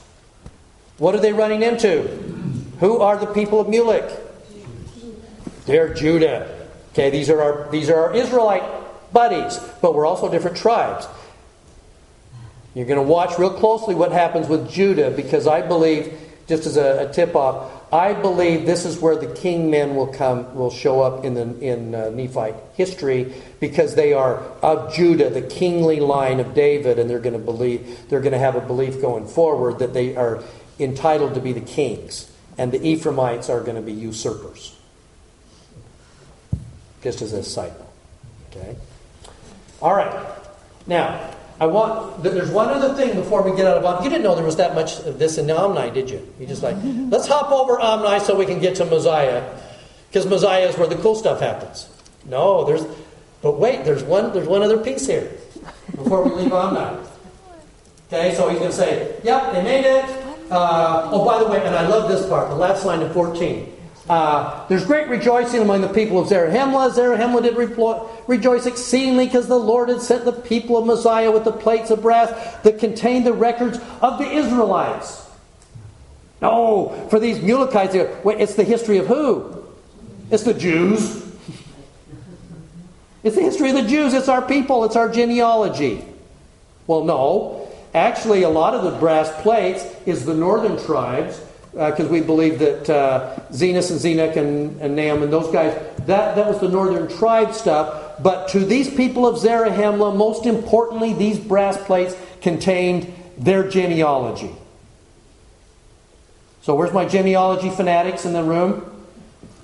What 0.99 1.15
are 1.15 1.21
they 1.21 1.33
running 1.33 1.63
into? 1.63 2.03
Who 2.81 2.99
are 3.01 3.17
the 3.17 3.27
people 3.27 3.61
of 3.61 3.67
Mulek? 3.67 4.21
They're 5.67 5.93
Judah. 5.93 6.69
Okay, 6.93 7.11
these 7.11 7.31
are 7.31 7.41
our 7.41 7.71
these 7.71 7.91
are 7.91 7.99
our 7.99 8.15
Israelite 8.15 8.63
buddies, 9.13 9.59
but 9.81 9.95
we're 9.95 10.07
also 10.07 10.31
different 10.31 10.57
tribes. 10.57 11.07
You're 12.75 12.87
going 12.87 12.99
to 12.99 13.07
watch 13.07 13.39
real 13.39 13.51
closely 13.51 13.95
what 13.95 14.11
happens 14.11 14.49
with 14.49 14.69
Judah 14.69 15.11
because 15.11 15.47
I 15.47 15.63
believe, 15.63 16.13
just 16.49 16.67
as 16.67 16.77
a, 16.77 17.09
a 17.09 17.13
tip 17.13 17.37
off, 17.37 17.84
I 17.95 18.13
believe 18.13 18.67
this 18.67 18.85
is 18.85 18.99
where 18.99 19.15
the 19.15 19.33
king 19.33 19.71
men 19.71 19.95
will 19.95 20.09
come, 20.09 20.53
will 20.57 20.73
show 20.73 21.01
up 21.01 21.25
in 21.25 21.35
the 21.35 21.57
in 21.61 21.95
uh, 21.95 22.11
Nephite 22.11 22.57
history 22.75 23.33
because 23.61 23.95
they 23.95 24.13
are 24.13 24.39
of 24.63 24.93
Judah, 24.93 25.31
the 25.31 25.43
kingly 25.43 26.01
line 26.01 26.41
of 26.41 26.55
David, 26.55 26.99
and 26.99 27.09
they're 27.09 27.21
going 27.21 27.39
to 27.39 27.39
believe 27.39 28.09
they're 28.09 28.21
going 28.21 28.33
to 28.33 28.39
have 28.39 28.57
a 28.57 28.61
belief 28.61 29.01
going 29.01 29.29
forward 29.29 29.79
that 29.79 29.95
they 29.95 30.17
are 30.17 30.43
entitled 30.81 31.35
to 31.35 31.41
be 31.41 31.53
the 31.53 31.61
kings, 31.61 32.29
and 32.59 32.73
the 32.73 32.85
Ephraimites 32.85 33.49
are 33.49 33.61
going 33.61 33.77
to 33.77 33.83
be 33.83 33.93
usurpers. 33.93 34.77
Just 37.01 37.23
as 37.23 37.33
a 37.33 37.45
side 37.45 37.75
note, 37.79 37.93
okay. 38.51 38.77
All 39.81 39.95
right, 39.95 40.37
now. 40.89 41.33
I 41.61 41.67
want. 41.67 42.23
There's 42.23 42.51
one 42.51 42.69
other 42.69 42.95
thing 42.95 43.15
before 43.15 43.43
we 43.43 43.57
get 43.57 43.67
out 43.67 43.79
of. 43.79 43.85
Omni. 43.85 44.05
You 44.05 44.11
didn't 44.11 44.25
know 44.25 44.35
there 44.35 44.45
was 44.45 44.57
that 44.57 44.75
much 44.75 44.99
of 45.01 45.19
this 45.19 45.39
in 45.39 45.51
Omni, 45.51 45.91
did 45.93 46.11
you? 46.11 46.27
You 46.41 46.47
just 46.47 46.63
like, 46.63 46.77
let's 46.85 47.27
hop 47.27 47.51
over 47.53 47.79
Omni 47.79 48.21
so 48.21 48.37
we 48.37 48.47
can 48.47 48.61
get 48.61 48.75
to 48.77 48.85
Mosiah, 48.85 49.45
because 50.09 50.27
Mosiah 50.27 50.69
is 50.69 50.77
where 50.77 50.89
the 50.89 50.97
cool 50.97 51.15
stuff 51.15 51.41
happens. 51.41 51.89
No, 52.27 52.65
there's. 52.65 52.85
But 53.43 53.59
wait, 53.59 53.85
there's 53.85 54.03
one. 54.03 54.33
There's 54.33 54.49
one 54.49 54.63
other 54.63 54.79
piece 54.79 55.07
here 55.07 55.31
before 55.97 56.23
we 56.25 56.31
leave 56.31 56.53
Omni. 56.53 56.99
Okay, 58.09 58.35
so 58.35 58.49
he's 58.49 58.59
going 58.59 58.71
to 58.71 58.77
say, 58.77 59.17
"Yep, 59.23 59.53
they 59.53 59.63
made 59.63 59.85
it." 59.85 60.05
Uh, 60.51 61.09
oh, 61.13 61.25
by 61.25 61.39
the 61.39 61.47
way, 61.47 61.65
and 61.65 61.75
I 61.75 61.87
love 61.87 62.09
this 62.09 62.27
part. 62.29 62.49
The 62.49 62.55
last 62.55 62.85
line 62.85 63.01
of 63.01 63.13
14. 63.13 63.74
Uh, 64.09 64.67
there's 64.69 64.85
great 64.85 65.09
rejoicing 65.09 65.63
among 65.63 65.81
the 65.81 65.89
people 65.89 66.19
of 66.21 66.29
Zarahemla. 66.29 66.91
Zarahemla 66.95 67.43
did 67.43 67.55
replo- 67.55 68.09
rejoice 68.27 68.67
exceedingly 68.67 69.27
because 69.27 69.49
the 69.49 69.59
Lord 69.59 69.89
had 69.89 70.03
sent 70.03 70.27
the 70.27 70.33
people 70.33 70.77
of 70.77 70.85
Mosiah 70.85 71.31
with 71.31 71.45
the 71.45 71.53
plates 71.53 71.91
of 71.91 72.03
brass 72.03 72.31
that 72.63 72.79
contained 72.79 73.27
the 73.27 73.33
records 73.33 73.79
of 74.03 74.19
the 74.19 74.31
Israelites. 74.31 75.27
No, 76.43 77.07
for 77.09 77.19
these 77.19 77.39
Mulekites, 77.39 77.95
it's 78.39 78.55
the 78.55 78.65
history 78.65 78.99
of 78.99 79.07
who? 79.07 79.65
It's 80.31 80.43
the 80.43 80.53
Jews. 80.53 81.23
It's 83.23 83.37
the 83.37 83.43
history 83.43 83.71
of 83.71 83.77
the 83.77 83.89
Jews. 83.89 84.13
It's 84.13 84.29
our 84.29 84.43
people. 84.43 84.85
It's 84.85 84.97
our 84.97 85.09
genealogy. 85.09 86.05
Well, 86.87 87.05
no. 87.05 87.73
Actually, 87.95 88.43
a 88.43 88.51
lot 88.51 88.75
of 88.75 88.85
the 88.85 88.99
brass 88.99 89.31
plates 89.41 89.87
is 90.05 90.27
the 90.27 90.35
northern 90.35 90.77
tribes 90.85 91.41
because 91.75 92.07
uh, 92.07 92.13
we 92.13 92.21
believe 92.21 92.61
that 92.61 92.89
uh, 92.89 93.35
Zenos 93.51 93.91
and 93.91 93.99
Zenock 93.99 94.37
and, 94.37 94.81
and 94.81 94.97
Neum 94.97 95.25
and 95.25 95.33
those 95.33 95.53
guys, 95.53 95.75
that, 96.07 96.37
that 96.37 96.47
was 96.47 96.61
the 96.61 96.69
northern 96.69 97.09
tribe 97.09 97.53
stuff. 97.53 98.23
but 98.23 98.47
to 98.49 98.61
these 98.61 98.89
people 98.89 99.27
of 99.27 99.37
Zarahemla, 99.37 100.17
most 100.17 100.47
importantly, 100.47 101.15
these 101.15 101.39
brass 101.39 101.77
plates 101.77 102.15
contained 102.41 103.13
their 103.37 103.69
genealogy. 103.69 104.55
So, 106.63 106.77
where's 106.77 106.93
my 106.93 107.07
genealogy 107.07 107.71
fanatics 107.71 108.25
in 108.25 108.33
the 108.33 108.45
room? 108.45 108.89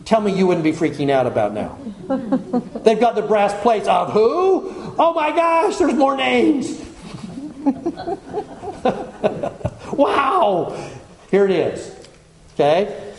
Tell 0.04 0.20
me 0.20 0.36
you 0.36 0.48
wouldn't 0.48 0.64
be 0.64 0.72
freaking 0.72 1.10
out 1.10 1.28
about 1.28 1.54
now. 1.54 1.78
They've 2.82 2.98
got 2.98 3.14
the 3.14 3.22
brass 3.22 3.54
plates 3.62 3.86
of 3.86 4.12
who? 4.12 4.96
Oh 4.98 5.12
my 5.14 5.30
gosh, 5.30 5.76
there's 5.76 5.94
more 5.94 6.16
names. 6.16 6.76
wow! 9.92 10.76
Here 11.30 11.44
it 11.44 11.52
is. 11.52 11.99
Okay? 12.60 13.14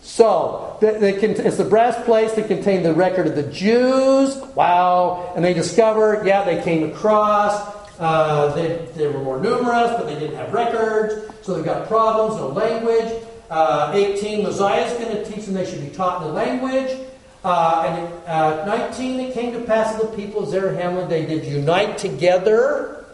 So, 0.00 0.78
they, 0.80 1.12
can, 1.14 1.32
it's 1.32 1.58
the 1.58 1.64
brass 1.64 2.02
plates 2.04 2.34
that 2.34 2.48
contain 2.48 2.82
the 2.82 2.94
record 2.94 3.26
of 3.26 3.34
the 3.34 3.42
Jews. 3.42 4.36
Wow. 4.54 5.32
And 5.36 5.44
they 5.44 5.52
discovered, 5.52 6.26
yeah, 6.26 6.44
they 6.44 6.62
came 6.62 6.90
across. 6.90 7.74
Uh, 7.98 8.54
they, 8.54 8.88
they 8.94 9.08
were 9.08 9.22
more 9.22 9.40
numerous, 9.40 9.90
but 9.90 10.06
they 10.06 10.14
didn't 10.14 10.36
have 10.36 10.52
records. 10.52 11.34
So 11.42 11.54
they've 11.54 11.64
got 11.64 11.88
problems, 11.88 12.40
no 12.40 12.48
language. 12.48 13.22
Uh, 13.50 13.92
18, 13.94 14.42
Mosiah 14.42 14.86
is 14.86 14.92
going 14.94 15.14
to 15.14 15.30
teach 15.30 15.44
them 15.44 15.54
they 15.54 15.70
should 15.70 15.82
be 15.82 15.94
taught 15.94 16.22
in 16.22 16.28
the 16.28 16.34
language. 16.34 16.98
Uh, 17.44 17.84
and 17.86 18.28
uh, 18.28 18.64
19, 18.64 19.20
it 19.20 19.34
came 19.34 19.52
to 19.52 19.60
pass 19.60 19.94
that 19.96 20.10
the 20.10 20.16
people 20.16 20.42
of 20.42 20.48
Zarahemla, 20.48 21.08
they 21.08 21.26
did 21.26 21.44
unite 21.44 21.98
together 21.98 23.04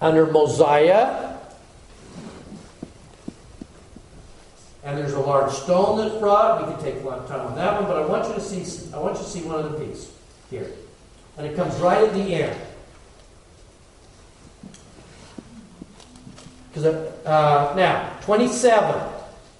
under 0.00 0.26
Mosiah. 0.26 1.37
And 4.88 4.96
there's 4.96 5.12
a 5.12 5.20
large 5.20 5.52
stone 5.52 5.98
that's 5.98 6.14
brought. 6.14 6.66
We 6.66 6.72
could 6.72 6.82
take 6.82 7.02
a 7.02 7.06
lot 7.06 7.18
of 7.18 7.28
time 7.28 7.46
on 7.46 7.54
that 7.56 7.74
one, 7.74 7.84
but 7.84 8.02
I 8.02 8.06
want 8.06 8.26
you 8.26 8.32
to 8.32 8.40
see. 8.40 8.90
I 8.94 8.98
want 8.98 9.18
you 9.18 9.22
to 9.22 9.28
see 9.28 9.42
one 9.42 9.56
other 9.56 9.78
piece 9.78 10.10
here, 10.48 10.70
and 11.36 11.46
it 11.46 11.54
comes 11.54 11.74
right 11.74 12.04
at 12.04 12.14
the 12.14 12.20
end. 12.20 12.58
Because 16.72 16.86
uh, 16.86 17.74
now, 17.76 18.18
27. 18.22 19.12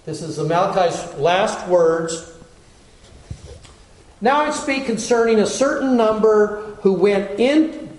This 0.07 0.23
is 0.23 0.39
Amaleki's 0.39 1.13
last 1.17 1.69
words. 1.69 2.33
Now 4.23 4.41
I 4.41 4.51
speak 4.51 4.87
concerning 4.87 5.41
a 5.41 5.47
certain 5.47 5.95
number 5.95 6.79
who 6.81 6.95
went 6.95 7.39
in 7.39 7.99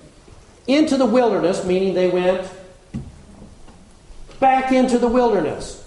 into 0.66 0.98
the 0.98 1.06
wilderness, 1.06 1.64
meaning 1.64 1.94
they 1.94 2.10
went 2.10 2.50
back 4.40 4.72
into 4.72 4.98
the 4.98 5.08
wilderness. 5.08 5.79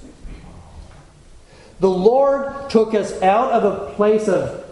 The 1.83 1.91
Lord 1.91 2.71
took 2.71 2.95
us 2.95 3.21
out 3.23 3.51
of 3.51 3.65
a 3.65 3.93
place 3.95 4.29
of 4.29 4.65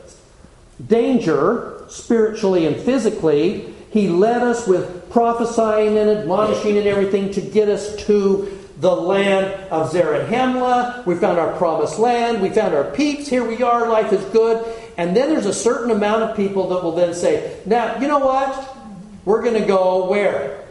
danger, 0.86 1.84
spiritually 1.88 2.66
and 2.66 2.76
physically. 2.76 3.74
He 3.90 4.08
led 4.08 4.42
us 4.42 4.68
with 4.68 5.11
prophesying 5.11 5.98
and 5.98 6.08
admonishing 6.08 6.78
and 6.78 6.86
everything 6.86 7.32
to 7.32 7.40
get 7.40 7.68
us 7.68 7.96
to 8.06 8.56
the 8.78 8.94
land 8.94 9.46
of 9.72 9.90
Zarahemla. 9.90 11.04
We 11.04 11.16
found 11.16 11.40
our 11.40 11.56
promised 11.56 11.98
land. 11.98 12.40
We 12.40 12.50
found 12.50 12.76
our 12.76 12.84
peaks. 12.84 13.26
Here 13.26 13.42
we 13.44 13.61
are. 13.61 13.88
Life 13.88 14.12
is 14.12 14.24
good. 14.26 14.64
And 14.96 15.16
then 15.16 15.30
there's 15.30 15.46
a 15.46 15.52
certain 15.52 15.90
amount 15.90 16.22
of 16.22 16.36
people 16.36 16.68
that 16.68 16.84
will 16.84 16.94
then 16.94 17.12
say, 17.12 17.58
now, 17.66 17.98
you 17.98 18.06
know 18.06 18.20
what? 18.20 18.76
We're 19.24 19.42
going 19.42 19.61
to 19.61 19.66
go 19.66 20.08
where? 20.08 20.62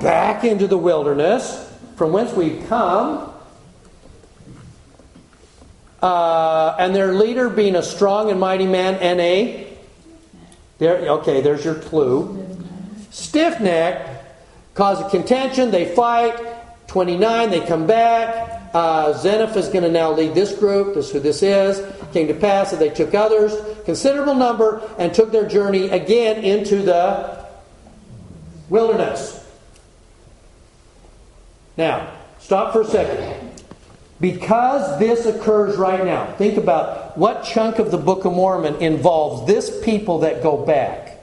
Back 0.00 0.44
into 0.44 0.68
the 0.68 0.78
wilderness 0.78 1.76
from 1.96 2.12
whence 2.12 2.32
we've 2.32 2.64
come. 2.68 3.33
Uh, 6.04 6.76
and 6.78 6.94
their 6.94 7.14
leader 7.14 7.48
being 7.48 7.76
a 7.76 7.82
strong 7.82 8.30
and 8.30 8.38
mighty 8.38 8.66
man, 8.66 8.96
and 8.96 9.18
a. 9.22 9.74
There, 10.76 10.98
okay, 10.98 11.40
there's 11.40 11.64
your 11.64 11.76
clue. 11.76 12.46
Stiff 13.10 13.58
neck 13.58 14.22
cause 14.74 15.10
contention, 15.10 15.70
they 15.70 15.94
fight. 15.94 16.38
29, 16.88 17.48
they 17.48 17.64
come 17.64 17.86
back. 17.86 18.60
Uh, 18.74 19.14
is 19.16 19.68
going 19.68 19.82
to 19.82 19.90
now 19.90 20.12
lead 20.12 20.34
this 20.34 20.54
group. 20.58 20.94
This 20.94 21.10
who 21.10 21.20
this 21.20 21.42
is. 21.42 21.80
Came 22.12 22.28
to 22.28 22.34
pass 22.34 22.70
that 22.70 22.80
they 22.80 22.90
took 22.90 23.14
others, 23.14 23.54
considerable 23.86 24.34
number, 24.34 24.82
and 24.98 25.14
took 25.14 25.32
their 25.32 25.48
journey 25.48 25.88
again 25.88 26.44
into 26.44 26.82
the 26.82 27.46
wilderness. 28.68 29.42
Now, 31.78 32.12
stop 32.40 32.74
for 32.74 32.82
a 32.82 32.84
second. 32.84 33.53
Because 34.24 34.98
this 34.98 35.26
occurs 35.26 35.76
right 35.76 36.02
now, 36.02 36.32
think 36.36 36.56
about 36.56 37.18
what 37.18 37.44
chunk 37.44 37.78
of 37.78 37.90
the 37.90 37.98
Book 37.98 38.24
of 38.24 38.32
Mormon 38.32 38.76
involves 38.76 39.46
this 39.46 39.84
people 39.84 40.20
that 40.20 40.42
go 40.42 40.64
back. 40.64 41.22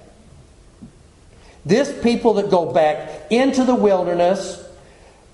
This 1.65 1.91
people 2.03 2.35
that 2.35 2.51
go 2.51 2.71
back 2.71 3.31
into 3.31 3.63
the 3.63 3.73
wilderness, 3.73 4.63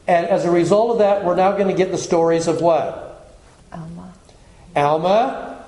and 0.08 0.26
as 0.28 0.46
a 0.46 0.50
result 0.50 0.92
of 0.92 0.98
that, 1.00 1.26
we're 1.26 1.36
now 1.36 1.52
going 1.58 1.68
to 1.68 1.74
get 1.74 1.92
the 1.92 1.98
stories 1.98 2.48
of 2.48 2.62
what? 2.62 3.36
Alma. 3.74 4.14
Alma, 4.74 5.66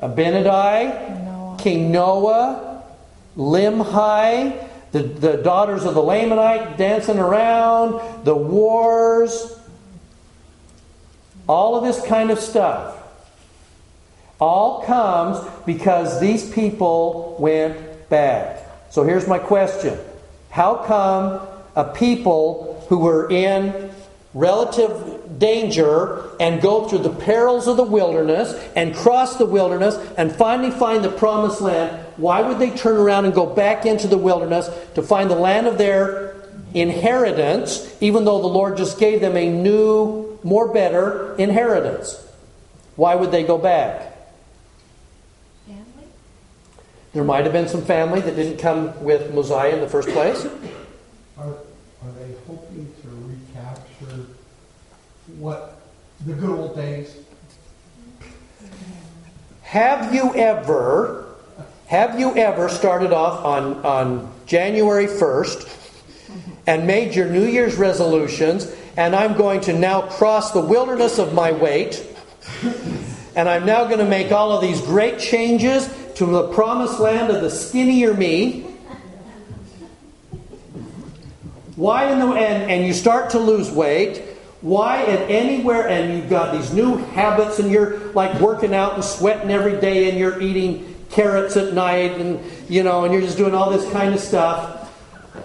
Abinadi, 0.00 1.24
Noah. 1.24 1.56
King 1.60 1.92
Noah, 1.92 2.82
Limhi, 3.36 4.68
the, 4.90 5.04
the 5.04 5.36
daughters 5.36 5.84
of 5.84 5.94
the 5.94 6.02
Lamanite 6.02 6.76
dancing 6.76 7.20
around, 7.20 8.24
the 8.24 8.34
wars, 8.34 9.56
all 11.52 11.76
of 11.76 11.84
this 11.84 12.02
kind 12.06 12.30
of 12.30 12.38
stuff. 12.38 12.96
All 14.40 14.84
comes 14.84 15.38
because 15.66 16.18
these 16.18 16.50
people 16.50 17.36
went 17.38 18.08
bad. 18.08 18.64
So 18.90 19.04
here's 19.04 19.28
my 19.28 19.38
question 19.38 19.98
How 20.50 20.76
come 20.76 21.46
a 21.76 21.84
people 21.92 22.84
who 22.88 22.98
were 22.98 23.30
in 23.30 23.90
relative 24.34 25.38
danger 25.38 26.24
and 26.40 26.62
go 26.62 26.88
through 26.88 27.00
the 27.00 27.10
perils 27.10 27.68
of 27.68 27.76
the 27.76 27.84
wilderness 27.84 28.54
and 28.74 28.94
cross 28.94 29.36
the 29.36 29.44
wilderness 29.44 29.96
and 30.16 30.32
finally 30.32 30.70
find 30.70 31.04
the 31.04 31.10
promised 31.10 31.60
land, 31.60 32.06
why 32.16 32.40
would 32.40 32.58
they 32.58 32.70
turn 32.70 32.96
around 32.96 33.26
and 33.26 33.34
go 33.34 33.44
back 33.44 33.84
into 33.84 34.08
the 34.08 34.16
wilderness 34.16 34.70
to 34.94 35.02
find 35.02 35.30
the 35.30 35.36
land 35.36 35.66
of 35.66 35.76
their 35.76 36.34
inheritance, 36.72 37.94
even 38.00 38.24
though 38.24 38.40
the 38.40 38.46
Lord 38.48 38.78
just 38.78 38.98
gave 38.98 39.20
them 39.20 39.36
a 39.36 39.50
new, 39.50 40.31
more 40.42 40.72
better 40.72 41.34
inheritance? 41.36 42.26
Why 42.96 43.14
would 43.14 43.30
they 43.30 43.42
go 43.42 43.58
back? 43.58 44.16
Family? 45.66 45.82
There 47.12 47.24
might 47.24 47.44
have 47.44 47.52
been 47.52 47.68
some 47.68 47.82
family 47.82 48.20
that 48.20 48.36
didn't 48.36 48.58
come 48.58 49.02
with 49.02 49.32
Mosiah 49.34 49.70
in 49.70 49.80
the 49.80 49.88
first 49.88 50.08
place. 50.08 50.46
Are, 51.38 51.44
are 51.44 52.12
they 52.18 52.34
hoping 52.46 52.92
to 53.02 53.08
recapture 53.08 54.26
what, 55.38 55.80
the 56.26 56.34
good 56.34 56.50
old 56.50 56.76
days? 56.76 57.16
Have 59.62 60.14
you 60.14 60.34
ever, 60.34 61.24
have 61.86 62.20
you 62.20 62.36
ever 62.36 62.68
started 62.68 63.12
off 63.12 63.42
on, 63.42 63.84
on 63.86 64.32
January 64.44 65.06
1st 65.06 65.78
and 66.66 66.86
made 66.86 67.14
your 67.14 67.26
New 67.26 67.46
Year's 67.46 67.76
resolutions, 67.76 68.70
and 68.96 69.14
I'm 69.14 69.34
going 69.36 69.60
to 69.62 69.72
now 69.72 70.02
cross 70.02 70.52
the 70.52 70.60
wilderness 70.60 71.18
of 71.18 71.32
my 71.34 71.52
weight, 71.52 72.06
and 73.34 73.48
I'm 73.48 73.64
now 73.64 73.84
going 73.84 73.98
to 73.98 74.08
make 74.08 74.32
all 74.32 74.52
of 74.52 74.60
these 74.60 74.80
great 74.80 75.18
changes 75.18 75.88
to 76.16 76.26
the 76.26 76.48
promised 76.48 77.00
land 77.00 77.30
of 77.30 77.42
the 77.42 77.50
skinnier 77.50 78.14
me? 78.14 78.62
Why 81.76 82.12
in 82.12 82.18
the 82.18 82.26
and, 82.26 82.70
and 82.70 82.86
you 82.86 82.92
start 82.92 83.30
to 83.30 83.38
lose 83.38 83.70
weight? 83.70 84.22
Why 84.60 85.02
at 85.04 85.28
anywhere 85.30 85.88
and 85.88 86.16
you've 86.16 86.30
got 86.30 86.52
these 86.52 86.72
new 86.72 86.96
habits 86.96 87.58
and 87.58 87.70
you're 87.70 87.98
like 88.12 88.38
working 88.40 88.74
out 88.74 88.94
and 88.94 89.02
sweating 89.02 89.50
every 89.50 89.80
day 89.80 90.08
and 90.08 90.18
you're 90.18 90.40
eating 90.40 90.94
carrots 91.10 91.56
at 91.56 91.74
night 91.74 92.12
and 92.20 92.40
you 92.68 92.82
know 92.82 93.04
and 93.04 93.12
you're 93.12 93.22
just 93.22 93.36
doing 93.36 93.54
all 93.54 93.70
this 93.70 93.90
kind 93.90 94.14
of 94.14 94.20
stuff. 94.20 94.88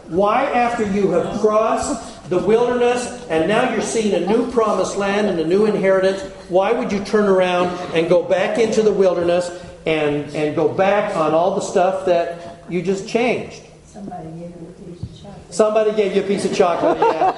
Why 0.09 0.45
after 0.51 0.83
you 0.83 1.11
have 1.11 1.39
crossed 1.39 2.16
the 2.29 2.37
wilderness 2.37 3.25
and 3.29 3.47
now 3.47 3.71
you're 3.71 3.81
seeing 3.81 4.13
a 4.13 4.27
new 4.27 4.51
promised 4.51 4.97
land 4.97 5.27
and 5.27 5.39
a 5.39 5.45
new 5.45 5.65
inheritance, 5.65 6.21
why 6.49 6.71
would 6.71 6.91
you 6.91 7.03
turn 7.03 7.25
around 7.25 7.67
and 7.93 8.09
go 8.09 8.23
back 8.23 8.57
into 8.57 8.81
the 8.81 8.91
wilderness 8.91 9.49
and, 9.85 10.35
and 10.35 10.55
go 10.55 10.67
back 10.67 11.15
on 11.15 11.33
all 11.33 11.55
the 11.55 11.61
stuff 11.61 12.05
that 12.05 12.63
you 12.69 12.81
just 12.81 13.07
changed? 13.07 13.61
Somebody 13.85 14.29
gave 14.31 14.51
you 14.51 14.67
a 14.67 14.73
piece 14.81 15.01
of 15.01 15.21
chocolate. 15.21 15.53
Somebody 15.53 15.91
gave 15.95 16.15
you 16.15 16.21
a 16.21 16.27
piece 16.27 16.45
of 16.45 16.53
chocolate, 16.55 16.99
yeah. 16.99 17.31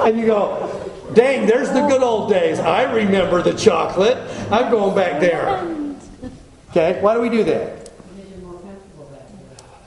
and 0.04 0.18
you 0.18 0.26
go, 0.26 0.92
dang, 1.14 1.46
there's 1.46 1.70
the 1.70 1.86
good 1.86 2.02
old 2.02 2.28
days. 2.28 2.58
I 2.58 2.82
remember 2.92 3.40
the 3.42 3.54
chocolate. 3.54 4.18
I'm 4.50 4.70
going 4.70 4.94
back 4.94 5.20
there. 5.20 5.76
Okay, 6.70 7.00
why 7.00 7.14
do 7.14 7.20
we 7.20 7.28
do 7.28 7.42
that? 7.42 7.79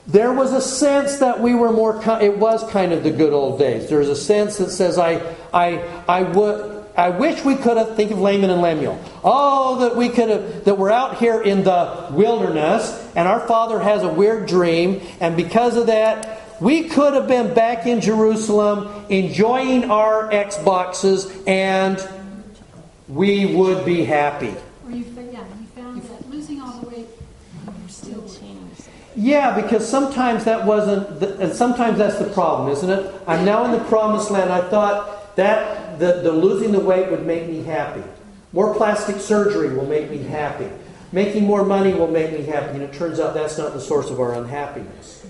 There 0.06 0.32
was 0.32 0.52
a 0.52 0.60
sense 0.60 1.18
that 1.18 1.40
we 1.40 1.54
were 1.54 1.72
more. 1.72 2.00
It 2.20 2.36
was 2.36 2.62
kind 2.70 2.92
of 2.92 3.04
the 3.04 3.10
good 3.10 3.32
old 3.32 3.58
days. 3.58 3.88
There 3.88 4.00
was 4.00 4.10
a 4.10 4.16
sense 4.16 4.58
that 4.58 4.70
says, 4.70 4.98
"I, 4.98 5.34
I, 5.52 5.78
I 6.06 6.22
would." 6.22 6.74
I 6.96 7.08
wish 7.08 7.44
we 7.44 7.56
could 7.56 7.76
have 7.76 7.96
think 7.96 8.12
of 8.12 8.20
Laman 8.20 8.50
and 8.50 8.62
Lemuel. 8.62 9.02
Oh, 9.24 9.80
that 9.80 9.96
we 9.96 10.08
could 10.10 10.28
have 10.28 10.64
that 10.64 10.78
we're 10.78 10.92
out 10.92 11.16
here 11.16 11.42
in 11.42 11.64
the 11.64 12.06
wilderness 12.12 13.04
and 13.16 13.26
our 13.26 13.40
father 13.48 13.80
has 13.80 14.04
a 14.04 14.08
weird 14.08 14.46
dream, 14.46 15.00
and 15.18 15.36
because 15.36 15.76
of 15.76 15.86
that, 15.86 16.60
we 16.60 16.88
could 16.88 17.14
have 17.14 17.26
been 17.26 17.52
back 17.52 17.86
in 17.86 18.00
Jerusalem 18.00 19.06
enjoying 19.08 19.90
our 19.90 20.30
Xboxes 20.30 21.48
and 21.48 21.98
we 23.08 23.56
would 23.56 23.84
be 23.84 24.04
happy. 24.04 24.54
Or 24.84 24.90
you, 24.92 25.04
fa- 25.04 25.28
yeah, 25.32 25.44
you 25.60 25.66
found 25.74 26.00
that 26.02 26.30
losing 26.30 26.60
all 26.60 26.78
the 26.78 26.88
weight, 26.88 27.08
you're 27.66 27.88
still 27.88 28.22
Yeah, 29.16 29.60
because 29.60 29.88
sometimes 29.88 30.44
that 30.44 30.66
wasn't, 30.66 31.20
the, 31.20 31.38
and 31.38 31.52
sometimes 31.52 31.98
that's 31.98 32.18
the 32.18 32.28
problem, 32.30 32.70
isn't 32.70 32.90
it? 32.90 33.14
I'm 33.26 33.44
now 33.44 33.64
in 33.64 33.70
the 33.70 33.84
promised 33.84 34.30
land. 34.30 34.52
I 34.52 34.68
thought 34.68 35.36
that 35.36 35.98
the, 35.98 36.20
the 36.22 36.32
losing 36.32 36.72
the 36.72 36.80
weight 36.80 37.10
would 37.10 37.24
make 37.24 37.48
me 37.48 37.62
happy. 37.62 38.02
More 38.52 38.74
plastic 38.74 39.20
surgery 39.20 39.74
will 39.74 39.86
make 39.86 40.10
me 40.10 40.18
happy. 40.18 40.68
Making 41.12 41.44
more 41.44 41.64
money 41.64 41.94
will 41.94 42.08
make 42.08 42.32
me 42.32 42.42
happy. 42.42 42.70
And 42.70 42.82
it 42.82 42.92
turns 42.92 43.20
out 43.20 43.34
that's 43.34 43.56
not 43.56 43.72
the 43.72 43.80
source 43.80 44.10
of 44.10 44.18
our 44.18 44.34
unhappiness. 44.34 45.24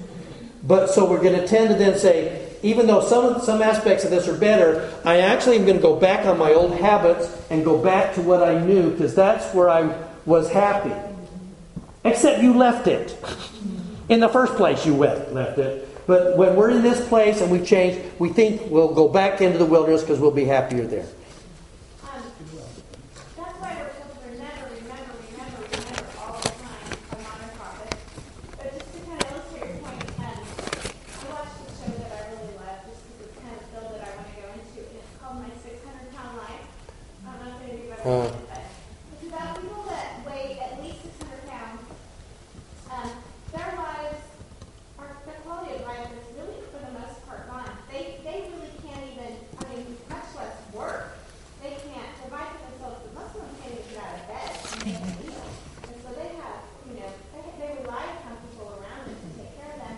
But 0.63 0.89
so 0.89 1.09
we're 1.09 1.23
going 1.23 1.39
to 1.39 1.47
tend 1.47 1.69
to 1.69 1.75
then 1.75 1.99
say, 1.99 2.51
even 2.63 2.87
though 2.87 3.03
some, 3.03 3.43
some 3.43 3.61
aspects 3.61 4.05
of 4.05 4.11
this 4.11 4.27
are 4.27 4.39
better, 4.39 4.91
I 5.05 5.19
actually 5.21 5.57
am 5.57 5.67
going 5.67 5.77
to 5.77 5.83
go 5.83 5.97
back 5.97 6.25
on 6.25 6.39
my 6.39 6.55
old 6.55 6.75
habits 6.75 7.31
and 7.51 7.63
go 7.63 7.77
back 7.77 8.15
to 8.15 8.23
what 8.23 8.43
I 8.43 8.59
knew 8.59 8.91
because 8.91 9.15
that's 9.15 9.55
where 9.55 9.69
I 9.69 9.95
was 10.25 10.51
happy. 10.51 10.95
Except 12.05 12.43
you 12.43 12.55
left 12.55 12.87
it. 12.87 13.19
In 14.09 14.21
the 14.21 14.29
first 14.29 14.55
place, 14.57 14.85
you 14.85 14.95
left 14.95 15.59
it. 15.59 15.89
But 16.07 16.37
when 16.37 16.55
we're 16.57 16.71
in 16.71 16.83
this 16.83 17.07
place 17.09 17.41
and 17.41 17.51
we've 17.51 17.67
changed, 17.67 18.01
we 18.19 18.29
think 18.29 18.61
we'll 18.71 18.93
go 18.93 19.09
back 19.09 19.41
into 19.41 19.57
the 19.57 19.65
wilderness 19.65 20.03
because 20.03 20.21
we'll 20.21 20.31
be 20.31 20.45
happier 20.45 20.87
there. 20.87 21.07
Um, 22.03 22.21
that's 23.37 23.57
why 23.61 23.73
we're 23.81 23.89
supposed 23.97 24.21
to 24.21 24.29
remember, 24.29 24.69
remember, 24.77 25.17
remember, 25.33 25.61
remember 25.73 26.05
all 26.21 26.37
the 26.37 26.53
time 26.61 26.85
a 27.09 27.17
modern 27.25 27.53
prophet. 27.57 27.97
But 28.61 28.77
just 28.77 28.93
to 28.93 28.99
kind 29.09 29.25
of 29.25 29.33
illustrate 29.33 29.65
your 29.73 29.81
point, 29.81 30.05
um, 30.21 30.45
I 30.45 31.25
watched 31.33 31.65
a 31.65 31.73
show 31.73 31.89
that 32.05 32.13
I 32.13 32.21
really 32.37 32.53
love, 32.61 32.85
just 32.85 33.01
because 33.09 33.25
it's 33.25 33.41
kind 33.41 33.57
of 33.57 33.65
still 33.73 33.89
that 33.89 34.03
I 34.05 34.11
want 34.21 34.29
to 34.29 34.37
go 34.37 34.49
into, 34.53 34.81
and 34.85 34.97
it's 35.01 35.17
called 35.25 35.37
My 35.41 35.49
600 35.57 36.13
Pound 36.13 36.33
Life. 36.37 36.65
I 37.25 37.33
don't 37.33 37.41
know 37.41 37.57
if 37.57 37.65
anybody's 37.65 37.97
ever 37.97 38.05
Uh. 38.05 38.29
watched 38.29 38.37
it, 38.37 38.53
but 38.53 38.61
it's 39.17 39.25
about 39.33 39.49
people 39.65 39.85
that 39.89 40.09
weigh 40.29 40.61
at 40.61 40.73
least 40.85 41.01
600 41.01 41.49
pounds. 41.49 41.81
Um, 42.93 43.09
their 43.57 43.73
lives, 43.81 44.21
are, 45.01 45.17
their 45.25 45.41
quality 45.47 45.81
of 45.81 45.89
life 45.89 46.11
is 46.13 46.27
really, 46.37 46.61
for 46.69 46.83
the 46.85 46.93
most 47.01 47.17
part, 47.25 47.47
gone. 47.49 47.71
They, 47.87 48.19
they 48.27 48.51
really 48.51 48.75
can't 48.83 49.07
even, 49.15 49.39
I 49.63 49.65
mean, 49.71 49.95
much 50.11 50.27
less 50.35 50.59
work. 50.75 51.15
They 51.63 51.79
can't 51.87 52.11
provide 52.19 52.51
for 52.51 52.67
themselves, 52.67 52.99
but 53.07 53.13
most 53.15 53.33
of 53.39 53.47
them 53.47 53.55
can't 53.63 53.73
even 53.79 53.87
get 53.95 54.03
out 54.03 54.15
of 54.19 54.25
bed 54.27 54.51
and 54.59 54.79
make 54.85 54.99
a 55.01 55.11
meal. 55.23 55.47
And 55.87 55.97
so 56.03 56.09
they 56.19 56.31
have, 56.43 56.61
you 56.91 56.95
know, 56.99 57.11
they, 57.31 57.47
they 57.63 57.71
rely 57.87 58.05
upon 58.19 58.35
people 58.43 58.75
around 58.75 59.07
them 59.07 59.17
to 59.23 59.29
take 59.39 59.55
care 59.55 59.71
of 59.71 59.79
them. 59.81 59.97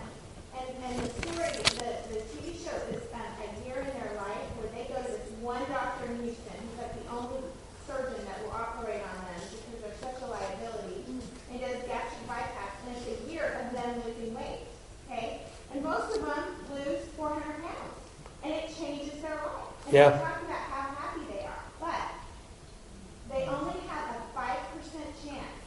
And, 0.61 0.69
and 0.85 0.95
the 1.01 1.09
story, 1.17 1.53
the, 1.81 1.91
the 2.13 2.21
TV 2.37 2.61
show 2.61 2.77
is 2.93 3.03
um, 3.17 3.25
a 3.41 3.49
year 3.65 3.81
in 3.83 3.93
their 3.99 4.13
life 4.21 4.47
where 4.61 4.69
they 4.77 4.85
go 4.93 5.01
to 5.01 5.11
this 5.17 5.27
one 5.41 5.65
doctor 5.73 6.13
in 6.13 6.29
Houston, 6.29 6.61
who's 6.61 6.77
like 6.77 6.93
the 6.93 7.09
only 7.09 7.41
surgeon 7.89 8.21
that 8.29 8.37
will 8.45 8.53
operate 8.53 9.01
on 9.01 9.17
them 9.33 9.41
because 9.49 9.81
they're 9.81 10.01
such 10.05 10.21
a 10.23 10.29
liability. 10.29 11.03
And 11.09 11.19
he 11.51 11.59
does 11.59 11.83
gastric 11.89 12.21
bypass, 12.29 12.75
and 12.87 12.95
it's 12.95 13.09
a 13.11 13.17
year 13.33 13.59
of 13.65 13.73
them 13.75 14.03
losing 14.07 14.35
weight. 14.35 14.69
Okay? 15.11 15.41
And 15.73 15.83
most 15.83 16.15
of 16.17 16.23
them 16.25 16.45
lose 16.71 17.03
400 17.17 17.43
pounds. 17.43 17.95
And 18.43 18.53
it 18.55 18.71
changes 18.77 19.21
their 19.23 19.35
life. 19.35 19.86
And 19.86 19.86
Yeah. 19.97 20.11
they 20.11 20.19
talk 20.19 20.43
about 20.43 20.59
how 20.59 20.95
happy 20.95 21.21
they 21.33 21.41
are. 21.47 21.65
But 21.81 23.35
they 23.35 23.47
only 23.47 23.81
have 23.89 24.17
a 24.17 24.39
5% 24.39 24.45
chance 25.25 25.63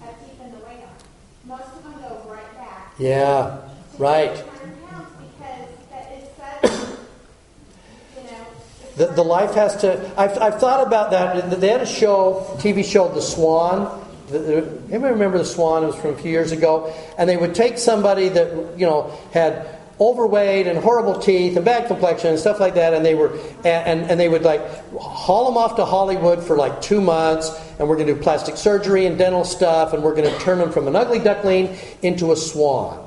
of 0.00 0.08
keeping 0.24 0.50
the 0.52 0.64
weight 0.64 0.80
on. 0.82 0.96
Most 1.44 1.68
of 1.76 1.82
them 1.84 1.92
go 2.00 2.22
right 2.26 2.54
back 2.56 2.94
Yeah, 2.98 3.58
right. 3.98 4.32
because 4.32 5.68
that 5.90 6.10
is 6.16 6.24
such, 6.38 6.88
you 8.16 8.22
know, 8.30 8.46
The, 8.96 9.06
the 9.08 9.22
life 9.22 9.52
has 9.52 9.76
to. 9.82 10.10
I've, 10.16 10.38
I've 10.38 10.58
thought 10.58 10.86
about 10.86 11.10
that. 11.10 11.60
They 11.60 11.68
had 11.68 11.82
a 11.82 11.86
show, 11.86 12.56
TV 12.60 12.82
show, 12.82 13.08
The 13.12 13.20
Swan. 13.20 14.04
Anybody 14.30 15.12
remember 15.12 15.36
The 15.36 15.44
Swan? 15.44 15.84
It 15.84 15.88
was 15.88 15.96
from 15.96 16.14
a 16.14 16.16
few 16.16 16.30
years 16.30 16.50
ago. 16.50 16.94
And 17.18 17.28
they 17.28 17.36
would 17.36 17.54
take 17.54 17.76
somebody 17.76 18.30
that 18.30 18.78
you 18.78 18.86
know 18.86 19.12
had 19.34 19.75
overweight 19.98 20.66
and 20.66 20.78
horrible 20.78 21.18
teeth 21.18 21.56
and 21.56 21.64
bad 21.64 21.86
complexion 21.86 22.30
and 22.30 22.38
stuff 22.38 22.60
like 22.60 22.74
that, 22.74 22.92
and 22.92 23.04
they 23.04 23.14
were 23.14 23.32
and, 23.64 24.10
and, 24.10 24.20
they 24.20 24.28
would 24.28 24.42
like 24.42 24.60
haul 24.98 25.46
them 25.46 25.56
off 25.56 25.76
to 25.76 25.84
Hollywood 25.84 26.42
for 26.42 26.56
like 26.56 26.82
two 26.82 27.00
months, 27.00 27.50
and 27.78 27.88
we're 27.88 27.96
going 27.96 28.06
to 28.06 28.14
do 28.14 28.20
plastic 28.20 28.56
surgery 28.56 29.06
and 29.06 29.16
dental 29.16 29.44
stuff, 29.44 29.92
and 29.92 30.02
we're 30.02 30.14
going 30.14 30.30
to 30.30 30.38
turn 30.40 30.58
them 30.58 30.70
from 30.70 30.86
an 30.86 30.96
ugly 30.96 31.18
duckling 31.18 31.76
into 32.02 32.32
a 32.32 32.36
swan. 32.36 33.02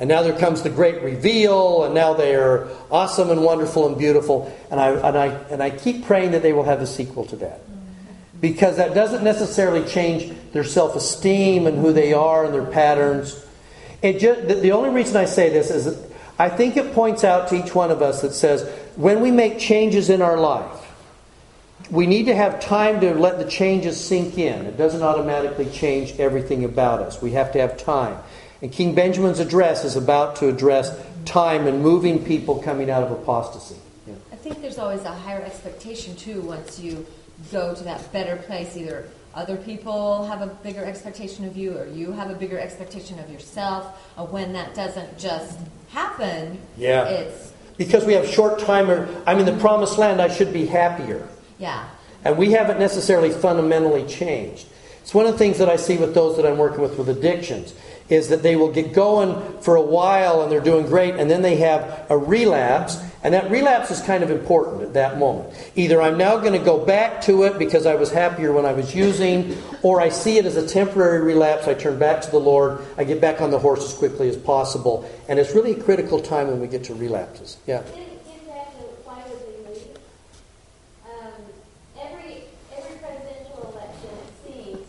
And 0.00 0.08
now 0.08 0.22
there 0.22 0.36
comes 0.36 0.62
the 0.62 0.70
great 0.70 1.02
reveal, 1.02 1.84
and 1.84 1.94
now 1.94 2.14
they 2.14 2.34
are 2.34 2.68
awesome 2.90 3.30
and 3.30 3.42
wonderful 3.42 3.86
and 3.86 3.98
beautiful. 3.98 4.50
And 4.70 4.80
I, 4.80 4.88
and 4.92 5.18
I, 5.18 5.26
and 5.26 5.62
I 5.62 5.68
keep 5.68 6.06
praying 6.06 6.30
that 6.30 6.40
they 6.40 6.54
will 6.54 6.64
have 6.64 6.80
a 6.80 6.86
sequel 6.86 7.26
to 7.26 7.36
that. 7.36 7.60
Because 8.40 8.78
that 8.78 8.94
doesn't 8.94 9.22
necessarily 9.22 9.86
change 9.86 10.32
their 10.52 10.64
self 10.64 10.96
esteem 10.96 11.66
and 11.66 11.76
who 11.76 11.92
they 11.92 12.14
are 12.14 12.46
and 12.46 12.54
their 12.54 12.64
patterns. 12.64 13.44
It 14.00 14.18
just, 14.18 14.62
the, 14.62 14.72
only 14.72 14.88
reason 14.88 15.18
I 15.18 15.26
say 15.26 15.50
this 15.50 15.70
is 15.70 16.09
I 16.40 16.48
think 16.48 16.78
it 16.78 16.94
points 16.94 17.22
out 17.22 17.48
to 17.48 17.62
each 17.62 17.74
one 17.74 17.90
of 17.90 18.00
us 18.00 18.22
that 18.22 18.32
says 18.32 18.66
when 18.96 19.20
we 19.20 19.30
make 19.30 19.58
changes 19.58 20.08
in 20.08 20.22
our 20.22 20.38
life, 20.38 20.90
we 21.90 22.06
need 22.06 22.24
to 22.26 22.34
have 22.34 22.60
time 22.60 22.98
to 23.00 23.12
let 23.12 23.36
the 23.38 23.44
changes 23.44 24.02
sink 24.02 24.38
in. 24.38 24.64
It 24.64 24.78
doesn't 24.78 25.02
automatically 25.02 25.66
change 25.66 26.18
everything 26.18 26.64
about 26.64 27.00
us. 27.00 27.20
We 27.20 27.32
have 27.32 27.52
to 27.52 27.58
have 27.60 27.76
time. 27.76 28.16
And 28.62 28.72
King 28.72 28.94
Benjamin's 28.94 29.38
address 29.38 29.84
is 29.84 29.96
about 29.96 30.36
to 30.36 30.48
address 30.48 30.98
time 31.26 31.66
and 31.66 31.82
moving 31.82 32.24
people 32.24 32.62
coming 32.62 32.88
out 32.88 33.02
of 33.02 33.10
apostasy. 33.10 33.76
Yeah. 34.06 34.14
I 34.32 34.36
think 34.36 34.62
there's 34.62 34.78
always 34.78 35.02
a 35.04 35.12
higher 35.12 35.42
expectation 35.42 36.16
too 36.16 36.40
once 36.40 36.80
you 36.80 37.04
go 37.52 37.74
to 37.74 37.84
that 37.84 38.10
better 38.14 38.36
place. 38.36 38.78
Either 38.78 39.06
other 39.34 39.56
people 39.56 40.26
have 40.26 40.42
a 40.42 40.46
bigger 40.48 40.84
expectation 40.84 41.44
of 41.44 41.56
you, 41.56 41.76
or 41.76 41.86
you 41.86 42.12
have 42.12 42.30
a 42.30 42.34
bigger 42.34 42.58
expectation 42.58 43.18
of 43.20 43.30
yourself. 43.30 43.86
When 44.30 44.52
that 44.54 44.74
doesn't 44.74 45.18
just 45.18 45.58
happen, 45.90 46.58
Yeah. 46.76 47.04
it's 47.04 47.52
Because 47.76 48.04
we 48.04 48.12
have 48.14 48.26
short 48.28 48.58
timer. 48.58 49.08
I'm 49.26 49.38
in 49.38 49.46
the 49.46 49.52
promised 49.54 49.96
land, 49.98 50.20
I 50.20 50.28
should 50.28 50.52
be 50.52 50.66
happier. 50.66 51.26
yeah. 51.58 51.84
And 52.22 52.36
we 52.36 52.52
haven't 52.52 52.78
necessarily 52.78 53.30
fundamentally 53.30 54.04
changed. 54.04 54.66
It's 55.02 55.14
one 55.14 55.24
of 55.24 55.32
the 55.32 55.38
things 55.38 55.56
that 55.56 55.70
I 55.70 55.76
see 55.76 55.96
with 55.96 56.12
those 56.12 56.36
that 56.36 56.44
I'm 56.44 56.58
working 56.58 56.82
with 56.82 56.98
with 56.98 57.08
addictions 57.08 57.72
is 58.10 58.28
that 58.28 58.42
they 58.42 58.56
will 58.56 58.70
get 58.70 58.92
going 58.92 59.40
for 59.62 59.74
a 59.76 59.80
while 59.80 60.42
and 60.42 60.52
they're 60.52 60.60
doing 60.60 60.84
great 60.84 61.14
and 61.14 61.30
then 61.30 61.40
they 61.40 61.56
have 61.56 62.04
a 62.10 62.18
relapse 62.18 62.98
and 63.22 63.34
that 63.34 63.50
relapse 63.50 63.90
is 63.90 64.00
kind 64.00 64.22
of 64.22 64.30
important 64.30 64.82
at 64.82 64.94
that 64.94 65.18
moment. 65.18 65.54
Either 65.76 66.00
I'm 66.00 66.16
now 66.16 66.38
going 66.38 66.54
to 66.54 66.64
go 66.64 66.82
back 66.82 67.20
to 67.22 67.42
it 67.42 67.58
because 67.58 67.84
I 67.84 67.94
was 67.94 68.10
happier 68.10 68.52
when 68.52 68.64
I 68.64 68.72
was 68.72 68.94
using 68.94 69.56
or 69.82 70.00
I 70.00 70.08
see 70.08 70.38
it 70.38 70.46
as 70.46 70.56
a 70.56 70.66
temporary 70.66 71.20
relapse, 71.20 71.68
I 71.68 71.74
turn 71.74 71.98
back 71.98 72.22
to 72.22 72.30
the 72.30 72.40
Lord, 72.40 72.80
I 72.96 73.04
get 73.04 73.20
back 73.20 73.42
on 73.42 73.50
the 73.50 73.58
horse 73.58 73.84
as 73.84 73.92
quickly 73.92 74.30
as 74.30 74.38
possible. 74.38 75.08
And 75.28 75.38
it's 75.38 75.54
really 75.54 75.72
a 75.72 75.82
critical 75.82 76.20
time 76.20 76.48
when 76.48 76.60
we 76.60 76.66
get 76.66 76.84
to 76.84 76.94
relapses. 76.94 77.58
Yeah. 77.66 77.82
In, 77.92 78.00
in 78.00 78.46
that, 78.46 78.72
why 79.04 79.22
would 79.28 79.42
we 79.46 79.70
leave? 79.70 79.98
Every, 82.00 82.44
every 82.74 82.98
presidential 82.98 83.70
election, 83.74 84.10
it 84.24 84.54
seems 84.54 84.86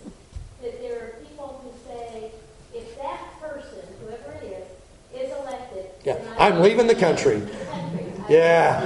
that 0.61 0.81
there 0.81 1.03
are 1.03 1.09
people 1.27 1.61
who 1.63 1.71
say, 1.85 2.31
if 2.73 2.97
that 2.97 3.41
person, 3.41 3.79
whoever 3.99 4.31
it 4.41 4.65
is, 5.13 5.21
is 5.21 5.37
elected. 5.37 5.85
Yeah. 6.05 6.17
I'm 6.39 6.61
leaving 6.61 6.87
the 6.87 6.95
country. 6.95 7.41
Yeah. 8.31 8.79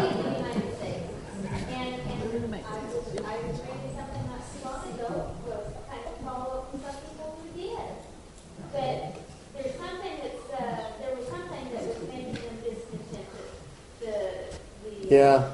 Yeah. 15.08 15.52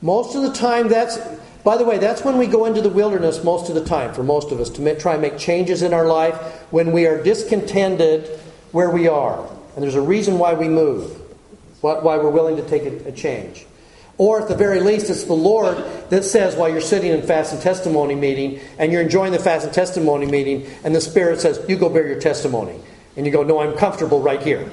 Most 0.00 0.36
of 0.36 0.42
the 0.42 0.52
time, 0.52 0.86
that's, 0.86 1.18
by 1.64 1.76
the 1.76 1.84
way, 1.84 1.98
that's 1.98 2.24
when 2.24 2.38
we 2.38 2.46
go 2.46 2.64
into 2.64 2.80
the 2.80 2.88
wilderness 2.88 3.44
most 3.44 3.68
of 3.68 3.74
the 3.74 3.84
time, 3.84 4.14
for 4.14 4.22
most 4.22 4.50
of 4.50 4.60
us, 4.60 4.70
to 4.70 4.98
try 4.98 5.12
and 5.14 5.22
make 5.22 5.38
changes 5.38 5.82
in 5.82 5.92
our 5.92 6.06
life 6.06 6.36
when 6.70 6.92
we 6.92 7.06
are 7.06 7.22
discontented 7.22 8.26
where 8.72 8.90
we 8.90 9.08
are. 9.08 9.46
And 9.74 9.82
there's 9.82 9.94
a 9.94 10.00
reason 10.00 10.38
why 10.38 10.54
we 10.54 10.68
move, 10.68 11.20
why 11.80 12.16
we're 12.16 12.30
willing 12.30 12.56
to 12.56 12.68
take 12.68 12.84
a, 12.84 13.12
change. 13.12 13.66
Or 14.16 14.42
at 14.42 14.48
the 14.48 14.56
very 14.56 14.80
least, 14.80 15.08
it's 15.08 15.24
the 15.24 15.32
Lord 15.32 15.78
that 16.10 16.24
says 16.24 16.54
while 16.54 16.68
you're 16.68 16.80
sitting 16.80 17.10
in 17.10 17.22
fast 17.22 17.52
and 17.52 17.62
testimony 17.62 18.14
meeting 18.14 18.60
and 18.78 18.92
you're 18.92 19.00
enjoying 19.00 19.32
the 19.32 19.38
fast 19.38 19.64
and 19.64 19.72
testimony 19.72 20.26
meeting, 20.26 20.66
and 20.84 20.94
the 20.94 21.00
Spirit 21.00 21.40
says, 21.40 21.64
You 21.68 21.76
go 21.76 21.88
bear 21.88 22.06
your 22.06 22.20
testimony. 22.20 22.78
And 23.16 23.24
you 23.24 23.32
go, 23.32 23.42
No, 23.42 23.60
I'm 23.60 23.76
comfortable 23.76 24.20
right 24.20 24.42
here. 24.42 24.70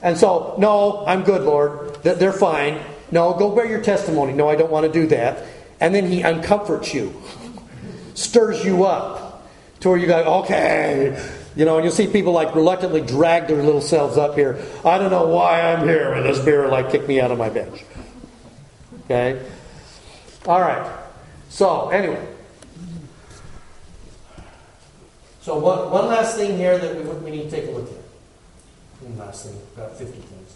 And 0.00 0.16
so, 0.16 0.54
no, 0.58 1.04
I'm 1.06 1.24
good, 1.24 1.42
Lord. 1.42 2.02
Th- 2.04 2.16
They're 2.16 2.32
fine. 2.32 2.80
No, 3.10 3.34
go 3.34 3.54
bear 3.54 3.66
your 3.66 3.80
testimony. 3.80 4.32
No, 4.32 4.48
I 4.48 4.56
don't 4.56 4.70
want 4.70 4.86
to 4.86 4.92
do 4.92 5.06
that. 5.08 5.44
And 5.80 5.94
then 5.94 6.06
he 6.06 6.22
uncomforts 6.22 6.92
you, 6.92 7.20
stirs 8.14 8.64
you 8.64 8.84
up 8.84 9.48
to 9.80 9.90
where 9.90 9.98
you 9.98 10.06
go, 10.06 10.42
okay. 10.42 11.32
You 11.56 11.64
know, 11.64 11.76
and 11.76 11.84
you'll 11.84 11.94
see 11.94 12.06
people 12.06 12.32
like 12.32 12.54
reluctantly 12.54 13.00
drag 13.00 13.48
their 13.48 13.62
little 13.62 13.80
selves 13.80 14.16
up 14.16 14.34
here. 14.34 14.62
I 14.84 14.98
don't 14.98 15.10
know 15.10 15.26
why 15.26 15.60
I'm 15.60 15.86
here, 15.86 16.12
and 16.12 16.24
this 16.24 16.38
beer 16.38 16.68
like 16.68 16.90
kicked 16.90 17.08
me 17.08 17.20
out 17.20 17.30
of 17.30 17.38
my 17.38 17.48
bench. 17.48 17.84
Okay? 19.04 19.44
All 20.46 20.60
right. 20.60 20.98
So, 21.48 21.88
anyway. 21.88 22.24
So, 25.40 25.58
one, 25.58 25.90
one 25.90 26.06
last 26.06 26.36
thing 26.36 26.56
here 26.56 26.78
that 26.78 26.94
we, 26.94 27.02
we 27.02 27.30
need 27.30 27.44
to 27.44 27.50
take 27.50 27.68
a 27.68 27.70
look 27.70 27.88
at. 27.88 27.96
One 29.00 29.18
last 29.18 29.46
thing, 29.46 29.58
about 29.76 29.96
50 29.96 30.20
things. 30.20 30.54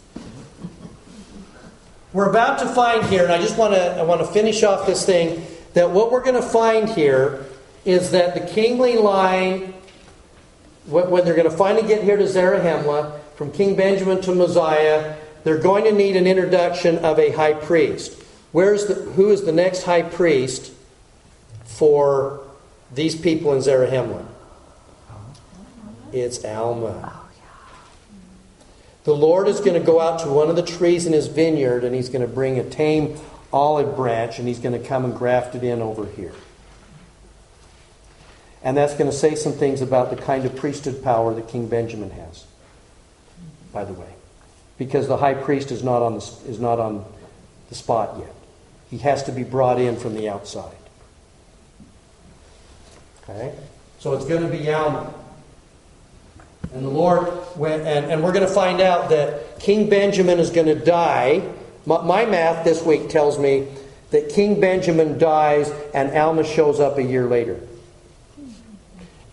We're 2.12 2.28
about 2.28 2.58
to 2.58 2.68
find 2.68 3.04
here, 3.06 3.24
and 3.24 3.32
I 3.32 3.38
just 3.38 3.56
want 3.56 3.72
to 3.72 3.96
I 3.96 4.02
want 4.02 4.20
to 4.20 4.26
finish 4.26 4.62
off 4.62 4.86
this 4.86 5.06
thing 5.06 5.46
that 5.72 5.90
what 5.90 6.12
we're 6.12 6.22
going 6.22 6.40
to 6.40 6.42
find 6.46 6.88
here 6.88 7.46
is 7.84 8.10
that 8.10 8.34
the 8.34 8.40
kingly 8.40 8.96
line, 8.96 9.72
when 10.86 11.24
they're 11.24 11.34
going 11.34 11.50
to 11.50 11.56
finally 11.56 11.88
get 11.88 12.04
here 12.04 12.18
to 12.18 12.24
Zarahemla, 12.24 13.18
from 13.36 13.50
King 13.50 13.76
Benjamin 13.76 14.20
to 14.22 14.34
Mosiah, 14.34 15.16
they're 15.42 15.58
going 15.58 15.84
to 15.84 15.92
need 15.92 16.16
an 16.16 16.26
introduction 16.26 16.98
of 16.98 17.18
a 17.18 17.30
high 17.32 17.54
priest. 17.54 18.22
Where's 18.52 18.86
the, 18.86 18.94
who 18.94 19.30
is 19.30 19.44
the 19.44 19.52
next 19.52 19.84
high 19.84 20.02
priest 20.02 20.72
for 21.64 22.46
these 22.94 23.16
people 23.16 23.54
in 23.54 23.60
Zarahemla? 23.60 24.26
It's 26.12 26.44
Alma. 26.44 27.21
The 29.04 29.14
Lord 29.14 29.48
is 29.48 29.58
going 29.60 29.74
to 29.74 29.84
go 29.84 30.00
out 30.00 30.20
to 30.20 30.28
one 30.28 30.48
of 30.48 30.56
the 30.56 30.62
trees 30.62 31.06
in 31.06 31.12
his 31.12 31.26
vineyard 31.26 31.84
and 31.84 31.94
he's 31.94 32.08
going 32.08 32.22
to 32.22 32.32
bring 32.32 32.58
a 32.58 32.68
tame 32.68 33.16
olive 33.52 33.96
branch 33.96 34.38
and 34.38 34.46
he's 34.46 34.60
going 34.60 34.80
to 34.80 34.88
come 34.88 35.04
and 35.04 35.14
graft 35.14 35.54
it 35.54 35.64
in 35.64 35.82
over 35.82 36.06
here. 36.06 36.32
And 38.62 38.76
that's 38.76 38.94
going 38.94 39.10
to 39.10 39.16
say 39.16 39.34
some 39.34 39.52
things 39.52 39.82
about 39.82 40.10
the 40.10 40.16
kind 40.16 40.44
of 40.44 40.54
priesthood 40.54 41.02
power 41.02 41.34
that 41.34 41.48
King 41.48 41.66
Benjamin 41.66 42.10
has, 42.10 42.44
by 43.72 43.84
the 43.84 43.92
way. 43.92 44.06
Because 44.78 45.08
the 45.08 45.16
high 45.16 45.34
priest 45.34 45.72
is 45.72 45.82
not 45.82 46.00
on 46.02 46.14
the, 46.14 46.34
is 46.46 46.60
not 46.60 46.78
on 46.78 47.04
the 47.68 47.74
spot 47.74 48.16
yet. 48.18 48.32
He 48.88 48.98
has 48.98 49.24
to 49.24 49.32
be 49.32 49.42
brought 49.42 49.80
in 49.80 49.96
from 49.96 50.14
the 50.14 50.28
outside. 50.28 50.76
Okay? 53.22 53.52
So 53.98 54.14
it's 54.14 54.24
going 54.24 54.42
to 54.42 54.48
be 54.48 54.72
Alma. 54.72 55.12
And 56.74 56.84
the 56.84 56.90
Lord 56.90 57.30
went, 57.56 57.86
and, 57.86 58.06
and 58.10 58.22
we're 58.22 58.32
going 58.32 58.46
to 58.46 58.52
find 58.52 58.80
out 58.80 59.10
that 59.10 59.60
King 59.60 59.90
Benjamin 59.90 60.38
is 60.38 60.50
going 60.50 60.66
to 60.66 60.74
die. 60.74 61.42
My, 61.86 62.02
my 62.02 62.24
math 62.24 62.64
this 62.64 62.82
week 62.82 63.08
tells 63.08 63.38
me 63.38 63.68
that 64.10 64.30
King 64.30 64.60
Benjamin 64.60 65.18
dies 65.18 65.70
and 65.94 66.16
Alma 66.16 66.44
shows 66.44 66.80
up 66.80 66.98
a 66.98 67.02
year 67.02 67.26
later. 67.26 67.60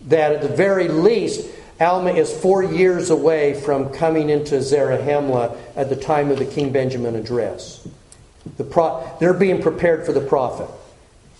That 0.02 0.32
at 0.32 0.42
the 0.42 0.48
very 0.48 0.88
least, 0.88 1.48
Alma 1.80 2.12
is 2.12 2.30
four 2.30 2.62
years 2.62 3.08
away 3.08 3.54
from 3.54 3.90
coming 3.90 4.28
into 4.28 4.56
Zarahemla 4.56 5.56
at 5.76 5.88
the 5.88 5.96
time 5.96 6.30
of 6.30 6.38
the 6.38 6.44
King 6.44 6.72
Benjamin 6.72 7.14
address. 7.14 7.86
The 8.58 8.64
pro- 8.64 9.16
they're 9.18 9.32
being 9.34 9.62
prepared 9.62 10.04
for 10.04 10.12
the 10.12 10.20
prophet. 10.20 10.68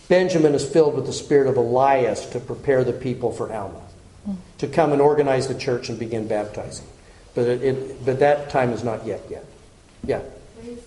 Benjamin 0.08 0.54
is 0.54 0.68
filled 0.68 0.94
with 0.96 1.06
the 1.06 1.12
spirit 1.12 1.46
of 1.46 1.56
Elias 1.56 2.26
to 2.30 2.40
prepare 2.40 2.84
the 2.84 2.92
people 2.92 3.32
for 3.32 3.52
Alma, 3.52 3.79
to 4.60 4.68
come 4.68 4.92
and 4.92 5.00
organize 5.00 5.48
the 5.48 5.54
church 5.54 5.88
and 5.88 5.98
begin 5.98 6.28
baptizing. 6.28 6.86
But, 7.34 7.46
it, 7.46 7.62
it, 7.62 8.04
but 8.04 8.20
that 8.20 8.50
time 8.50 8.74
is 8.74 8.84
not 8.84 9.06
yet 9.06 9.22
yet. 9.30 9.46
Yeah. 10.04 10.18
Are 10.18 10.22
you 10.62 10.76
that 10.76 10.84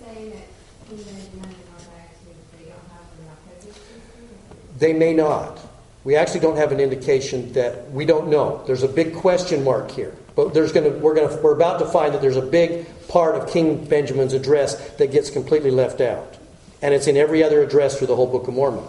King 0.88 0.98
Benjamin 0.98 1.44
and 1.44 1.44
all 1.44 1.82
actually 1.98 2.36
they 2.56 2.66
don't 2.66 2.78
have 2.92 3.06
the 3.18 3.24
Melchizedek 3.24 3.74
priesthood? 3.74 4.80
They 4.80 4.94
may 4.94 5.14
not. 5.14 5.60
We 6.04 6.16
actually 6.16 6.42
don't 6.42 6.58
have 6.58 6.72
an 6.72 6.80
indication 6.80 7.52
that 7.54 7.90
we 7.92 8.06
don't 8.06 8.28
know. 8.28 8.64
There's 8.68 8.84
a 8.84 8.88
big 8.88 9.16
question 9.16 9.64
mark 9.64 9.90
here. 9.90 10.14
But 10.36 10.54
there's 10.54 10.72
to, 10.74 10.90
we're, 10.90 11.16
to, 11.16 11.40
we're 11.42 11.54
about 11.56 11.80
to 11.80 11.86
find 11.86 12.14
that 12.14 12.22
there's 12.22 12.38
a 12.38 12.46
big 12.46 12.86
part 13.08 13.36
of 13.36 13.50
King 13.50 13.86
Benjamin's 13.86 14.34
address 14.34 14.92
that 14.98 15.12
gets 15.12 15.32
completely 15.32 15.72
left 15.72 16.00
out. 16.00 16.38
And 16.84 16.94
it's 16.94 17.08
in 17.08 17.18
every 17.18 17.44
other 17.44 17.64
address 17.64 17.98
through 17.98 18.08
the 18.08 18.16
whole 18.16 18.28
Book 18.28 18.48
of 18.48 18.54
Mormon. 18.54 18.86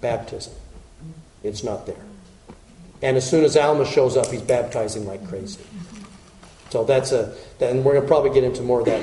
Baptism. 0.00 0.54
It's 1.42 1.62
not 1.62 1.84
there. 1.84 1.96
And 3.06 3.16
as 3.16 3.30
soon 3.30 3.44
as 3.44 3.56
Alma 3.56 3.86
shows 3.86 4.16
up, 4.16 4.26
he's 4.26 4.42
baptizing 4.42 5.06
like 5.06 5.24
crazy. 5.28 5.60
So 6.70 6.82
that's 6.82 7.12
a, 7.12 7.36
and 7.60 7.84
we're 7.84 7.92
going 7.92 8.02
to 8.02 8.08
probably 8.08 8.30
get 8.30 8.42
into 8.42 8.62
more 8.62 8.80
of 8.80 8.86
that 8.86 9.00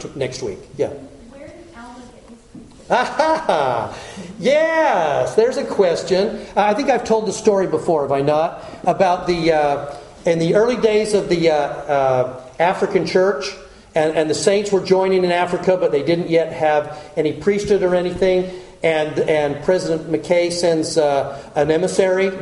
t- 0.00 0.10
next 0.16 0.42
week. 0.42 0.58
Yeah. 0.76 0.88
Where 0.88 1.46
did 1.46 1.54
Alma 1.76 2.02
get 2.12 2.28
his 2.28 2.42
priesthood? 2.50 2.88
Ah, 2.90 3.96
yes, 4.40 5.36
there's 5.36 5.58
a 5.58 5.64
question. 5.64 6.44
I 6.56 6.74
think 6.74 6.90
I've 6.90 7.04
told 7.04 7.26
the 7.26 7.32
story 7.32 7.68
before, 7.68 8.02
have 8.02 8.10
I 8.10 8.20
not? 8.20 8.64
About 8.82 9.28
the 9.28 9.52
uh, 9.52 9.96
in 10.24 10.40
the 10.40 10.56
early 10.56 10.76
days 10.76 11.14
of 11.14 11.28
the 11.28 11.50
uh, 11.50 11.54
uh, 11.54 12.50
African 12.58 13.06
church, 13.06 13.46
and, 13.94 14.16
and 14.16 14.28
the 14.28 14.34
saints 14.34 14.72
were 14.72 14.82
joining 14.82 15.22
in 15.22 15.30
Africa, 15.30 15.76
but 15.76 15.92
they 15.92 16.02
didn't 16.02 16.30
yet 16.30 16.52
have 16.52 17.12
any 17.14 17.32
priesthood 17.32 17.84
or 17.84 17.94
anything. 17.94 18.50
And 18.82 19.20
and 19.20 19.64
President 19.64 20.10
McKay 20.10 20.50
sends 20.50 20.98
uh, 20.98 21.48
an 21.54 21.70
emissary. 21.70 22.32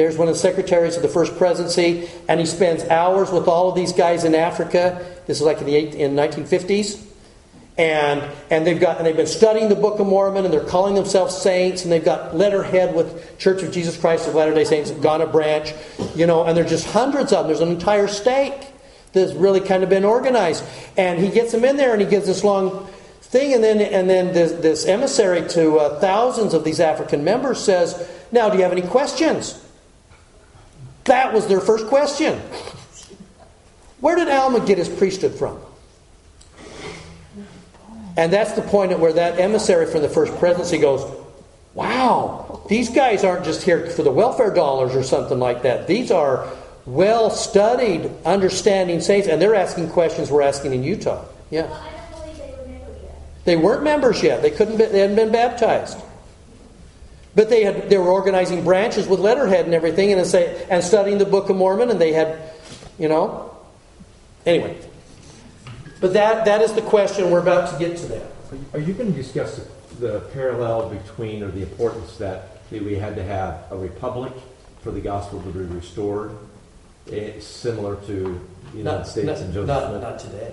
There's 0.00 0.16
one 0.16 0.28
of 0.28 0.34
the 0.34 0.40
secretaries 0.40 0.96
of 0.96 1.02
the 1.02 1.10
first 1.10 1.36
presidency, 1.36 2.08
and 2.26 2.40
he 2.40 2.46
spends 2.46 2.84
hours 2.84 3.30
with 3.30 3.46
all 3.48 3.68
of 3.68 3.74
these 3.74 3.92
guys 3.92 4.24
in 4.24 4.34
Africa. 4.34 5.04
This 5.26 5.40
is 5.40 5.42
like 5.42 5.58
in 5.58 5.66
the 5.66 5.76
eight, 5.76 5.94
in 5.94 6.16
1950s 6.16 7.06
and 7.76 8.22
and 8.50 8.66
they've 8.66 8.80
got 8.80 8.96
and 8.96 9.06
they've 9.06 9.16
been 9.16 9.26
studying 9.26 9.68
the 9.68 9.74
Book 9.74 10.00
of 10.00 10.06
Mormon 10.06 10.44
and 10.44 10.52
they're 10.52 10.64
calling 10.64 10.94
themselves 10.94 11.36
saints 11.36 11.82
and 11.82 11.92
they've 11.92 12.04
got 12.04 12.34
letterhead 12.34 12.94
with 12.94 13.38
Church 13.38 13.62
of 13.62 13.72
Jesus 13.72 13.96
Christ 13.96 14.26
of 14.26 14.34
Latter 14.34 14.54
Day 14.54 14.64
Saints, 14.64 14.90
Ghana 14.90 15.26
branch, 15.26 15.72
you 16.14 16.26
know, 16.26 16.44
and 16.44 16.56
there's 16.56 16.70
just 16.70 16.86
hundreds 16.86 17.32
of 17.32 17.44
them. 17.44 17.46
There's 17.48 17.60
an 17.60 17.70
entire 17.74 18.08
stake 18.08 18.68
that's 19.12 19.34
really 19.34 19.60
kind 19.60 19.82
of 19.82 19.90
been 19.90 20.04
organized, 20.04 20.64
and 20.96 21.18
he 21.18 21.28
gets 21.28 21.52
them 21.52 21.64
in 21.64 21.76
there 21.76 21.92
and 21.92 22.00
he 22.00 22.08
gives 22.08 22.26
this 22.26 22.42
long 22.42 22.86
thing, 23.20 23.52
and 23.52 23.62
then 23.62 23.80
and 23.80 24.08
then 24.08 24.32
this, 24.32 24.52
this 24.52 24.86
emissary 24.86 25.46
to 25.50 25.78
uh, 25.78 26.00
thousands 26.00 26.54
of 26.54 26.64
these 26.64 26.80
African 26.80 27.22
members 27.22 27.62
says, 27.62 28.08
"Now, 28.32 28.48
do 28.48 28.56
you 28.56 28.62
have 28.62 28.72
any 28.72 28.82
questions?" 28.82 29.66
That 31.10 31.32
was 31.32 31.48
their 31.48 31.58
first 31.58 31.88
question. 31.88 32.38
Where 33.98 34.14
did 34.14 34.28
Alma 34.28 34.64
get 34.64 34.78
his 34.78 34.88
priesthood 34.88 35.34
from? 35.34 35.58
And 38.16 38.32
that's 38.32 38.52
the 38.52 38.62
point 38.62 38.92
at 38.92 39.00
where 39.00 39.12
that 39.14 39.40
emissary 39.40 39.86
from 39.86 40.02
the 40.02 40.08
first 40.08 40.32
presidency 40.38 40.78
goes, 40.78 41.04
wow, 41.74 42.62
these 42.68 42.90
guys 42.90 43.24
aren't 43.24 43.44
just 43.44 43.64
here 43.64 43.90
for 43.90 44.04
the 44.04 44.12
welfare 44.12 44.54
dollars 44.54 44.94
or 44.94 45.02
something 45.02 45.40
like 45.40 45.62
that. 45.62 45.88
These 45.88 46.12
are 46.12 46.48
well 46.86 47.28
studied, 47.28 48.08
understanding 48.24 49.00
saints, 49.00 49.26
and 49.26 49.42
they're 49.42 49.56
asking 49.56 49.90
questions 49.90 50.30
we're 50.30 50.42
asking 50.42 50.74
in 50.74 50.84
Utah. 50.84 51.24
Yeah. 51.50 51.62
Well, 51.62 51.74
I 51.74 51.90
don't 51.90 52.22
believe 52.22 52.36
they 52.38 52.52
were 52.56 52.68
members 52.68 53.02
yet. 53.02 53.44
They 53.46 53.56
weren't 53.56 53.82
members 53.82 54.22
yet. 54.22 54.42
They 54.42 54.50
couldn't 54.52 54.76
be, 54.76 54.84
they 54.84 55.00
hadn't 55.00 55.16
been 55.16 55.32
baptized. 55.32 55.98
But 57.34 57.48
they 57.48 57.62
had 57.64 57.88
they 57.88 57.96
were 57.98 58.08
organizing 58.10 58.64
branches 58.64 59.06
with 59.06 59.20
letterhead 59.20 59.64
and 59.64 59.74
everything 59.74 60.12
and 60.12 60.26
say 60.26 60.66
and 60.68 60.82
studying 60.82 61.18
the 61.18 61.24
Book 61.26 61.48
of 61.48 61.56
Mormon 61.56 61.90
and 61.90 62.00
they 62.00 62.12
had 62.12 62.38
you 62.98 63.08
know 63.08 63.54
anyway. 64.44 64.76
But 66.00 66.12
that 66.14 66.44
that 66.46 66.60
is 66.62 66.72
the 66.72 66.82
question 66.82 67.30
we're 67.30 67.40
about 67.40 67.70
to 67.72 67.78
get 67.78 67.96
to 67.98 68.06
that. 68.08 68.26
Are 68.72 68.80
you 68.80 68.94
going 68.94 69.12
to 69.12 69.16
discuss 69.16 69.56
the, 70.00 70.06
the 70.08 70.20
parallel 70.32 70.88
between, 70.90 71.42
or 71.44 71.52
the 71.52 71.62
importance 71.62 72.16
that, 72.16 72.68
that 72.70 72.82
we 72.82 72.96
had 72.96 73.14
to 73.14 73.22
have 73.22 73.62
a 73.70 73.76
republic 73.76 74.32
for 74.82 74.90
the 74.90 75.00
gospel 75.00 75.40
to 75.42 75.48
be 75.50 75.60
restored? 75.60 76.32
It's 77.06 77.46
similar 77.46 77.94
to 78.06 78.40
the 78.72 78.78
United 78.78 78.98
Not, 78.98 79.06
States 79.06 79.26
not, 79.26 79.38
and 79.38 79.54
Joseph 79.54 79.68
not, 79.68 79.90
Smith. 79.90 80.02
not 80.02 80.18
today. 80.18 80.52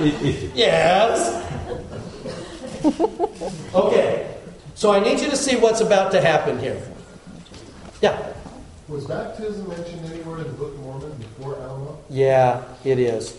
It- 0.06 0.44
it- 0.44 0.50
Yes. 0.56 1.44
Okay. 3.74 4.34
So 4.74 4.92
I 4.92 5.00
need 5.00 5.20
you 5.20 5.30
to 5.30 5.36
see 5.36 5.56
what's 5.56 5.80
about 5.80 6.12
to 6.12 6.20
happen 6.20 6.58
here. 6.58 6.80
Yeah. 8.02 8.32
Was 8.88 9.06
baptism 9.06 9.68
mentioned 9.68 10.04
anywhere 10.12 10.38
in 10.38 10.44
the 10.44 10.50
Book 10.50 10.74
of 10.74 10.80
Mormon 10.80 11.12
before 11.18 11.58
Alma? 11.60 11.96
Yeah, 12.08 12.62
it 12.84 12.98
is. 12.98 13.36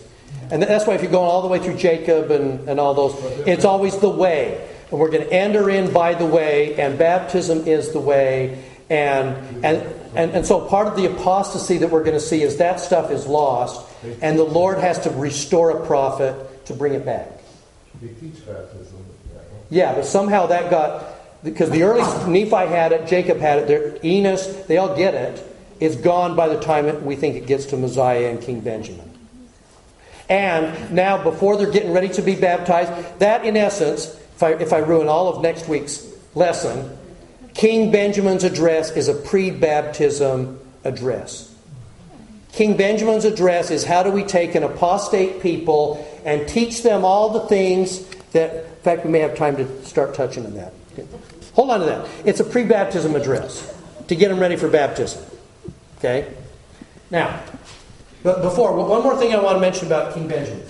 And 0.50 0.62
that's 0.62 0.86
why 0.86 0.94
if 0.94 1.02
you're 1.02 1.10
going 1.10 1.28
all 1.28 1.42
the 1.42 1.48
way 1.48 1.58
through 1.58 1.76
Jacob 1.76 2.30
and, 2.30 2.68
and 2.68 2.78
all 2.78 2.92
those, 2.92 3.14
it's 3.46 3.64
always 3.64 3.96
the 3.98 4.10
way. 4.10 4.68
And 4.90 5.00
we're 5.00 5.10
going 5.10 5.24
to 5.24 5.32
enter 5.32 5.70
in 5.70 5.92
by 5.92 6.14
the 6.14 6.26
way, 6.26 6.74
and 6.74 6.98
baptism 6.98 7.66
is 7.66 7.92
the 7.92 8.00
way. 8.00 8.62
And, 8.90 9.64
and, 9.64 9.82
and, 10.14 10.30
and 10.32 10.46
so 10.46 10.60
part 10.66 10.86
of 10.86 10.96
the 10.96 11.06
apostasy 11.06 11.78
that 11.78 11.90
we're 11.90 12.04
going 12.04 12.16
to 12.16 12.20
see 12.20 12.42
is 12.42 12.56
that 12.56 12.80
stuff 12.80 13.10
is 13.10 13.26
lost, 13.26 13.86
and 14.22 14.38
the 14.38 14.44
Lord 14.44 14.78
has 14.78 14.98
to 15.00 15.10
restore 15.10 15.70
a 15.70 15.86
prophet 15.86 16.66
to 16.66 16.74
bring 16.74 16.94
it 16.94 17.04
back. 17.04 17.30
They 18.00 18.08
teach 18.08 18.46
baptism. 18.46 18.97
Yeah. 19.70 19.94
But 19.94 20.06
somehow 20.06 20.46
that 20.46 20.70
got 20.70 21.18
because 21.42 21.70
the 21.70 21.84
early 21.84 22.02
Nephi 22.30 22.50
had 22.50 22.92
it, 22.92 23.06
Jacob 23.06 23.38
had 23.38 23.70
it, 23.70 24.04
Enos, 24.04 24.66
they 24.66 24.76
all 24.76 24.96
get 24.96 25.14
it, 25.14 25.44
is 25.80 25.96
gone 25.96 26.34
by 26.34 26.48
the 26.48 26.60
time 26.60 26.86
it, 26.86 27.02
we 27.02 27.14
think 27.16 27.36
it 27.36 27.46
gets 27.46 27.66
to 27.66 27.76
Mosiah 27.76 28.28
and 28.28 28.40
King 28.40 28.60
Benjamin. 28.60 29.08
And 30.28 30.92
now, 30.92 31.22
before 31.22 31.56
they're 31.56 31.70
getting 31.70 31.92
ready 31.92 32.08
to 32.10 32.22
be 32.22 32.34
baptized, 32.34 33.18
that 33.20 33.44
in 33.44 33.56
essence, 33.56 34.06
if 34.34 34.42
I, 34.42 34.52
if 34.54 34.72
I 34.72 34.78
ruin 34.78 35.08
all 35.08 35.28
of 35.28 35.42
next 35.42 35.68
week's 35.68 36.06
lesson, 36.34 36.98
King 37.54 37.90
Benjamin's 37.90 38.44
address 38.44 38.90
is 38.90 39.08
a 39.08 39.14
pre 39.14 39.50
baptism 39.50 40.60
address. 40.84 41.54
King 42.52 42.76
Benjamin's 42.76 43.24
address 43.24 43.70
is 43.70 43.84
how 43.84 44.02
do 44.02 44.10
we 44.10 44.24
take 44.24 44.54
an 44.54 44.64
apostate 44.64 45.40
people 45.40 46.06
and 46.24 46.46
teach 46.48 46.82
them 46.82 47.04
all 47.04 47.30
the 47.30 47.46
things 47.46 48.04
that, 48.32 48.66
fact, 48.96 49.04
we 49.04 49.10
may 49.10 49.20
have 49.20 49.36
time 49.36 49.56
to 49.56 49.84
start 49.84 50.14
touching 50.14 50.46
on 50.46 50.54
that. 50.54 50.72
Hold 51.52 51.70
on 51.70 51.80
to 51.80 51.86
that. 51.86 52.08
It's 52.24 52.40
a 52.40 52.44
pre 52.44 52.64
baptism 52.64 53.14
address 53.14 53.74
to 54.08 54.14
get 54.14 54.28
them 54.28 54.38
ready 54.38 54.56
for 54.56 54.68
baptism. 54.68 55.22
Okay? 55.98 56.32
Now, 57.10 57.42
but 58.22 58.42
before, 58.42 58.74
one 58.74 59.02
more 59.02 59.16
thing 59.16 59.34
I 59.34 59.40
want 59.40 59.56
to 59.56 59.60
mention 59.60 59.86
about 59.86 60.14
King 60.14 60.28
Benjamin. 60.28 60.66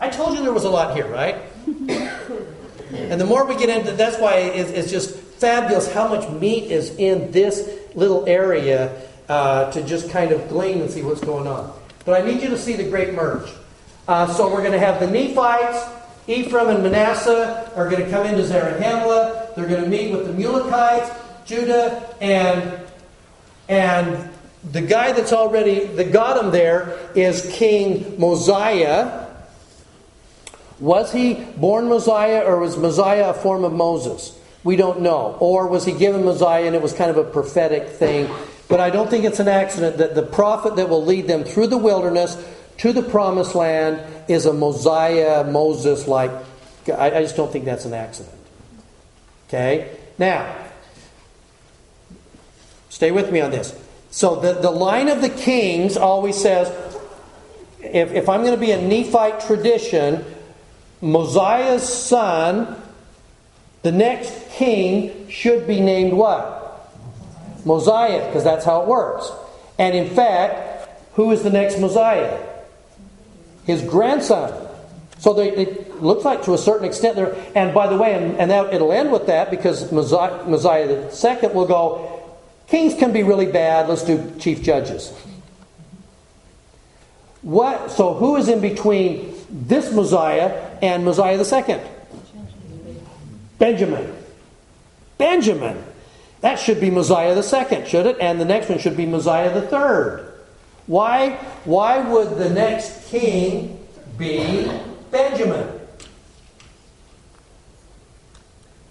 I 0.00 0.08
told 0.08 0.36
you 0.36 0.42
there 0.42 0.52
was 0.52 0.64
a 0.64 0.70
lot 0.70 0.96
here, 0.96 1.06
right? 1.06 1.36
and 1.66 3.20
the 3.20 3.24
more 3.24 3.46
we 3.46 3.56
get 3.56 3.68
into 3.68 3.92
that's 3.92 4.18
why 4.18 4.36
it's, 4.36 4.70
it's 4.70 4.90
just 4.90 5.14
fabulous 5.14 5.92
how 5.92 6.08
much 6.08 6.28
meat 6.30 6.70
is 6.70 6.90
in 6.96 7.30
this 7.30 7.70
little 7.94 8.26
area 8.26 9.00
uh, 9.28 9.70
to 9.72 9.82
just 9.82 10.10
kind 10.10 10.32
of 10.32 10.48
glean 10.48 10.80
and 10.80 10.90
see 10.90 11.02
what's 11.02 11.20
going 11.20 11.46
on. 11.46 11.72
But 12.04 12.20
I 12.20 12.26
need 12.26 12.42
you 12.42 12.48
to 12.48 12.58
see 12.58 12.74
the 12.74 12.88
great 12.88 13.14
merge. 13.14 13.48
Uh, 14.06 14.26
so 14.34 14.52
we're 14.52 14.60
going 14.60 14.72
to 14.72 14.78
have 14.78 15.00
the 15.00 15.06
Nephites, 15.06 16.03
Ephraim 16.26 16.68
and 16.68 16.82
Manasseh 16.82 17.70
are 17.76 17.88
going 17.90 18.02
to 18.02 18.10
come 18.10 18.26
into 18.26 18.42
Zarahemla. 18.42 19.54
They're 19.54 19.68
going 19.68 19.84
to 19.84 19.88
meet 19.88 20.12
with 20.12 20.26
the 20.26 20.32
Mulekites, 20.32 21.14
Judah, 21.44 22.14
and 22.20 22.80
and 23.68 24.30
the 24.70 24.80
guy 24.80 25.12
that's 25.12 25.32
already 25.32 25.86
that 25.86 26.12
got 26.12 26.42
him 26.42 26.50
there 26.50 26.98
is 27.14 27.50
King 27.52 28.18
Mosiah. 28.18 29.26
Was 30.80 31.12
he 31.12 31.34
born 31.34 31.88
Mosiah 31.88 32.40
or 32.40 32.58
was 32.58 32.76
Mosiah 32.76 33.30
a 33.30 33.34
form 33.34 33.64
of 33.64 33.72
Moses? 33.72 34.38
We 34.64 34.76
don't 34.76 35.02
know. 35.02 35.36
Or 35.40 35.66
was 35.68 35.84
he 35.84 35.92
given 35.92 36.24
Mosiah 36.24 36.64
and 36.64 36.74
it 36.74 36.82
was 36.82 36.94
kind 36.94 37.10
of 37.10 37.18
a 37.18 37.24
prophetic 37.24 37.88
thing? 37.88 38.28
But 38.68 38.80
I 38.80 38.88
don't 38.90 39.10
think 39.10 39.24
it's 39.24 39.40
an 39.40 39.48
accident 39.48 39.98
that 39.98 40.14
the 40.14 40.22
prophet 40.22 40.76
that 40.76 40.88
will 40.88 41.04
lead 41.04 41.26
them 41.26 41.44
through 41.44 41.66
the 41.66 41.76
wilderness 41.76 42.36
to 42.78 42.92
the 42.92 43.02
promised 43.02 43.54
land 43.54 44.00
is 44.28 44.46
a 44.46 44.52
Mosiah, 44.52 45.44
Moses 45.44 46.06
like. 46.06 46.30
I, 46.88 47.16
I 47.16 47.22
just 47.22 47.36
don't 47.36 47.50
think 47.50 47.64
that's 47.64 47.86
an 47.86 47.94
accident. 47.94 48.36
Okay? 49.48 49.96
Now, 50.18 50.54
stay 52.90 53.10
with 53.10 53.32
me 53.32 53.40
on 53.40 53.50
this. 53.50 53.74
So 54.10 54.36
the, 54.36 54.52
the 54.52 54.70
line 54.70 55.08
of 55.08 55.22
the 55.22 55.28
kings 55.28 55.96
always 55.96 56.40
says 56.40 56.68
if, 57.80 58.12
if 58.12 58.28
I'm 58.28 58.42
going 58.42 58.54
to 58.54 58.60
be 58.60 58.70
a 58.70 58.80
Nephite 58.80 59.40
tradition, 59.46 60.24
Mosiah's 61.00 61.82
son, 61.82 62.80
the 63.82 63.92
next 63.92 64.50
king, 64.50 65.28
should 65.28 65.66
be 65.66 65.80
named 65.80 66.12
what? 66.12 66.92
Mosiah, 67.64 68.26
because 68.26 68.44
that's 68.44 68.64
how 68.64 68.82
it 68.82 68.88
works. 68.88 69.30
And 69.78 69.94
in 69.94 70.14
fact, 70.14 70.88
who 71.14 71.30
is 71.32 71.42
the 71.42 71.50
next 71.50 71.78
Mosiah? 71.78 72.40
His 73.64 73.82
grandson. 73.82 74.68
So 75.18 75.32
they, 75.32 75.50
it 75.50 76.02
looks 76.02 76.24
like 76.24 76.44
to 76.44 76.54
a 76.54 76.58
certain 76.58 76.86
extent 76.86 77.16
there. 77.16 77.34
And 77.54 77.72
by 77.72 77.86
the 77.86 77.96
way, 77.96 78.14
and, 78.14 78.36
and 78.36 78.50
that, 78.50 78.74
it'll 78.74 78.92
end 78.92 79.10
with 79.10 79.26
that 79.26 79.50
because 79.50 79.90
Messiah, 79.90 80.44
Mosiah 80.44 80.86
the 80.86 81.10
second 81.10 81.54
will 81.54 81.66
go, 81.66 82.14
Kings 82.66 82.94
can 82.94 83.12
be 83.12 83.22
really 83.22 83.46
bad. 83.46 83.88
Let's 83.88 84.02
do 84.02 84.32
chief 84.38 84.62
judges. 84.62 85.12
What? 87.42 87.90
So 87.90 88.14
who 88.14 88.36
is 88.36 88.48
in 88.48 88.60
between 88.60 89.34
this 89.50 89.92
Mosiah 89.92 90.76
and 90.80 91.04
Mosiah 91.04 91.36
the 91.36 91.44
second? 91.44 91.82
Benjamin. 93.58 94.14
Benjamin. 95.18 95.82
That 96.40 96.58
should 96.58 96.80
be 96.80 96.90
Mosiah 96.90 97.34
the 97.34 97.42
second, 97.42 97.86
should 97.86 98.06
it? 98.06 98.16
And 98.20 98.40
the 98.40 98.44
next 98.44 98.68
one 98.68 98.78
should 98.78 98.96
be 98.96 99.06
Mosiah 99.06 99.52
the 99.52 99.66
third. 99.66 100.23
Why? 100.86 101.30
Why 101.64 102.00
would 102.00 102.36
the 102.36 102.50
next 102.50 103.08
king 103.08 103.86
be 104.18 104.70
Benjamin? 105.10 105.80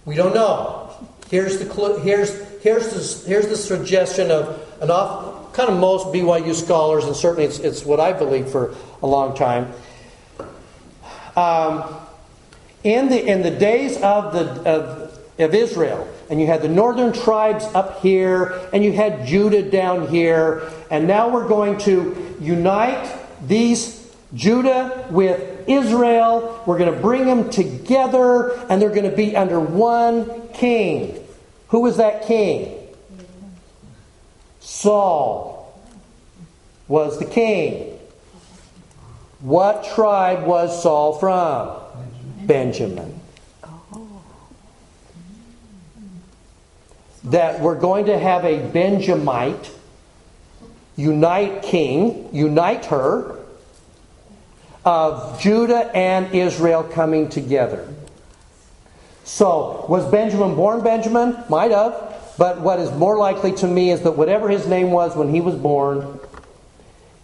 We 0.06 0.16
don't 0.16 0.34
know. 0.34 0.92
Here's 1.30 1.60
the. 1.60 2.00
Here's 2.02 2.36
here's 2.62 2.90
the 2.90 3.28
here's 3.30 3.48
the 3.48 3.58
suggestion 3.58 4.32
of 4.32 4.60
an 4.82 4.90
off 4.90 5.54
kind 5.54 5.70
of 5.70 5.80
most 5.80 6.08
BYU 6.08 6.54
scholars, 6.54 7.06
and 7.06 7.16
certainly 7.16 7.46
it's, 7.46 7.60
it's 7.60 7.86
what 7.86 8.00
I 8.00 8.12
believe 8.12 8.50
for 8.50 8.76
a 9.02 9.08
long 9.08 9.36
time. 9.36 9.72
Um, 11.36 11.84
in 12.84 13.10
the 13.10 13.24
in 13.24 13.44
the 13.44 13.52
days 13.52 13.98
of 14.02 14.34
the 14.34 14.70
of, 14.70 15.20
of 15.40 15.54
Israel, 15.54 16.08
and 16.30 16.40
you 16.40 16.48
had 16.48 16.62
the 16.62 16.70
northern 16.70 17.14
tribes 17.14 17.66
up 17.74 18.02
here, 18.02 18.60
and 18.74 18.84
you 18.84 18.92
had 18.94 19.26
Judah 19.26 19.70
down 19.70 20.08
here, 20.08 20.70
and 20.90 21.08
now 21.08 21.30
we're 21.30 21.48
going 21.48 21.78
to 21.80 22.38
unite 22.40 23.12
these 23.46 24.12
Judah 24.34 25.08
with 25.12 25.68
Israel. 25.68 26.62
We're 26.66 26.78
going 26.78 26.94
to 26.94 27.00
bring 27.00 27.26
them 27.26 27.50
together, 27.50 28.52
and 28.70 28.82
they're 28.82 28.90
going 28.90 29.10
to 29.10 29.16
be 29.16 29.36
under 29.36 29.60
one 29.60 30.50
king. 30.50 31.20
Who 31.70 31.82
was 31.82 31.98
that 31.98 32.26
king? 32.26 32.80
Saul 34.60 35.80
was 36.88 37.20
the 37.20 37.26
king. 37.26 38.00
What 39.40 39.84
tribe 39.94 40.46
was 40.46 40.82
Saul 40.82 41.20
from? 41.20 41.78
Benjamin. 42.46 43.20
That 47.26 47.62
we're 47.62 47.80
going 47.80 48.06
to 48.08 48.18
have 48.18 48.44
a 48.46 48.60
Benjamite 48.70 49.72
unite 50.96 51.64
king, 51.64 52.30
unite 52.34 52.86
her, 52.86 53.40
of 54.86 55.40
Judah 55.40 55.90
and 55.96 56.34
Israel 56.34 56.84
coming 56.84 57.30
together. 57.30 57.88
So, 59.24 59.86
was 59.88 60.06
Benjamin 60.12 60.56
born 60.56 60.84
Benjamin? 60.84 61.38
Might 61.48 61.72
have. 61.72 62.12
But 62.38 62.62
what 62.62 62.80
is 62.80 62.92
more 62.92 63.18
likely 63.18 63.54
to 63.54 63.68
me 63.68 63.92
is 63.92 64.02
that 64.02 64.18
whatever 64.18 64.50
his 64.50 64.68
name 64.68 64.92
was 64.92 65.16
when 65.16 65.30
he 65.30 65.40
was 65.40 65.56
born, 65.56 66.20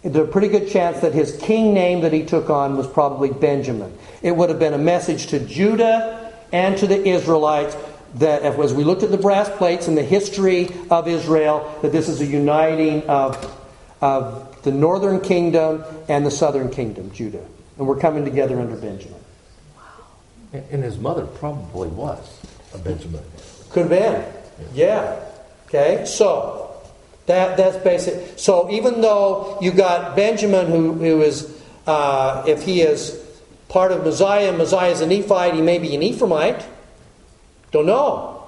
there's 0.02 0.28
a 0.28 0.30
pretty 0.30 0.48
good 0.48 0.70
chance 0.70 1.00
that 1.00 1.12
his 1.12 1.36
king 1.36 1.74
name 1.74 2.00
that 2.00 2.12
he 2.12 2.24
took 2.24 2.48
on 2.48 2.76
was 2.76 2.86
probably 2.86 3.30
Benjamin. 3.30 3.96
It 4.22 4.34
would 4.34 4.48
have 4.48 4.58
been 4.58 4.72
a 4.72 4.78
message 4.78 5.26
to 5.28 5.40
Judah 5.40 6.32
and 6.52 6.78
to 6.78 6.86
the 6.86 7.06
Israelites 7.06 7.76
that 8.14 8.42
as 8.42 8.72
we 8.72 8.84
looked 8.84 9.02
at 9.02 9.10
the 9.10 9.18
brass 9.18 9.48
plates 9.48 9.88
and 9.88 9.96
the 9.96 10.02
history 10.02 10.68
of 10.90 11.06
Israel, 11.06 11.78
that 11.82 11.92
this 11.92 12.08
is 12.08 12.20
a 12.20 12.26
uniting 12.26 13.08
of, 13.08 13.56
of 14.00 14.62
the 14.62 14.72
northern 14.72 15.20
kingdom 15.20 15.84
and 16.08 16.26
the 16.26 16.30
southern 16.30 16.70
kingdom, 16.70 17.10
Judah. 17.12 17.44
And 17.78 17.86
we're 17.86 17.98
coming 17.98 18.24
together 18.24 18.60
under 18.60 18.76
Benjamin. 18.76 19.20
Wow. 19.76 19.82
And 20.52 20.82
his 20.82 20.98
mother 20.98 21.24
probably 21.24 21.88
was 21.88 22.40
a 22.74 22.78
Benjamin. 22.78 23.22
Could 23.70 23.90
have 23.90 23.90
been. 23.90 24.32
Yeah. 24.74 25.24
Okay. 25.66 26.04
So 26.04 26.82
that 27.26 27.56
that's 27.56 27.76
basic. 27.78 28.38
So 28.38 28.70
even 28.70 29.00
though 29.00 29.58
you 29.62 29.70
got 29.70 30.16
Benjamin, 30.16 30.66
who 30.66 30.92
who 30.94 31.22
is, 31.22 31.62
uh, 31.86 32.44
if 32.46 32.62
he 32.62 32.82
is 32.82 33.18
part 33.68 33.92
of 33.92 34.04
Mosiah, 34.04 34.52
Mosiah 34.52 34.90
is 34.90 35.00
a 35.00 35.06
Nephite, 35.06 35.54
he 35.54 35.62
may 35.62 35.78
be 35.78 35.94
an 35.94 36.02
Ephraimite. 36.02 36.64
Don't 37.70 37.86
know. 37.86 38.44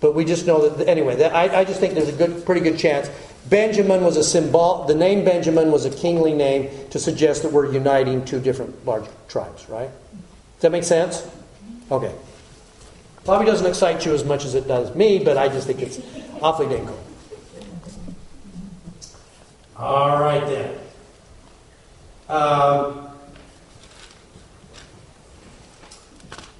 But 0.00 0.14
we 0.14 0.24
just 0.24 0.46
know 0.46 0.68
that 0.68 0.88
anyway. 0.88 1.16
That, 1.16 1.34
I, 1.34 1.60
I 1.60 1.64
just 1.64 1.80
think 1.80 1.94
there's 1.94 2.08
a 2.08 2.12
good, 2.12 2.44
pretty 2.44 2.60
good 2.60 2.78
chance. 2.78 3.10
Benjamin 3.48 4.04
was 4.04 4.16
a 4.16 4.24
symbol. 4.24 4.84
The 4.84 4.94
name 4.94 5.24
Benjamin 5.24 5.72
was 5.72 5.84
a 5.84 5.90
kingly 5.90 6.34
name 6.34 6.70
to 6.90 6.98
suggest 6.98 7.42
that 7.42 7.52
we're 7.52 7.72
uniting 7.72 8.24
two 8.24 8.40
different 8.40 8.86
large 8.86 9.06
tribes, 9.28 9.68
right? 9.68 9.90
Does 9.90 10.62
that 10.62 10.72
make 10.72 10.84
sense? 10.84 11.26
Okay. 11.90 12.14
Probably 13.24 13.46
doesn't 13.46 13.66
excite 13.66 14.04
you 14.06 14.14
as 14.14 14.24
much 14.24 14.44
as 14.44 14.54
it 14.54 14.68
does 14.68 14.94
me, 14.94 15.18
but 15.22 15.36
I 15.36 15.48
just 15.48 15.66
think 15.66 15.80
it's 15.80 16.00
awfully 16.40 16.68
dang 16.68 16.86
cool. 16.86 16.98
All 19.76 20.20
right 20.20 20.44
then. 20.46 20.78
Um, 22.28 23.08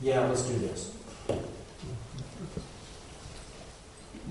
yeah, 0.00 0.26
let's 0.26 0.42
do 0.42 0.56
this. 0.58 0.87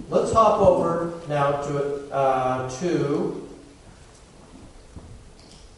Let's 0.09 0.31
hop 0.31 0.61
over 0.61 1.13
now 1.27 1.61
to 1.63 2.13
uh, 2.13 2.69
to 2.79 3.49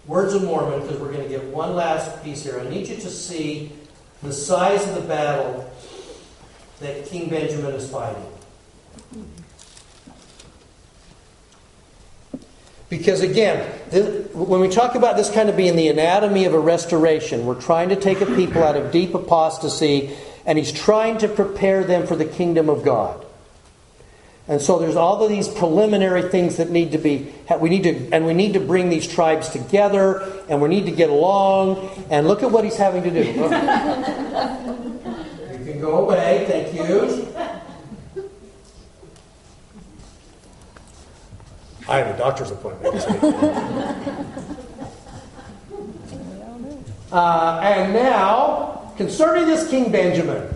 Words 0.06 0.36
of 0.36 0.44
Mormon 0.44 0.82
because 0.82 1.00
we're 1.00 1.12
going 1.12 1.24
to 1.24 1.30
get 1.30 1.46
one 1.46 1.76
last 1.76 2.24
piece 2.24 2.44
here. 2.44 2.60
I 2.60 2.70
need 2.70 2.88
you 2.88 2.96
to 2.98 3.10
see 3.10 3.72
the 4.22 4.32
size 4.32 4.88
of 4.88 4.94
the 4.94 5.02
battle 5.02 5.72
that 6.80 7.08
King 7.08 7.30
Benjamin 7.30 7.74
is 7.74 7.90
fighting. 7.90 8.26
Because 12.88 13.22
again, 13.22 13.80
this, 13.90 14.32
when 14.34 14.62
we 14.62 14.68
talk 14.68 14.94
about 14.94 15.18
this 15.18 15.32
kind 15.32 15.50
of 15.50 15.58
being 15.58 15.76
the 15.76 15.88
anatomy 15.88 16.46
of 16.46 16.54
a 16.54 16.60
restoration, 16.60 17.48
we're 17.48 17.60
trying 17.60 17.90
to 17.90 17.96
take 17.96 18.22
a 18.22 18.26
people 18.28 18.64
out 18.64 18.76
of 18.76 18.92
deep 18.92 19.16
apostasy, 19.16 20.16
and 20.46 20.58
he's 20.58 20.72
trying 20.72 21.18
to 21.20 21.28
prepare 21.28 21.84
them 21.84 22.06
for 22.06 22.16
the 22.16 22.26
kingdom 22.26 22.70
of 22.70 22.84
God. 22.84 23.26
And 24.50 24.60
so 24.60 24.80
there's 24.80 24.96
all 24.96 25.24
of 25.24 25.30
these 25.30 25.48
preliminary 25.48 26.24
things 26.24 26.58
that 26.58 26.72
need 26.72 26.92
to 26.94 26.98
be 26.98 27.32
we 27.60 27.70
need 27.70 27.84
to 27.84 28.10
and 28.12 28.26
we 28.26 28.34
need 28.34 28.54
to 28.54 28.60
bring 28.60 28.90
these 28.90 29.08
tribes 29.08 29.50
together 29.50 30.24
and 30.50 30.60
we 30.60 30.68
need 30.70 30.88
to 30.88 30.92
get 30.92 31.12
along 31.12 31.88
and 32.10 32.28
look 32.28 32.42
at 32.42 32.50
what 32.50 32.64
he's 32.64 32.76
having 32.76 33.04
to 33.04 33.12
do. 33.12 33.20
you 33.24 33.36
can 35.72 35.80
go 35.80 36.00
away, 36.00 36.46
thank 36.50 36.74
you. 36.74 37.28
I 41.88 41.98
have 41.98 42.16
a 42.16 42.18
doctor's 42.18 42.50
appointment. 42.52 42.96
uh, 47.12 47.60
and 47.64 47.94
now, 47.94 48.94
concerning 48.98 49.46
this 49.46 49.70
King 49.70 49.92
Benjamin, 49.92 50.54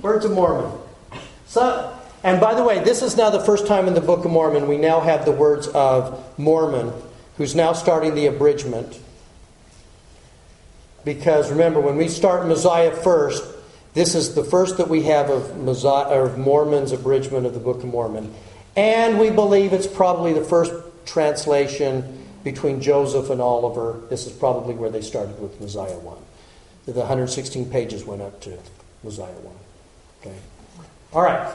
words 0.00 0.24
of 0.26 0.32
Mormon. 0.32 0.70
So, 1.46 1.93
and 2.24 2.40
by 2.40 2.54
the 2.54 2.64
way, 2.64 2.82
this 2.82 3.02
is 3.02 3.16
now 3.16 3.30
the 3.30 3.40
first 3.40 3.66
time 3.66 3.86
in 3.86 3.94
the 3.94 4.00
Book 4.00 4.24
of 4.24 4.30
Mormon 4.30 4.66
we 4.66 4.78
now 4.78 5.00
have 5.00 5.24
the 5.24 5.32
words 5.32 5.68
of 5.68 6.38
Mormon, 6.38 6.92
who's 7.36 7.54
now 7.54 7.72
starting 7.72 8.14
the 8.14 8.26
abridgment. 8.26 8.98
Because 11.04 11.50
remember, 11.50 11.80
when 11.80 11.96
we 11.96 12.08
start 12.08 12.46
Mosiah 12.46 12.96
first, 12.96 13.44
this 13.92 14.14
is 14.14 14.34
the 14.34 14.42
first 14.42 14.78
that 14.78 14.88
we 14.88 15.02
have 15.02 15.30
of, 15.30 15.56
Mosiah, 15.58 16.24
of 16.24 16.38
Mormon's 16.38 16.92
abridgment 16.92 17.46
of 17.46 17.54
the 17.54 17.60
Book 17.60 17.78
of 17.78 17.84
Mormon. 17.84 18.34
And 18.74 19.20
we 19.20 19.30
believe 19.30 19.72
it's 19.72 19.86
probably 19.86 20.32
the 20.32 20.42
first 20.42 20.72
translation 21.06 22.26
between 22.42 22.80
Joseph 22.80 23.30
and 23.30 23.40
Oliver. 23.40 24.00
This 24.10 24.26
is 24.26 24.32
probably 24.32 24.74
where 24.74 24.90
they 24.90 25.02
started 25.02 25.38
with 25.40 25.60
Mosiah 25.60 25.98
1. 25.98 26.16
The 26.86 26.92
116 26.92 27.70
pages 27.70 28.04
went 28.04 28.22
up 28.22 28.40
to 28.42 28.58
Mosiah 29.02 29.32
1. 29.32 29.54
Okay. 30.20 30.38
All 31.12 31.22
right. 31.22 31.54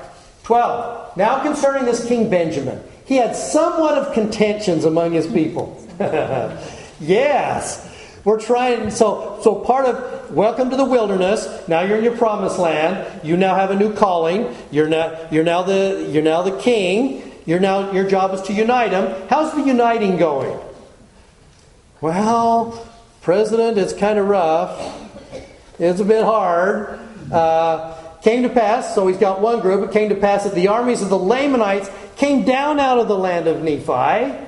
12. 0.49 1.15
Now 1.15 1.43
concerning 1.43 1.85
this 1.85 2.07
King 2.07 2.27
Benjamin. 2.27 2.81
He 3.05 3.17
had 3.17 3.35
somewhat 3.35 3.99
of 3.99 4.15
contentions 4.15 4.83
among 4.83 5.11
his 5.11 5.27
people. 5.27 5.79
yes. 6.99 7.87
We're 8.23 8.39
trying 8.39 8.89
so 8.89 9.39
so 9.43 9.53
part 9.53 9.85
of 9.85 10.31
welcome 10.31 10.71
to 10.71 10.75
the 10.75 10.85
wilderness. 10.85 11.47
Now 11.67 11.81
you're 11.81 11.99
in 11.99 12.03
your 12.03 12.17
promised 12.17 12.57
land. 12.57 13.23
You 13.23 13.37
now 13.37 13.53
have 13.53 13.69
a 13.69 13.75
new 13.75 13.93
calling. 13.93 14.55
You're 14.71 14.89
now 14.89 15.27
you're 15.29 15.43
now 15.43 15.61
the 15.61 16.09
you're 16.11 16.23
now 16.23 16.41
the 16.41 16.57
king. 16.59 17.31
You're 17.45 17.59
now 17.59 17.91
your 17.91 18.09
job 18.09 18.33
is 18.33 18.41
to 18.47 18.53
unite 18.53 18.89
them. 18.89 19.27
How's 19.29 19.53
the 19.53 19.61
uniting 19.61 20.17
going? 20.17 20.59
Well, 22.01 22.89
President, 23.21 23.77
it's 23.77 23.93
kind 23.93 24.17
of 24.17 24.27
rough. 24.27 25.11
It's 25.77 25.99
a 25.99 26.05
bit 26.05 26.23
hard. 26.23 26.99
Uh, 27.31 27.98
came 28.21 28.43
to 28.43 28.49
pass, 28.49 28.93
so 28.93 29.07
he's 29.07 29.17
got 29.17 29.41
one 29.41 29.61
group. 29.61 29.87
It 29.87 29.93
came 29.93 30.09
to 30.09 30.15
pass 30.15 30.43
that 30.43 30.55
the 30.55 30.67
armies 30.67 31.01
of 31.01 31.09
the 31.09 31.17
Lamanites 31.17 31.89
came 32.17 32.43
down 32.43 32.79
out 32.79 32.99
of 32.99 33.07
the 33.07 33.17
land 33.17 33.47
of 33.47 33.61
Nephi. 33.61 34.47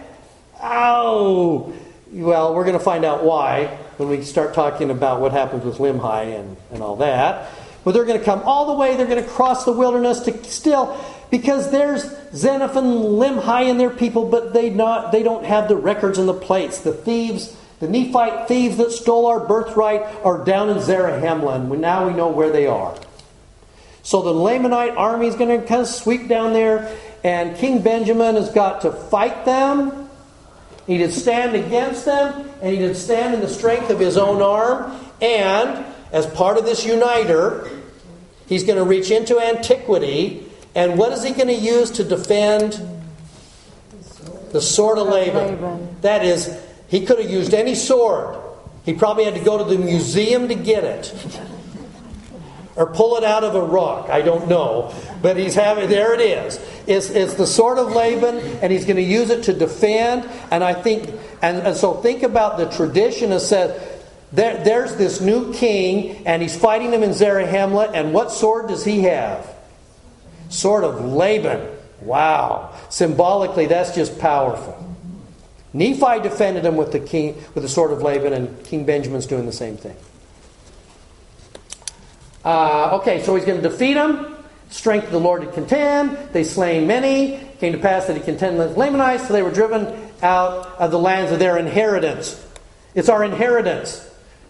Oh, 0.61 1.74
well, 2.11 2.53
we're 2.53 2.65
going 2.65 2.78
to 2.78 2.84
find 2.84 3.05
out 3.05 3.24
why 3.24 3.78
when 3.97 4.09
we 4.09 4.22
start 4.24 4.53
talking 4.53 4.89
about 4.89 5.22
what 5.22 5.32
happens 5.32 5.63
with 5.63 5.78
Limhi 5.78 6.39
and, 6.39 6.57
and 6.72 6.84
all 6.84 6.97
that. 6.97 7.49
But 7.84 7.93
they're 7.93 8.05
going 8.05 8.19
to 8.19 8.26
come 8.26 8.41
all 8.43 8.67
the 8.67 8.74
way, 8.74 8.95
they're 8.95 9.07
going 9.07 9.24
to 9.24 9.30
cross 9.30 9.65
the 9.65 9.72
wilderness 9.72 10.19
to 10.22 10.43
still, 10.43 11.03
because 11.32 11.72
there's 11.72 12.03
and 12.03 12.43
Limhi 12.43 13.69
and 13.69 13.80
their 13.80 13.89
people, 13.89 14.30
but 14.30 14.53
they, 14.53 14.69
not, 14.69 15.11
they 15.11 15.24
don't 15.24 15.45
have 15.45 15.67
the 15.67 15.76
records 15.76 16.17
and 16.17 16.28
the 16.28 16.34
plates. 16.34 16.80
The 16.80 16.93
thieves, 16.93 17.55
the 17.80 17.88
Nephite 17.88 18.47
thieves 18.47 18.78
that 18.78 18.91
stole 18.91 19.26
our 19.26 19.39
birthright 19.39 20.01
are 20.24 20.43
down 20.43 20.69
in 20.69 20.78
Zarahemla, 20.78 21.55
and 21.55 21.82
now 21.82 22.07
we 22.07 22.13
know 22.13 22.30
where 22.30 22.51
they 22.51 22.67
are. 22.67 22.95
So 24.03 24.21
the 24.21 24.33
Lamanite 24.33 24.97
army 24.97 25.27
is 25.27 25.35
going 25.35 25.61
to 25.61 25.65
kind 25.65 25.81
of 25.81 25.87
sweep 25.87 26.27
down 26.27 26.53
there, 26.53 26.97
and 27.23 27.55
King 27.57 27.81
Benjamin 27.81 28.35
has 28.35 28.51
got 28.51 28.81
to 28.81 28.91
fight 28.91 29.45
them 29.45 30.01
he 30.87 30.97
did 30.97 31.13
stand 31.13 31.55
against 31.55 32.05
them, 32.05 32.49
and 32.61 32.73
he 32.73 32.79
did 32.79 32.97
stand 32.97 33.33
in 33.33 33.41
the 33.41 33.47
strength 33.47 33.89
of 33.89 33.99
his 33.99 34.17
own 34.17 34.41
arm. 34.41 34.99
And 35.21 35.85
as 36.11 36.25
part 36.25 36.57
of 36.57 36.65
this 36.65 36.85
uniter, 36.85 37.69
he's 38.47 38.63
going 38.63 38.77
to 38.77 38.83
reach 38.83 39.11
into 39.11 39.39
antiquity. 39.39 40.45
And 40.73 40.97
what 40.97 41.11
is 41.11 41.23
he 41.23 41.31
going 41.31 41.47
to 41.47 41.53
use 41.53 41.91
to 41.91 42.03
defend 42.03 42.81
the 44.51 44.61
sword 44.61 44.97
of 44.97 45.07
Laban? 45.07 46.01
That 46.01 46.25
is, 46.25 46.59
he 46.87 47.05
could 47.05 47.19
have 47.19 47.29
used 47.29 47.53
any 47.53 47.75
sword. 47.75 48.37
He 48.83 48.93
probably 48.93 49.25
had 49.25 49.35
to 49.35 49.43
go 49.43 49.57
to 49.59 49.63
the 49.63 49.77
museum 49.77 50.47
to 50.47 50.55
get 50.55 50.83
it 50.83 51.13
or 52.82 52.88
pull 52.88 53.15
it 53.15 53.23
out 53.23 53.43
of 53.43 53.53
a 53.53 53.61
rock. 53.61 54.09
I 54.09 54.23
don't 54.23 54.47
know. 54.47 54.91
But 55.21 55.38
he's 55.38 55.53
having, 55.53 55.88
there 55.88 56.15
it 56.15 56.19
is. 56.19 56.59
It's, 56.88 57.11
it's 57.11 57.36
the 57.36 57.45
sword 57.45 57.77
of 57.77 57.91
Laban, 57.91 58.39
and 58.59 58.71
he's 58.71 58.86
going 58.86 58.95
to 58.95 59.03
use 59.03 59.29
it 59.29 59.43
to 59.43 59.53
defend. 59.53 60.27
And 60.49 60.63
I 60.63 60.73
think, 60.73 61.07
and, 61.43 61.59
and 61.59 61.77
so 61.77 61.93
think 61.93 62.23
about 62.23 62.57
the 62.57 62.65
tradition 62.71 63.29
that 63.29 63.41
said, 63.41 63.99
there, 64.32 64.63
there's 64.63 64.95
this 64.95 65.21
new 65.21 65.53
king, 65.53 66.25
and 66.25 66.41
he's 66.41 66.57
fighting 66.57 66.91
him 66.91 67.03
in 67.03 67.11
Zarahemla, 67.11 67.91
and 67.93 68.15
what 68.15 68.32
sword 68.32 68.69
does 68.69 68.84
he 68.84 69.01
have? 69.01 69.47
Sword 70.49 70.84
of 70.84 71.05
Laban. 71.05 71.77
Wow. 72.01 72.73
Symbolically, 72.89 73.67
that's 73.67 73.93
just 73.93 74.17
powerful. 74.17 74.75
Nephi 75.71 76.19
defended 76.23 76.65
him 76.65 76.77
with 76.77 76.91
the 76.91 76.99
king 76.99 77.36
with 77.53 77.61
the 77.61 77.69
sword 77.69 77.91
of 77.91 78.01
Laban, 78.01 78.34
and 78.34 78.65
King 78.65 78.88
Benjamin's 78.88 79.27
doing 79.27 79.45
the 79.45 79.53
same 79.53 79.77
thing. 79.77 79.95
Uh, 82.43 82.97
okay, 82.99 83.23
so 83.23 83.35
he's 83.35 83.45
going 83.45 83.61
to 83.61 83.69
defeat 83.69 83.93
them. 83.93 84.37
Strength 84.69 85.07
of 85.07 85.11
the 85.11 85.19
Lord 85.19 85.41
to 85.41 85.47
contend. 85.51 86.17
They 86.31 86.43
slain 86.43 86.87
many. 86.87 87.39
Came 87.59 87.73
to 87.73 87.79
pass 87.79 88.07
that 88.07 88.15
he 88.15 88.23
contended 88.23 88.57
with 88.67 88.77
Lamanites, 88.77 89.27
so 89.27 89.33
they 89.33 89.43
were 89.43 89.51
driven 89.51 90.09
out 90.23 90.67
of 90.79 90.91
the 90.91 90.99
lands 90.99 91.31
of 91.31 91.39
their 91.39 91.57
inheritance. 91.57 92.43
It's 92.95 93.09
our 93.09 93.23
inheritance. 93.23 94.07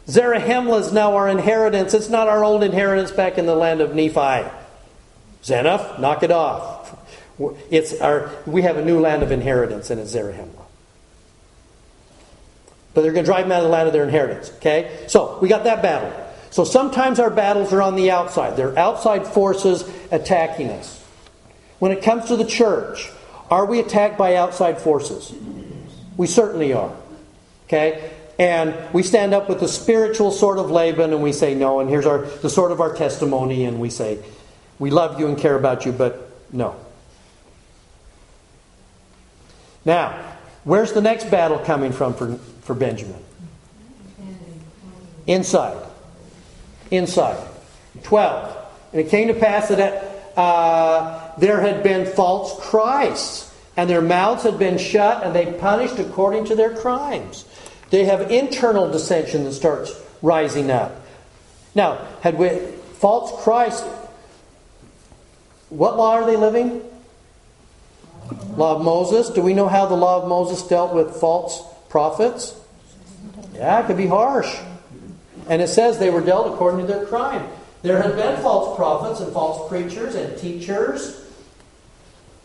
Zarahemla 0.07 0.81
is 0.81 0.93
now 0.93 1.15
our 1.15 1.27
inheritance. 1.27 1.93
It's 1.93 2.09
not 2.09 2.27
our 2.27 2.43
old 2.43 2.63
inheritance 2.63 3.11
back 3.11 3.37
in 3.37 3.45
the 3.45 3.55
land 3.55 3.81
of 3.81 3.93
Nephi. 3.95 4.49
Zeniff, 5.43 5.99
knock 5.99 6.23
it 6.23 6.31
off. 6.31 6.97
It's 7.69 7.99
our, 7.99 8.31
we 8.45 8.61
have 8.61 8.77
a 8.77 8.85
new 8.85 8.99
land 8.99 9.23
of 9.23 9.31
inheritance, 9.31 9.89
and 9.89 9.99
it's 9.99 10.13
Zarahemla. 10.13 10.65
But 12.93 13.01
they're 13.01 13.13
going 13.13 13.25
to 13.25 13.31
drive 13.31 13.45
them 13.45 13.51
out 13.51 13.59
of 13.59 13.63
the 13.63 13.69
land 13.69 13.87
of 13.87 13.93
their 13.93 14.03
inheritance. 14.03 14.51
Okay? 14.57 15.05
So, 15.07 15.39
we 15.41 15.47
got 15.47 15.63
that 15.63 15.81
battle. 15.81 16.11
So 16.51 16.65
sometimes 16.65 17.17
our 17.19 17.29
battles 17.29 17.71
are 17.71 17.81
on 17.81 17.95
the 17.95 18.11
outside. 18.11 18.57
They're 18.57 18.77
outside 18.77 19.25
forces 19.25 19.89
attacking 20.11 20.69
us. 20.69 21.01
When 21.79 21.93
it 21.93 22.03
comes 22.03 22.25
to 22.25 22.35
the 22.35 22.45
church, 22.45 23.09
are 23.49 23.65
we 23.65 23.79
attacked 23.79 24.17
by 24.17 24.35
outside 24.35 24.79
forces? 24.79 25.33
We 26.17 26.27
certainly 26.27 26.73
are. 26.73 26.93
Okay? 27.65 28.11
And 28.37 28.75
we 28.93 29.01
stand 29.01 29.33
up 29.33 29.47
with 29.47 29.61
the 29.61 29.67
spiritual 29.67 30.31
sword 30.31 30.57
of 30.57 30.69
Laban 30.69 31.13
and 31.13 31.23
we 31.23 31.31
say 31.31 31.55
no, 31.55 31.79
and 31.79 31.89
here's 31.89 32.05
our 32.05 32.19
the 32.19 32.49
sort 32.49 32.71
of 32.71 32.81
our 32.81 32.93
testimony, 32.93 33.65
and 33.65 33.79
we 33.79 33.89
say, 33.89 34.19
We 34.77 34.89
love 34.89 35.19
you 35.19 35.27
and 35.27 35.37
care 35.37 35.55
about 35.55 35.85
you, 35.85 35.91
but 35.91 36.31
no. 36.51 36.75
Now, 39.85 40.35
where's 40.63 40.91
the 40.91 41.01
next 41.01 41.31
battle 41.31 41.59
coming 41.59 41.93
from 41.93 42.13
for, 42.13 42.35
for 42.61 42.73
Benjamin? 42.73 43.23
Inside 45.27 45.90
inside. 46.91 47.47
12. 48.03 48.57
And 48.91 49.01
it 49.01 49.09
came 49.09 49.27
to 49.29 49.33
pass 49.33 49.69
that 49.69 50.37
uh, 50.37 51.31
there 51.37 51.61
had 51.61 51.83
been 51.83 52.05
false 52.05 52.59
Christs, 52.59 53.53
and 53.75 53.89
their 53.89 54.01
mouths 54.01 54.43
had 54.43 54.59
been 54.59 54.77
shut, 54.77 55.23
and 55.23 55.33
they 55.33 55.53
punished 55.53 55.97
according 55.97 56.45
to 56.45 56.55
their 56.55 56.75
crimes. 56.75 57.45
They 57.89 58.05
have 58.05 58.31
internal 58.31 58.91
dissension 58.91 59.43
that 59.45 59.53
starts 59.53 59.93
rising 60.21 60.71
up. 60.71 60.95
Now, 61.73 62.05
had 62.21 62.37
we 62.37 62.49
false 62.99 63.43
Christ, 63.43 63.83
what 65.69 65.97
law 65.97 66.15
are 66.15 66.25
they 66.25 66.35
living? 66.35 66.81
Law 68.55 68.75
of 68.75 68.83
Moses. 68.83 69.29
Do 69.29 69.41
we 69.41 69.53
know 69.53 69.67
how 69.67 69.85
the 69.85 69.95
law 69.95 70.21
of 70.21 70.27
Moses 70.27 70.61
dealt 70.63 70.93
with 70.93 71.15
false 71.15 71.63
prophets? 71.89 72.55
Yeah, 73.53 73.81
it 73.81 73.87
could 73.87 73.97
be 73.97 74.07
harsh. 74.07 74.53
And 75.47 75.61
it 75.61 75.67
says 75.67 75.99
they 75.99 76.09
were 76.09 76.21
dealt 76.21 76.53
according 76.53 76.85
to 76.85 76.93
their 76.93 77.05
crime. 77.05 77.47
There 77.81 78.01
had 78.01 78.15
been 78.15 78.41
false 78.41 78.75
prophets 78.75 79.19
and 79.21 79.33
false 79.33 79.67
preachers 79.69 80.15
and 80.15 80.37
teachers, 80.37 81.25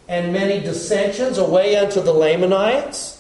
and 0.09 0.32
many 0.32 0.61
dissensions 0.61 1.38
away 1.38 1.76
unto 1.76 2.01
the 2.01 2.12
Lamanites. 2.12 3.12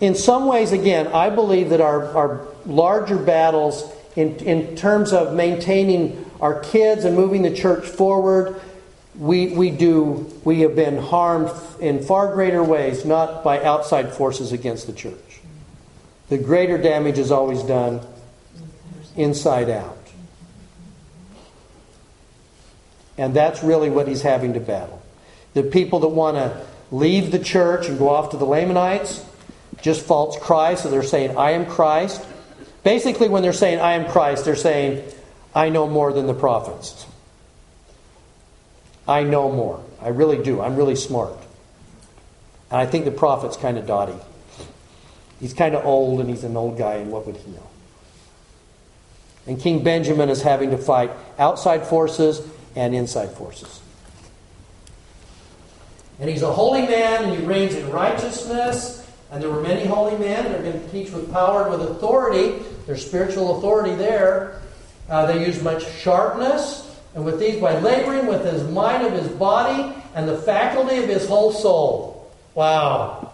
In 0.00 0.14
some 0.14 0.46
ways, 0.46 0.72
again, 0.72 1.08
I 1.08 1.30
believe 1.30 1.70
that 1.70 1.80
our, 1.80 2.06
our 2.16 2.48
larger 2.64 3.18
battles, 3.18 3.84
in, 4.16 4.36
in 4.36 4.74
terms 4.74 5.12
of 5.12 5.34
maintaining 5.34 6.24
our 6.40 6.60
kids 6.60 7.04
and 7.04 7.14
moving 7.14 7.42
the 7.42 7.54
church 7.54 7.86
forward, 7.86 8.60
we, 9.18 9.48
we 9.48 9.70
do 9.70 10.32
we 10.44 10.60
have 10.60 10.74
been 10.74 10.96
harmed 10.96 11.50
in 11.80 12.02
far 12.02 12.32
greater 12.32 12.64
ways, 12.64 13.04
not 13.04 13.44
by 13.44 13.62
outside 13.62 14.14
forces 14.14 14.52
against 14.52 14.86
the 14.86 14.92
church. 14.94 15.29
The 16.30 16.38
greater 16.38 16.78
damage 16.78 17.18
is 17.18 17.30
always 17.30 17.62
done 17.62 18.00
inside 19.16 19.68
out. 19.68 19.98
And 23.18 23.34
that's 23.34 23.62
really 23.62 23.90
what 23.90 24.08
he's 24.08 24.22
having 24.22 24.54
to 24.54 24.60
battle. 24.60 25.02
The 25.52 25.64
people 25.64 26.00
that 26.00 26.08
want 26.08 26.36
to 26.36 26.64
leave 26.90 27.32
the 27.32 27.38
church 27.38 27.88
and 27.88 27.98
go 27.98 28.08
off 28.08 28.30
to 28.30 28.36
the 28.36 28.46
Lamanites, 28.46 29.24
just 29.82 30.06
false 30.06 30.38
Christ, 30.38 30.84
so 30.84 30.90
they're 30.90 31.02
saying, 31.02 31.36
I 31.36 31.50
am 31.50 31.66
Christ. 31.66 32.24
Basically, 32.84 33.28
when 33.28 33.42
they're 33.42 33.52
saying, 33.52 33.80
I 33.80 33.92
am 33.92 34.10
Christ, 34.10 34.44
they're 34.44 34.56
saying, 34.56 35.04
I 35.54 35.68
know 35.68 35.88
more 35.88 36.12
than 36.12 36.28
the 36.28 36.34
prophets. 36.34 37.06
I 39.06 39.24
know 39.24 39.50
more. 39.50 39.82
I 40.00 40.08
really 40.08 40.42
do. 40.42 40.60
I'm 40.60 40.76
really 40.76 40.96
smart. 40.96 41.36
And 42.70 42.80
I 42.80 42.86
think 42.86 43.04
the 43.04 43.10
prophet's 43.10 43.56
kind 43.56 43.76
of 43.76 43.86
dotty. 43.86 44.14
He's 45.40 45.54
kind 45.54 45.74
of 45.74 45.84
old 45.84 46.20
and 46.20 46.28
he's 46.28 46.44
an 46.44 46.56
old 46.56 46.76
guy, 46.76 46.96
and 46.96 47.10
what 47.10 47.26
would 47.26 47.36
he 47.36 47.50
know? 47.50 47.66
And 49.46 49.58
King 49.58 49.82
Benjamin 49.82 50.28
is 50.28 50.42
having 50.42 50.70
to 50.70 50.78
fight 50.78 51.10
outside 51.38 51.86
forces 51.86 52.46
and 52.76 52.94
inside 52.94 53.30
forces. 53.32 53.80
And 56.20 56.28
he's 56.28 56.42
a 56.42 56.52
holy 56.52 56.82
man, 56.82 57.24
and 57.24 57.38
he 57.38 57.44
reigns 57.44 57.74
in 57.74 57.90
righteousness. 57.90 58.98
And 59.30 59.42
there 59.42 59.50
were 59.50 59.62
many 59.62 59.86
holy 59.86 60.18
men. 60.18 60.44
that 60.44 60.60
are 60.60 60.62
going 60.62 60.80
to 60.80 60.90
teach 60.90 61.10
with 61.10 61.32
power 61.32 61.62
and 61.62 61.70
with 61.70 61.90
authority. 61.90 62.62
There's 62.86 63.04
spiritual 63.04 63.58
authority 63.58 63.94
there. 63.94 64.60
Uh, 65.08 65.26
they 65.26 65.44
use 65.44 65.62
much 65.62 65.90
sharpness. 65.90 66.86
And 67.14 67.24
with 67.24 67.40
these, 67.40 67.60
by 67.60 67.78
laboring 67.78 68.26
with 68.26 68.44
his 68.44 68.62
mind 68.68 69.06
of 69.06 69.12
his 69.14 69.28
body 69.28 69.94
and 70.14 70.28
the 70.28 70.36
faculty 70.36 70.98
of 70.98 71.08
his 71.08 71.26
whole 71.26 71.52
soul. 71.52 72.30
Wow. 72.54 73.29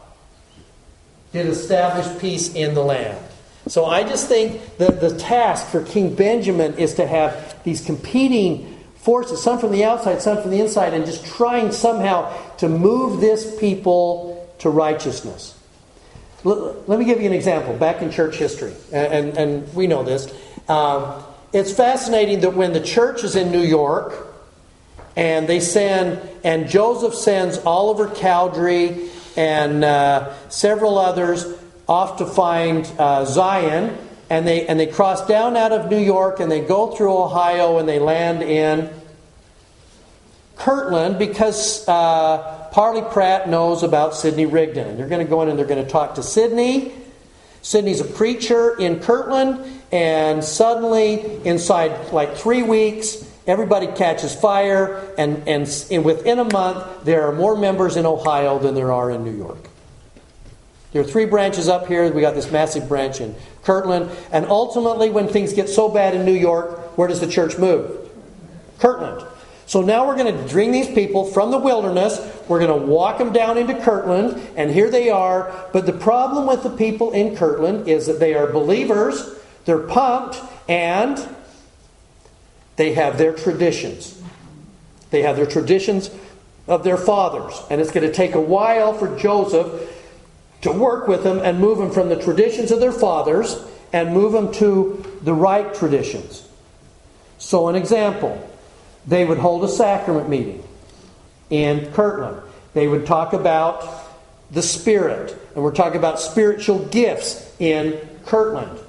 Did 1.37 1.49
establish 1.49 2.19
peace 2.19 2.55
in 2.55 2.73
the 2.73 2.83
land. 2.83 3.23
So 3.67 3.85
I 3.85 4.05
just 4.05 4.27
think 4.27 4.79
that 4.79 5.03
the 5.03 5.19
task 5.19 5.67
for 5.67 5.83
King 5.83 6.15
Benjamin 6.15 6.79
is 6.79 6.95
to 6.95 7.07
have 7.07 7.63
these 7.63 7.85
competing 7.85 8.75
forces, 8.95 9.43
some 9.43 9.59
from 9.59 9.73
the 9.73 9.85
outside, 9.85 10.23
some 10.23 10.41
from 10.41 10.51
the 10.51 10.63
inside, 10.63 10.95
and 10.95 11.05
just 11.05 11.27
trying 11.27 11.73
somehow 11.73 12.33
to 12.57 12.71
move 12.71 13.21
this 13.21 13.55
people 13.61 14.51
to 14.61 14.71
righteousness. 14.71 15.61
Let 16.43 16.99
me 16.99 17.05
give 17.05 17.21
you 17.21 17.27
an 17.27 17.35
example 17.35 17.77
back 17.77 18.01
in 18.01 18.11
church 18.11 18.37
history, 18.37 18.73
and, 18.91 19.37
and, 19.37 19.75
we 19.75 19.89
know 19.89 20.05
this. 20.05 20.33
Um, 20.71 21.23
it's 21.53 21.71
fascinating 21.71 22.41
that 22.41 22.55
when 22.55 22.73
the 22.73 22.81
church 22.81 23.25
is 23.25 23.37
in 23.37 23.53
New 23.53 23.61
York, 23.61 24.27
and 25.17 25.47
they 25.47 25.61
send, 25.61 26.19
and 26.43 26.67
Joseph 26.67 27.15
sends 27.15 27.59
Oliver 27.59 28.09
Cowdery 28.09 29.11
and 29.37 29.85
uh, 29.85 30.33
several 30.49 30.99
others 30.99 31.47
off 31.89 32.19
to 32.19 32.27
find 32.27 32.91
uh, 32.99 33.25
Zion, 33.25 33.97
and 34.29 34.47
they 34.47 34.67
and 34.67 34.81
they 34.81 34.87
cross 34.87 35.27
down 35.27 35.57
out 35.57 35.73
of 35.73 35.91
New 35.91 35.99
York 35.99 36.41
and 36.41 36.51
they 36.51 36.61
go 36.61 36.95
through 36.95 37.17
Ohio 37.17 37.79
and 37.79 37.89
they 37.89 37.99
land 37.99 38.43
in 38.43 38.91
Kirtland 40.57 41.19
because 41.19 41.87
uh, 41.87 42.69
Parley 42.73 43.03
Pratt 43.03 43.49
knows 43.49 43.83
about 43.83 44.15
Sidney 44.15 44.47
Rigdon, 44.47 44.89
and 44.89 44.99
they're 44.99 45.09
going 45.09 45.25
to 45.25 45.31
go 45.31 45.43
in 45.43 45.49
and 45.49 45.59
they're 45.59 45.67
going 45.67 45.85
to 45.85 45.91
talk 45.91 46.17
to 46.17 46.23
Sidney. 46.23 46.93
Sidney's 47.63 48.01
a 48.01 48.05
preacher 48.05 48.79
in 48.79 49.01
Kirtland, 49.01 49.83
and 49.91 50.43
suddenly, 50.43 51.45
inside 51.45 52.13
like 52.13 52.37
three 52.37 52.63
weeks, 52.63 53.26
everybody 53.47 53.87
catches 53.89 54.35
fire, 54.35 55.13
and, 55.19 55.47
and, 55.49 55.87
and 55.91 56.05
within 56.05 56.39
a 56.39 56.45
month, 56.45 57.05
there 57.05 57.27
are 57.29 57.33
more 57.33 57.57
members 57.57 57.97
in 57.97 58.07
Ohio 58.07 58.59
than 58.59 58.75
there 58.75 58.93
are 58.93 59.11
in 59.11 59.25
New 59.25 59.37
York. 59.37 59.69
There 60.93 61.03
are 61.03 61.07
three 61.07 61.27
branches 61.27 61.69
up 61.69 61.89
here. 61.89 62.11
We 62.11 62.21
got 62.23 62.35
this 62.35 62.51
massive 62.51 62.89
branch 62.89 63.21
in 63.21 63.35
Kirtland. 63.65 64.11
And 64.33 64.47
ultimately, 64.47 65.11
when 65.11 65.29
things 65.29 65.53
get 65.53 65.69
so 65.69 65.89
bad 65.89 66.15
in 66.15 66.25
New 66.25 66.33
York, 66.33 66.97
where 66.97 67.09
does 67.09 67.21
the 67.21 67.27
church 67.27 67.59
move? 67.59 68.11
Kirtland. 68.79 69.27
So 69.67 69.83
now 69.83 70.07
we're 70.07 70.17
going 70.17 70.35
to 70.35 70.53
bring 70.53 70.71
these 70.71 70.89
people 70.89 71.25
from 71.25 71.51
the 71.51 71.59
wilderness. 71.59 72.21
We're 72.49 72.61
going 72.61 72.81
to 72.81 72.87
walk 72.87 73.19
them 73.19 73.33
down 73.33 73.59
into 73.59 73.75
Kirtland, 73.75 74.41
and 74.57 74.71
here 74.71 74.91
they 74.91 75.11
are. 75.11 75.69
But 75.73 75.87
the 75.87 75.93
problem 75.93 76.47
with 76.47 76.63
the 76.63 76.71
people 76.71 77.13
in 77.13 77.37
Kirtland 77.37 77.89
is 77.89 78.07
that 78.07 78.21
they 78.21 78.35
are 78.35 78.47
believers, 78.47 79.29
they're 79.65 79.81
pumped, 79.81 80.41
and 80.69 81.19
they 82.77 82.93
have 82.93 83.19
their 83.19 83.33
traditions. 83.33 84.21
They 85.11 85.23
have 85.23 85.37
their 85.37 85.47
traditions 85.47 86.11
of 86.69 86.85
their 86.85 86.97
fathers. 86.97 87.61
And 87.71 87.81
it's 87.81 87.91
going 87.91 88.07
to 88.07 88.13
take 88.13 88.35
a 88.35 88.41
while 88.41 88.93
for 88.93 89.17
Joseph 89.19 89.93
to 90.63 90.73
work 90.73 91.09
with 91.09 91.23
them 91.23 91.39
and 91.39 91.59
move 91.59 91.79
them 91.79 91.91
from 91.91 92.09
the 92.09 92.21
traditions 92.21 92.71
of 92.71 92.81
their 92.81 92.93
fathers 92.93 93.57
and 93.93 94.13
move 94.13 94.33
them 94.33 94.53
to 94.55 95.19
the 95.23 95.35
right 95.35 95.73
traditions. 95.75 96.47
So, 97.39 97.69
an 97.69 97.77
example 97.77 98.43
they 99.07 99.25
would 99.25 99.39
hold 99.39 99.63
a 99.63 99.69
sacrament 99.69 100.29
meeting 100.29 100.67
in 101.49 101.93
Kirtland. 101.93 102.43
They 102.75 102.89
would 102.89 103.07
talk 103.07 103.33
about 103.33 103.89
the 104.51 104.63
Spirit, 104.63 105.37
and 105.55 105.63
we're 105.63 105.73
talking 105.73 105.99
about 105.99 106.19
spiritual 106.21 106.85
gifts 106.87 107.55
in 107.61 108.01
Kirtland. 108.27 108.81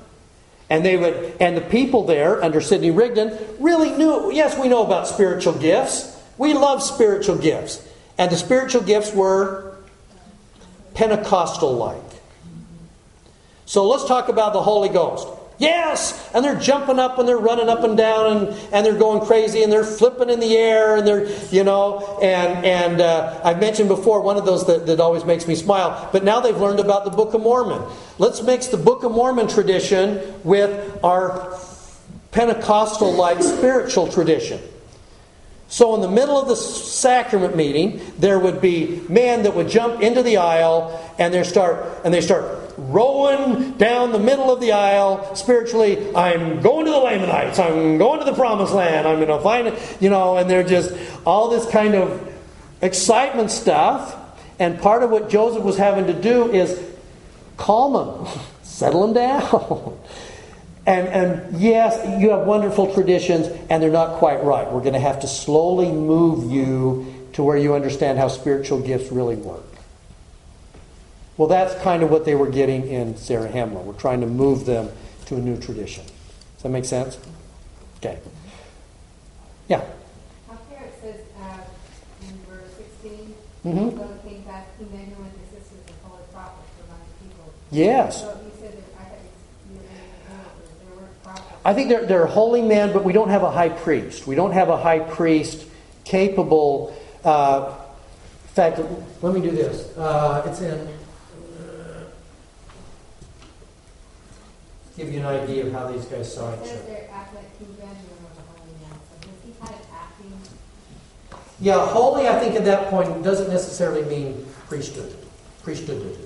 And 0.69 0.83
they 0.83 0.97
would, 0.97 1.37
and 1.39 1.55
the 1.55 1.61
people 1.61 2.05
there 2.05 2.43
under 2.43 2.59
Sidney 2.59 2.91
Rigdon 2.91 3.37
really 3.59 3.91
knew. 3.91 4.31
Yes, 4.31 4.59
we 4.59 4.67
know 4.67 4.85
about 4.85 5.07
spiritual 5.07 5.53
gifts. 5.53 6.15
We 6.37 6.53
love 6.53 6.83
spiritual 6.83 7.37
gifts, 7.37 7.87
and 8.17 8.31
the 8.31 8.35
spiritual 8.35 8.81
gifts 8.83 9.13
were 9.13 9.75
Pentecostal 10.93 11.73
like. 11.73 12.01
So 13.65 13.87
let's 13.87 14.05
talk 14.05 14.29
about 14.29 14.53
the 14.53 14.61
Holy 14.61 14.89
Ghost. 14.89 15.27
Yes! 15.59 16.29
And 16.35 16.45
they're 16.45 16.59
jumping 16.59 16.99
up 16.99 17.17
and 17.17 17.27
they're 17.27 17.37
running 17.37 17.67
up 17.67 17.83
and 17.83 17.97
down 17.97 18.37
and, 18.37 18.47
and 18.71 18.85
they're 18.85 18.97
going 18.97 19.25
crazy 19.25 19.63
and 19.63 19.71
they're 19.71 19.83
flipping 19.83 20.29
in 20.29 20.39
the 20.39 20.55
air 20.55 20.97
and 20.97 21.07
they're, 21.07 21.27
you 21.49 21.63
know, 21.63 22.19
and, 22.21 22.63
and 22.63 23.01
uh, 23.01 23.41
I've 23.43 23.59
mentioned 23.59 23.89
before 23.89 24.21
one 24.21 24.37
of 24.37 24.45
those 24.45 24.67
that, 24.67 24.85
that 24.85 24.99
always 24.99 25.25
makes 25.25 25.47
me 25.47 25.55
smile, 25.55 26.09
but 26.11 26.23
now 26.23 26.39
they've 26.39 26.57
learned 26.57 26.79
about 26.79 27.05
the 27.05 27.11
Book 27.11 27.33
of 27.33 27.41
Mormon. 27.41 27.81
Let's 28.19 28.41
mix 28.43 28.67
the 28.67 28.77
Book 28.77 29.03
of 29.03 29.11
Mormon 29.11 29.47
tradition 29.47 30.35
with 30.43 31.03
our 31.03 31.57
Pentecostal 32.31 33.13
like 33.13 33.41
spiritual 33.41 34.11
tradition. 34.11 34.61
So, 35.69 35.95
in 35.95 36.01
the 36.01 36.09
middle 36.09 36.39
of 36.39 36.47
the 36.47 36.55
sacrament 36.55 37.57
meeting, 37.57 37.99
there 38.19 38.39
would 38.39 38.61
be 38.61 39.01
men 39.09 39.43
that 39.43 39.53
would 39.53 39.67
jump 39.67 40.01
into 40.01 40.23
the 40.23 40.37
aisle 40.37 41.13
and 41.19 41.33
they 41.33 41.43
start 41.43 41.83
and 42.05 42.13
they 42.13 42.21
start 42.21 42.66
rolling 42.77 43.73
down 43.73 44.11
the 44.11 44.19
middle 44.19 44.51
of 44.51 44.59
the 44.59 44.71
aisle 44.71 45.35
spiritually. 45.35 46.15
I'm 46.15 46.61
going 46.61 46.85
to 46.85 46.91
the 46.91 46.97
Lamanites. 46.97 47.59
I'm 47.59 47.97
going 47.97 48.19
to 48.19 48.25
the 48.25 48.33
Promised 48.33 48.73
Land. 48.73 49.07
I'm 49.07 49.17
going 49.17 49.27
to 49.27 49.39
find 49.39 49.67
it, 49.67 49.97
you 49.99 50.09
know. 50.09 50.37
And 50.37 50.49
they're 50.49 50.63
just 50.63 50.93
all 51.25 51.49
this 51.49 51.69
kind 51.69 51.95
of 51.95 52.33
excitement 52.81 53.51
stuff. 53.51 54.15
And 54.59 54.79
part 54.79 55.03
of 55.03 55.09
what 55.09 55.29
Joseph 55.29 55.63
was 55.63 55.77
having 55.77 56.07
to 56.07 56.13
do 56.13 56.51
is 56.51 56.81
calm 57.57 57.93
them, 57.93 58.27
settle 58.63 59.01
them 59.07 59.13
down. 59.13 59.99
And, 60.87 61.09
and 61.09 61.59
yes, 61.59 62.21
you 62.21 62.29
have 62.29 62.47
wonderful 62.47 62.93
traditions, 62.93 63.47
and 63.69 63.83
they're 63.83 63.91
not 63.91 64.19
quite 64.19 64.41
right. 64.41 64.71
We're 64.71 64.79
going 64.79 64.93
to 64.93 65.01
have 65.01 65.19
to 65.19 65.27
slowly 65.27 65.91
move 65.91 66.49
you 66.49 67.13
to 67.33 67.43
where 67.43 67.57
you 67.57 67.75
understand 67.75 68.17
how 68.17 68.29
spiritual 68.29 68.79
gifts 68.79 69.11
really 69.11 69.35
work. 69.35 69.66
Well, 71.37 71.47
that's 71.47 71.75
kind 71.83 72.01
of 72.03 72.09
what 72.09 72.25
they 72.25 72.33
were 72.35 72.49
getting 72.49 72.87
in 72.87 73.13
Zarahemla. 73.13 73.83
We're 73.83 73.93
trying 73.93 74.21
to 74.21 74.27
move 74.27 74.65
them 74.65 74.89
to 75.27 75.35
a 75.35 75.39
new 75.39 75.57
tradition. 75.57 76.03
Does 76.03 76.63
that 76.63 76.69
make 76.69 76.85
sense? 76.85 77.19
Okay. 77.97 78.17
Yeah. 79.67 79.77
Up 80.49 80.59
it 80.71 80.93
says 81.01 81.15
uh, 81.39 81.57
in 82.27 82.33
verse 82.49 82.71
16, 83.03 83.35
Mhm. 83.65 83.97
so 83.97 84.03
it 84.03 84.27
came 84.29 84.41
back, 84.43 84.65
King 84.79 84.87
and 84.93 85.05
his 85.05 85.61
sisters 85.61 85.79
and 85.87 85.95
holy 86.03 86.21
prophets 86.33 86.67
were 86.79 86.85
among 86.85 86.99
the 87.05 87.27
people. 87.27 87.53
Yes. 87.71 88.21
So 88.21 88.27
you 88.43 88.51
said 88.59 88.71
that, 88.73 88.83
I 88.99 89.03
thought 89.03 89.19
you, 89.69 89.75
you 89.75 89.81
there 90.89 90.95
were 90.99 91.09
prophets. 91.23 91.45
I 91.65 91.73
think 91.73 91.89
they're, 91.89 92.05
they're 92.05 92.25
holy 92.25 92.61
men, 92.63 92.93
but 92.93 93.03
we 93.03 93.13
don't 93.13 93.29
have 93.29 93.43
a 93.43 93.51
high 93.51 93.69
priest. 93.69 94.25
We 94.25 94.33
don't 94.35 94.53
have 94.53 94.69
a 94.69 94.77
high 94.77 94.99
priest 94.99 95.67
capable. 96.03 96.95
Uh, 97.23 97.75
in 98.45 98.53
fact, 98.55 98.79
let 99.21 99.33
me 99.35 99.41
do 99.41 99.51
this. 99.51 99.95
Uh, 99.97 100.43
it's 100.47 100.61
in. 100.61 100.87
Give 104.97 105.13
you 105.13 105.19
an 105.19 105.25
idea 105.27 105.67
of 105.67 105.73
how 105.73 105.91
these 105.91 106.05
guys 106.05 106.33
saw 106.33 106.51
each 106.55 106.71
other. 106.71 106.81
there 106.87 107.07
after 107.13 107.35
that 107.35 107.57
King 107.59 107.67
Benjamin 107.77 108.17
was 108.25 108.37
a 108.39 108.41
holy 108.49 108.73
man, 108.81 108.97
so 108.97 109.29
was 109.29 109.37
he 109.45 109.51
kind 109.61 109.75
of 109.75 109.87
acting? 109.93 110.33
Yeah, 111.59 111.85
holy, 111.85 112.27
I 112.27 112.39
think 112.39 112.55
at 112.55 112.65
that 112.65 112.89
point 112.89 113.23
doesn't 113.23 113.49
necessarily 113.49 114.03
mean 114.05 114.43
priesthood. 114.67 115.15
Priesthood. 115.61 116.17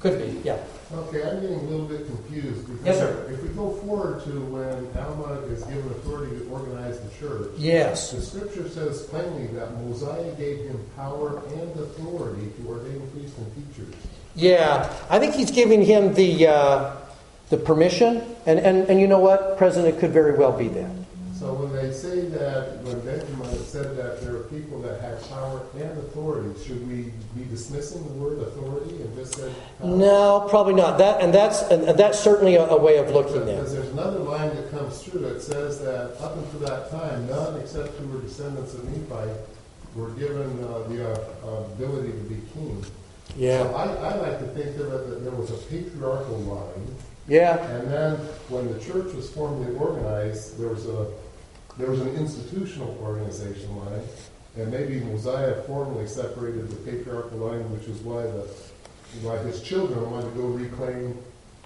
Could 0.00 0.18
be, 0.18 0.40
yeah. 0.46 0.58
Okay, 0.92 1.22
I'm 1.22 1.40
getting 1.40 1.56
a 1.60 1.62
little 1.62 1.86
bit 1.86 2.06
confused. 2.06 2.66
because 2.66 2.84
Yes, 2.84 2.98
sir. 2.98 3.30
If 3.32 3.42
we 3.42 3.48
go 3.50 3.70
forward 3.72 4.22
to 4.24 4.30
when 4.46 4.88
Alma 5.02 5.40
is 5.46 5.62
given 5.64 5.86
authority 5.92 6.38
to 6.38 6.48
organize 6.50 7.00
the 7.00 7.08
church, 7.18 7.52
Yes. 7.56 8.10
the 8.10 8.20
scripture 8.20 8.68
says 8.68 9.02
plainly 9.02 9.46
that 9.58 9.72
Mosiah 9.80 10.32
gave 10.34 10.58
him 10.64 10.78
power 10.96 11.42
and 11.48 11.70
authority 11.80 12.50
to 12.60 12.68
ordain 12.68 13.00
priests 13.12 13.36
and 13.38 13.48
teachers. 13.54 13.94
Yeah, 14.34 14.92
I 15.08 15.18
think 15.18 15.34
he's 15.34 15.50
giving 15.50 15.84
him 15.84 16.14
the 16.14 16.48
uh, 16.48 16.90
the 17.50 17.56
permission, 17.56 18.22
and, 18.46 18.58
and 18.60 18.88
and 18.88 19.00
you 19.00 19.06
know 19.06 19.18
what, 19.18 19.58
President, 19.58 19.94
it 19.94 20.00
could 20.00 20.12
very 20.12 20.38
well 20.38 20.56
be 20.56 20.68
that. 20.68 20.90
So 21.34 21.54
when 21.54 21.72
they 21.72 21.90
say 21.90 22.28
that, 22.36 22.84
when 22.84 23.00
Benjamin 23.00 23.48
said 23.64 23.96
that 23.96 24.20
there 24.20 24.36
are 24.36 24.42
people 24.44 24.78
that 24.82 25.00
have 25.00 25.26
power 25.30 25.62
and 25.74 25.96
authority, 26.04 26.52
should 26.62 26.86
we 26.86 27.12
be 27.34 27.48
dismissing 27.48 28.04
the 28.04 28.12
word 28.12 28.40
authority 28.40 29.02
and 29.02 29.16
just 29.16 29.36
say? 29.36 29.50
power? 29.80 29.88
No, 29.88 30.46
probably 30.50 30.74
not. 30.74 30.98
That 30.98 31.22
and 31.22 31.32
that's 31.34 31.62
and 31.62 31.98
that's 31.98 32.20
certainly 32.20 32.54
a, 32.54 32.66
a 32.66 32.78
way 32.78 32.98
of 32.98 33.10
looking 33.10 33.36
at 33.36 33.46
Because 33.46 33.72
there's 33.72 33.88
another 33.88 34.18
line 34.18 34.54
that 34.54 34.70
comes 34.70 35.02
through 35.02 35.20
that 35.22 35.42
says 35.42 35.80
that 35.80 36.20
up 36.20 36.36
until 36.36 36.60
that 36.60 36.90
time, 36.90 37.26
none 37.26 37.58
except 37.58 37.96
who 37.96 38.06
were 38.08 38.20
descendants 38.20 38.74
of 38.74 38.84
Nephi 38.84 39.32
were 39.96 40.10
given 40.10 40.62
uh, 40.62 40.86
the 40.86 41.10
uh, 41.10 41.64
ability 41.74 42.12
to 42.12 42.24
be 42.28 42.40
king. 42.54 42.84
So 43.30 43.36
Yeah, 43.38 43.62
I, 43.74 43.84
I 43.84 44.14
like 44.16 44.38
to 44.40 44.46
think 44.48 44.76
of 44.76 44.92
it 44.92 45.08
that 45.08 45.24
there 45.24 45.32
was 45.32 45.50
a 45.50 45.56
patriarchal 45.68 46.38
line, 46.40 46.96
yeah, 47.28 47.64
and 47.76 47.90
then 47.90 48.16
when 48.48 48.72
the 48.72 48.78
church 48.80 49.12
was 49.14 49.30
formally 49.30 49.74
organized, 49.76 50.58
there 50.58 50.68
was 50.68 50.86
a 50.86 51.06
there 51.78 51.90
was 51.90 52.00
an 52.00 52.14
institutional 52.16 52.98
organization 53.02 53.74
line, 53.76 54.02
and 54.56 54.70
maybe 54.70 55.00
Mosiah 55.00 55.62
formally 55.62 56.06
separated 56.06 56.68
the 56.70 56.76
patriarchal 56.90 57.38
line, 57.38 57.70
which 57.72 57.88
is 57.88 57.98
why 58.00 58.22
the 58.22 58.48
why 59.22 59.38
his 59.38 59.62
children 59.62 60.10
wanted 60.10 60.32
to 60.32 60.40
go 60.40 60.46
reclaim 60.46 61.16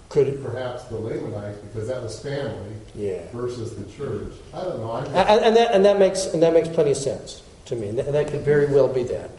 could 0.09 0.43
perhaps 0.45 0.85
the 0.85 0.97
Lamanites 0.97 1.59
because 1.59 1.89
that 1.89 2.03
was 2.03 2.21
family 2.21 2.75
yeah, 2.95 3.23
versus 3.33 3.75
the 3.75 3.85
church. 3.93 4.33
I 4.53 4.63
don't 4.63 4.81
know. 4.81 4.93
I'm 4.93 5.07
and, 5.07 5.45
and 5.45 5.57
that 5.57 5.75
and 5.75 5.85
that 5.85 5.99
makes 5.99 6.27
and 6.27 6.43
that 6.43 6.53
makes 6.53 6.69
plenty 6.69 6.93
of 6.93 6.97
sense 6.97 7.43
to 7.67 7.77
me. 7.77 7.89
And 7.89 7.99
that, 7.99 8.13
that 8.13 8.29
could 8.29 8.43
very 8.43 8.67
well 8.67 8.89
be 8.89 9.03
that. 9.05 9.31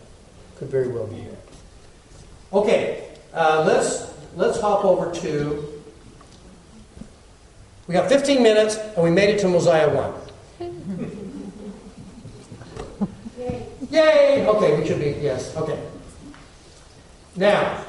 Could 0.57 0.69
very 0.69 0.89
well 0.89 1.07
be 1.07 1.21
that. 1.21 1.44
Okay, 2.55 3.09
uh, 3.33 3.65
let's 3.67 4.13
let's 4.37 4.61
hop 4.61 4.85
over 4.85 5.13
to. 5.13 5.83
We 7.85 7.93
got 7.93 8.07
15 8.07 8.41
minutes, 8.41 8.77
and 8.77 9.03
we 9.03 9.11
made 9.11 9.29
it 9.29 9.39
to 9.41 9.49
Mosiah 9.49 9.93
one. 9.93 10.13
Yay! 13.37 13.67
Yay! 13.91 14.47
Okay, 14.47 14.79
we 14.79 14.87
should 14.87 14.99
be, 14.99 15.17
yes, 15.21 15.53
okay. 15.57 15.77
Now, 17.35 17.83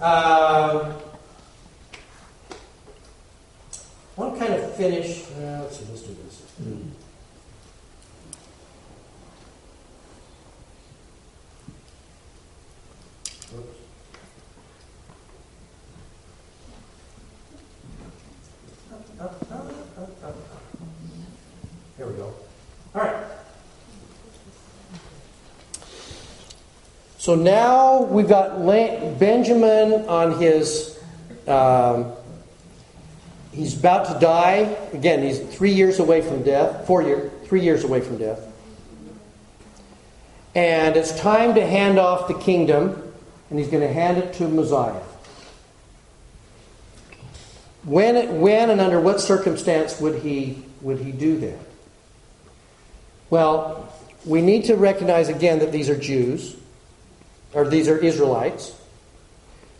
um, 0.00 0.94
I 4.16 4.16
want 4.16 4.34
to 4.34 4.40
kind 4.40 4.54
of 4.54 4.74
finish. 4.74 5.24
Uh, 5.36 5.60
let's 5.60 5.78
see, 5.78 5.84
let's 5.90 6.00
do 6.00 6.14
this. 6.14 6.42
Oops. 13.54 13.64
Up, 18.90 19.04
up, 19.20 19.52
up, 19.52 19.68
up, 19.98 20.24
up. 20.24 20.36
Here 21.98 22.06
we 22.06 22.14
go. 22.14 22.32
All 22.94 23.00
right. 23.00 23.24
So 27.18 27.34
now 27.34 28.02
we've 28.02 28.28
got 28.28 28.66
Benjamin 29.18 30.08
on 30.08 30.40
his. 30.40 30.98
Um, 31.46 32.12
he's 33.52 33.78
about 33.78 34.12
to 34.12 34.18
die. 34.18 34.76
Again, 34.92 35.22
he's 35.22 35.38
three 35.38 35.72
years 35.72 36.00
away 36.00 36.20
from 36.20 36.42
death. 36.42 36.86
Four 36.86 37.02
year, 37.02 37.30
three 37.44 37.62
years 37.62 37.84
away 37.84 38.00
from 38.00 38.18
death. 38.18 38.40
And 40.54 40.96
it's 40.96 41.18
time 41.18 41.54
to 41.54 41.66
hand 41.66 41.98
off 41.98 42.28
the 42.28 42.34
kingdom, 42.34 43.14
and 43.48 43.58
he's 43.58 43.68
going 43.68 43.82
to 43.82 43.92
hand 43.92 44.18
it 44.18 44.34
to 44.34 44.48
Mosiah. 44.48 45.00
When, 47.84 48.40
when 48.40 48.68
and 48.68 48.80
under 48.80 49.00
what 49.00 49.20
circumstance 49.20 49.98
would 50.00 50.22
he 50.22 50.62
would 50.82 50.98
he 50.98 51.10
do 51.10 51.38
that? 51.38 51.71
Well, 53.32 53.90
we 54.26 54.42
need 54.42 54.66
to 54.66 54.76
recognize 54.76 55.30
again 55.30 55.60
that 55.60 55.72
these 55.72 55.88
are 55.88 55.96
Jews, 55.96 56.54
or 57.54 57.66
these 57.66 57.88
are 57.88 57.96
Israelites. 57.96 58.78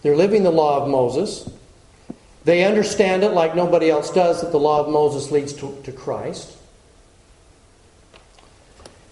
They're 0.00 0.16
living 0.16 0.42
the 0.42 0.50
law 0.50 0.80
of 0.80 0.88
Moses. 0.88 1.50
They 2.44 2.64
understand 2.64 3.24
it 3.24 3.32
like 3.32 3.54
nobody 3.54 3.90
else 3.90 4.10
does 4.10 4.40
that 4.40 4.52
the 4.52 4.58
law 4.58 4.80
of 4.80 4.88
Moses 4.88 5.30
leads 5.30 5.52
to, 5.52 5.78
to 5.84 5.92
Christ. 5.92 6.56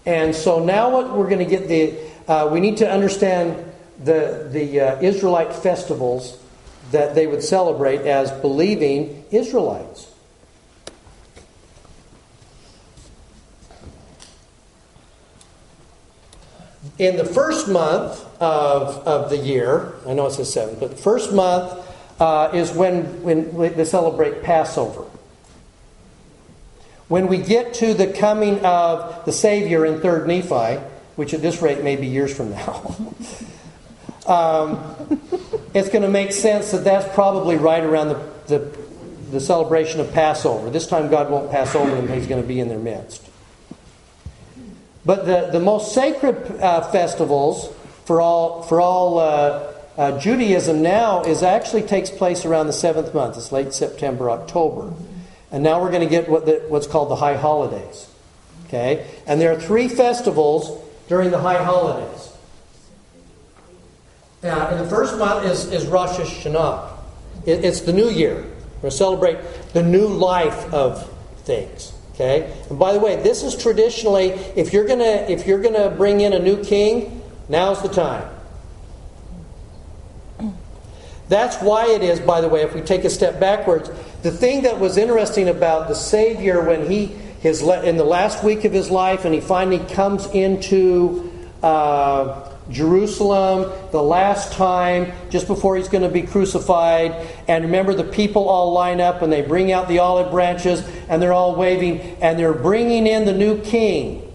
And 0.07 0.35
so 0.35 0.65
now 0.65 0.89
what 0.89 1.15
we're 1.15 1.29
going 1.29 1.47
to 1.47 1.57
get 1.57 1.67
the 1.67 1.99
uh, 2.27 2.49
we 2.51 2.61
need 2.61 2.77
to 2.77 2.91
understand 2.91 3.63
the 4.03 4.49
the 4.51 4.81
uh, 4.81 5.01
Israelite 5.01 5.53
festivals 5.53 6.35
that 6.89 7.13
they 7.13 7.27
would 7.27 7.43
celebrate 7.43 8.07
as 8.07 8.31
believing 8.41 9.23
Israelites. 9.29 10.10
In 17.01 17.17
the 17.17 17.25
first 17.25 17.67
month 17.67 18.23
of, 18.39 19.07
of 19.07 19.31
the 19.31 19.37
year, 19.37 19.95
I 20.05 20.13
know 20.13 20.27
it 20.27 20.33
says 20.33 20.53
seven, 20.53 20.77
but 20.79 20.91
the 20.91 20.95
first 20.95 21.33
month 21.33 21.83
uh, 22.21 22.51
is 22.53 22.71
when, 22.73 23.23
when 23.23 23.75
they 23.75 23.85
celebrate 23.85 24.43
Passover. 24.43 25.05
When 27.07 27.25
we 27.25 27.39
get 27.39 27.73
to 27.73 27.95
the 27.95 28.05
coming 28.05 28.63
of 28.63 29.25
the 29.25 29.31
Savior 29.31 29.83
in 29.83 29.99
3rd 30.01 30.27
Nephi, 30.27 30.79
which 31.15 31.33
at 31.33 31.41
this 31.41 31.59
rate 31.59 31.83
may 31.83 31.95
be 31.95 32.05
years 32.05 32.37
from 32.37 32.51
now, 32.51 32.95
um, 34.27 35.19
it's 35.73 35.89
going 35.89 36.03
to 36.03 36.07
make 36.07 36.31
sense 36.31 36.69
that 36.69 36.83
that's 36.83 37.11
probably 37.15 37.55
right 37.55 37.83
around 37.83 38.09
the, 38.09 38.31
the, 38.45 38.77
the 39.31 39.39
celebration 39.39 40.01
of 40.01 40.13
Passover. 40.13 40.69
This 40.69 40.85
time 40.85 41.09
God 41.09 41.31
won't 41.31 41.49
pass 41.49 41.73
over 41.73 41.95
them, 41.95 42.07
He's 42.09 42.27
going 42.27 42.43
to 42.43 42.47
be 42.47 42.59
in 42.59 42.69
their 42.69 42.77
midst. 42.77 43.30
But 45.05 45.25
the, 45.25 45.49
the 45.51 45.59
most 45.59 45.93
sacred 45.93 46.59
uh, 46.59 46.89
festivals 46.91 47.73
for 48.05 48.21
all, 48.21 48.63
for 48.63 48.79
all 48.81 49.19
uh, 49.19 49.73
uh, 49.97 50.19
Judaism 50.19 50.81
now 50.81 51.23
is 51.23 51.43
actually 51.43 51.83
takes 51.83 52.09
place 52.09 52.45
around 52.45 52.67
the 52.67 52.73
seventh 52.73 53.13
month. 53.13 53.37
It's 53.37 53.51
late 53.51 53.73
September, 53.73 54.29
October. 54.29 54.93
And 55.51 55.63
now 55.63 55.81
we're 55.81 55.91
going 55.91 56.07
to 56.07 56.09
get 56.09 56.29
what 56.29 56.45
the, 56.45 56.63
what's 56.67 56.87
called 56.87 57.09
the 57.09 57.15
high 57.15 57.35
holidays. 57.35 58.07
Okay? 58.67 59.05
And 59.27 59.41
there 59.41 59.51
are 59.51 59.59
three 59.59 59.87
festivals 59.89 60.81
during 61.09 61.31
the 61.31 61.39
high 61.39 61.61
holidays. 61.63 62.31
Now, 64.43 64.69
and 64.69 64.79
the 64.79 64.89
first 64.89 65.17
month 65.17 65.45
is, 65.45 65.71
is 65.71 65.85
Rosh 65.85 66.17
Hashanah. 66.17 66.89
It, 67.45 67.65
it's 67.65 67.81
the 67.81 67.93
new 67.93 68.09
year. 68.09 68.45
We're 68.81 68.89
celebrate 68.89 69.37
the 69.73 69.83
new 69.83 70.07
life 70.07 70.73
of 70.73 71.07
things. 71.43 71.90
Okay? 72.21 72.53
And 72.69 72.77
by 72.77 72.93
the 72.93 72.99
way, 72.99 73.15
this 73.15 73.41
is 73.41 73.55
traditionally 73.55 74.29
if 74.55 74.73
you're 74.73 74.85
gonna 74.85 75.25
if 75.27 75.47
you're 75.47 75.61
gonna 75.61 75.89
bring 75.89 76.21
in 76.21 76.33
a 76.33 76.39
new 76.39 76.63
king, 76.63 77.21
now's 77.49 77.81
the 77.81 77.89
time. 77.89 78.29
That's 81.29 81.57
why 81.61 81.87
it 81.87 82.03
is, 82.03 82.19
by 82.19 82.41
the 82.41 82.49
way, 82.49 82.61
if 82.61 82.75
we 82.75 82.81
take 82.81 83.05
a 83.05 83.09
step 83.09 83.39
backwards, 83.39 83.89
the 84.21 84.31
thing 84.31 84.63
that 84.63 84.79
was 84.79 84.97
interesting 84.97 85.47
about 85.47 85.87
the 85.87 85.95
Savior 85.95 86.63
when 86.63 86.89
he 86.89 87.05
his 87.39 87.63
in 87.63 87.97
the 87.97 88.03
last 88.03 88.43
week 88.43 88.65
of 88.65 88.71
his 88.71 88.91
life 88.91 89.25
and 89.25 89.33
he 89.33 89.41
finally 89.41 89.79
comes 89.79 90.27
into 90.27 91.31
uh, 91.63 92.50
Jerusalem 92.69 93.71
the 93.91 94.01
last 94.01 94.53
time, 94.53 95.11
just 95.29 95.47
before 95.47 95.77
he's 95.77 95.89
going 95.89 96.03
to 96.03 96.09
be 96.09 96.21
crucified. 96.21 97.27
And 97.47 97.65
remember, 97.65 97.93
the 97.93 98.03
people 98.03 98.47
all 98.47 98.71
line 98.71 99.01
up 99.01 99.21
and 99.21 99.31
they 99.31 99.41
bring 99.41 99.71
out 99.71 99.87
the 99.87 99.99
olive 99.99 100.31
branches 100.31 100.87
and 101.09 101.21
they're 101.21 101.33
all 101.33 101.55
waving 101.55 101.99
and 102.21 102.37
they're 102.37 102.53
bringing 102.53 103.07
in 103.07 103.25
the 103.25 103.33
new 103.33 103.61
king. 103.61 104.31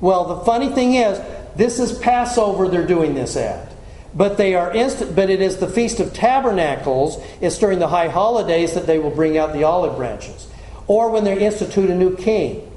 Well, 0.00 0.24
the 0.24 0.44
funny 0.44 0.68
thing 0.70 0.94
is, 0.94 1.20
this 1.56 1.78
is 1.78 1.98
Passover 1.98 2.68
they're 2.68 2.86
doing 2.86 3.14
this 3.14 3.36
at. 3.36 3.72
But 4.14 4.36
they 4.36 4.54
are 4.54 4.72
instant, 4.72 5.16
but 5.16 5.28
it 5.28 5.40
is 5.40 5.56
the 5.56 5.66
Feast 5.66 5.98
of 5.98 6.12
Tabernacles. 6.12 7.20
It's 7.40 7.58
during 7.58 7.80
the 7.80 7.88
high 7.88 8.08
holidays 8.08 8.74
that 8.74 8.86
they 8.86 8.98
will 8.98 9.10
bring 9.10 9.36
out 9.36 9.52
the 9.52 9.64
olive 9.64 9.96
branches, 9.96 10.46
or 10.86 11.10
when 11.10 11.24
they 11.24 11.44
institute 11.44 11.90
a 11.90 11.94
new 11.94 12.16
king. 12.16 12.70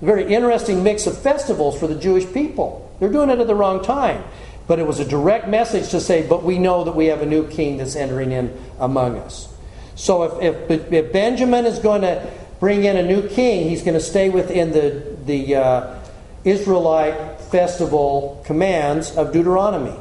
A 0.00 0.04
very 0.04 0.32
interesting 0.32 0.82
mix 0.82 1.06
of 1.06 1.20
festivals 1.20 1.78
for 1.78 1.86
the 1.86 1.94
Jewish 1.94 2.32
people. 2.32 2.87
They're 3.00 3.12
doing 3.12 3.30
it 3.30 3.38
at 3.38 3.46
the 3.46 3.54
wrong 3.54 3.82
time. 3.82 4.24
But 4.66 4.78
it 4.78 4.86
was 4.86 5.00
a 5.00 5.04
direct 5.04 5.48
message 5.48 5.90
to 5.90 6.00
say, 6.00 6.26
but 6.26 6.42
we 6.42 6.58
know 6.58 6.84
that 6.84 6.94
we 6.94 7.06
have 7.06 7.22
a 7.22 7.26
new 7.26 7.48
king 7.48 7.78
that's 7.78 7.96
entering 7.96 8.32
in 8.32 8.56
among 8.78 9.16
us. 9.18 9.52
So 9.94 10.38
if, 10.40 10.70
if, 10.70 10.92
if 10.92 11.12
Benjamin 11.12 11.64
is 11.64 11.78
going 11.78 12.02
to 12.02 12.30
bring 12.60 12.84
in 12.84 12.96
a 12.96 13.02
new 13.02 13.26
king, 13.28 13.68
he's 13.68 13.82
going 13.82 13.94
to 13.94 14.00
stay 14.00 14.28
within 14.28 14.72
the, 14.72 15.16
the 15.24 15.56
uh, 15.56 15.98
Israelite 16.44 17.40
festival 17.40 18.42
commands 18.44 19.16
of 19.16 19.32
Deuteronomy. 19.32 19.96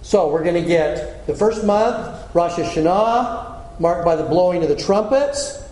So 0.00 0.30
we're 0.32 0.44
going 0.44 0.62
to 0.62 0.66
get 0.66 1.26
the 1.26 1.34
first 1.34 1.64
month, 1.64 2.34
Rosh 2.34 2.52
Hashanah, 2.52 3.78
marked 3.78 4.06
by 4.06 4.16
the 4.16 4.24
blowing 4.24 4.62
of 4.62 4.70
the 4.70 4.76
trumpets. 4.76 5.62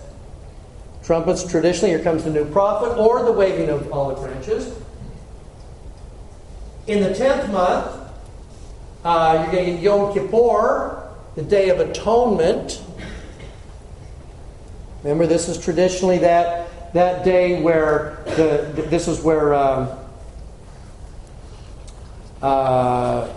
Trumpets, 1.07 1.49
traditionally, 1.49 1.91
here 1.91 2.03
comes 2.03 2.25
the 2.25 2.31
new 2.31 2.45
prophet, 2.47 2.99
or 2.99 3.23
the 3.23 3.31
waving 3.31 3.71
of 3.71 3.93
olive 3.93 4.19
branches. 4.19 4.77
In 6.89 7.01
the 7.01 7.15
tenth 7.15 7.49
month, 7.53 7.97
uh, 9.05 9.39
you're 9.41 9.53
going 9.53 9.67
to 9.67 9.73
get 9.75 9.83
Yom 9.83 10.13
Kippur, 10.13 11.09
the 11.37 11.43
Day 11.43 11.69
of 11.69 11.79
Atonement. 11.79 12.83
Remember, 15.05 15.29
this 15.29 15.49
is 15.49 15.65
traditionally 15.65 16.19
that, 16.19 16.93
that 16.93 17.25
day 17.25 17.63
where 17.63 18.19
the, 18.25 18.85
this 18.89 19.07
is 19.07 19.21
where 19.23 19.55
um, 19.55 19.89
uh, 22.43 23.33